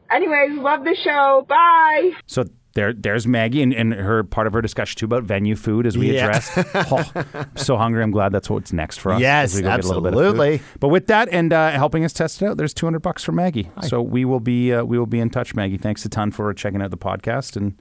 Anyways, 0.10 0.58
love 0.58 0.84
the 0.84 0.96
show. 1.04 1.46
Bye. 1.48 2.12
So 2.28 2.46
there, 2.74 2.94
there's 2.94 3.26
Maggie, 3.28 3.62
and, 3.64 3.74
and 3.74 3.94
her 3.94 4.24
part 4.24 4.46
of 4.48 4.54
her 4.54 4.62
discussion 4.62 4.98
too 4.98 5.06
about 5.06 5.24
venue 5.24 5.56
food 5.56 5.86
as 5.88 5.98
we 5.98 6.14
Yeah. 6.14 6.26
addressed. 6.28 6.52
oh, 6.92 7.26
I'm 7.34 7.58
so 7.58 7.76
hungry. 7.78 8.04
I'm 8.04 8.12
glad 8.12 8.32
that's 8.32 8.50
what's 8.50 8.72
next 8.74 8.98
for 8.98 9.12
us. 9.12 9.20
Yes, 9.22 9.52
as 9.52 9.56
we 9.56 9.62
go 9.64 9.70
get 9.76 9.84
a 9.84 9.88
little 9.88 10.02
bit 10.02 10.14
of 10.14 10.20
food. 10.20 10.26
absolutely. 10.28 10.62
But 10.80 10.88
with 10.90 11.08
that 11.08 11.30
and 11.32 11.52
uh, 11.54 11.72
helping 11.72 12.04
us 12.06 12.14
test 12.14 12.42
it 12.42 12.46
out, 12.46 12.58
there's 12.58 12.74
200 12.74 13.00
bucks 13.00 13.24
for 13.24 13.32
Maggie. 13.32 13.70
So 13.82 14.02
we 14.02 14.26
will 14.26 14.40
be 14.40 14.74
uh, 14.74 14.84
we 14.84 14.98
will 15.00 15.06
be 15.08 15.20
in 15.20 15.30
touch, 15.30 15.54
Maggie. 15.56 15.78
Thanks 15.78 16.06
a 16.06 16.10
ton 16.10 16.32
for 16.32 16.54
checking 16.54 16.82
out 16.82 16.92
the 16.92 16.98
podcast. 16.98 17.56
And 17.58 17.80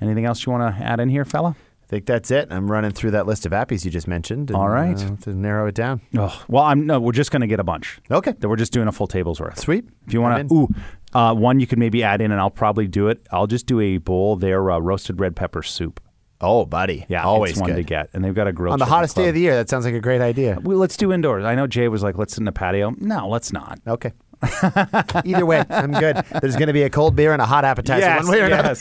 anything 0.00 0.24
else 0.24 0.44
you 0.46 0.52
want 0.52 0.76
to 0.76 0.82
add 0.82 0.98
in 1.00 1.08
here, 1.10 1.24
fella? 1.24 1.54
I 1.92 1.96
think 1.96 2.06
that's 2.06 2.30
it. 2.30 2.48
I'm 2.50 2.70
running 2.70 2.90
through 2.92 3.10
that 3.10 3.26
list 3.26 3.44
of 3.44 3.52
appies 3.52 3.84
you 3.84 3.90
just 3.90 4.08
mentioned. 4.08 4.48
And, 4.48 4.56
All 4.56 4.70
right. 4.70 4.98
uh, 4.98 5.14
to 5.24 5.34
narrow 5.34 5.66
it 5.66 5.74
down. 5.74 6.00
Oh, 6.16 6.42
well, 6.48 6.62
I'm 6.62 6.86
no. 6.86 6.98
We're 6.98 7.12
just 7.12 7.30
going 7.30 7.42
to 7.42 7.46
get 7.46 7.60
a 7.60 7.64
bunch. 7.64 8.00
Okay. 8.10 8.32
That 8.32 8.48
we're 8.48 8.56
just 8.56 8.72
doing 8.72 8.88
a 8.88 8.92
full 8.92 9.06
table's 9.06 9.42
worth. 9.42 9.58
Sweet. 9.58 9.84
If 10.06 10.14
you 10.14 10.22
want 10.22 10.48
to, 10.48 10.54
ooh, 10.54 10.68
uh, 11.12 11.34
one 11.34 11.60
you 11.60 11.66
could 11.66 11.78
maybe 11.78 12.02
add 12.02 12.22
in, 12.22 12.32
and 12.32 12.40
I'll 12.40 12.48
probably 12.48 12.88
do 12.88 13.08
it. 13.08 13.26
I'll 13.30 13.46
just 13.46 13.66
do 13.66 13.78
a 13.78 13.98
bowl 13.98 14.36
there, 14.36 14.70
uh, 14.70 14.78
roasted 14.78 15.20
red 15.20 15.36
pepper 15.36 15.62
soup. 15.62 16.00
Oh, 16.40 16.64
buddy. 16.64 17.04
Yeah, 17.10 17.24
always 17.24 17.60
one 17.60 17.74
to 17.74 17.82
get, 17.82 18.08
and 18.14 18.24
they've 18.24 18.34
got 18.34 18.48
a 18.48 18.52
grill 18.54 18.72
On 18.72 18.78
the 18.78 18.86
hottest 18.86 19.14
day 19.14 19.28
of 19.28 19.34
the 19.34 19.42
year, 19.42 19.54
that 19.56 19.68
sounds 19.68 19.84
like 19.84 19.94
a 19.94 20.00
great 20.00 20.22
idea. 20.22 20.58
Well, 20.62 20.78
let's 20.78 20.96
do 20.96 21.12
indoors. 21.12 21.44
I 21.44 21.54
know 21.54 21.66
Jay 21.66 21.88
was 21.88 22.02
like, 22.02 22.16
let's 22.16 22.32
sit 22.32 22.40
in 22.40 22.46
the 22.46 22.52
patio. 22.52 22.94
No, 22.98 23.28
let's 23.28 23.52
not. 23.52 23.78
Okay. 23.86 24.12
Either 25.24 25.46
way, 25.46 25.64
I'm 25.70 25.92
good. 25.92 26.16
There's 26.40 26.56
going 26.56 26.66
to 26.68 26.72
be 26.72 26.82
a 26.82 26.90
cold 26.90 27.14
beer 27.16 27.32
and 27.32 27.40
a 27.42 27.46
hot 27.46 27.64
appetizer. 27.64 28.24
one 28.24 28.28
way 28.28 28.40
or 28.40 28.46
another. 28.46 28.74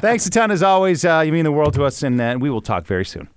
Thanks 0.00 0.26
a 0.26 0.30
ton 0.30 0.50
as 0.50 0.62
always. 0.62 1.04
Uh, 1.04 1.22
you 1.24 1.32
mean 1.32 1.44
the 1.44 1.52
world 1.52 1.74
to 1.74 1.84
us, 1.84 2.02
and 2.02 2.20
uh, 2.20 2.36
we 2.38 2.50
will 2.50 2.60
talk 2.62 2.86
very 2.86 3.04
soon. 3.04 3.28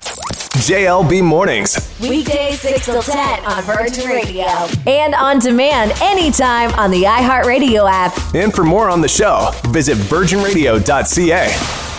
JLB 0.62 1.24
Mornings. 1.24 1.98
Weekdays 2.02 2.60
6 2.60 2.86
till 2.86 3.02
10 3.02 3.46
on 3.46 3.64
Virgin 3.64 4.08
Radio. 4.08 4.46
And 4.86 5.16
on 5.16 5.40
demand 5.40 5.94
anytime 6.02 6.72
on 6.74 6.92
the 6.92 7.04
iHeartRadio 7.04 7.90
app. 7.90 8.36
And 8.36 8.54
for 8.54 8.64
more 8.64 8.90
on 8.90 9.02
the 9.02 9.08
show, 9.08 9.50
visit 9.70 9.98
virginradio.ca. 9.98 11.91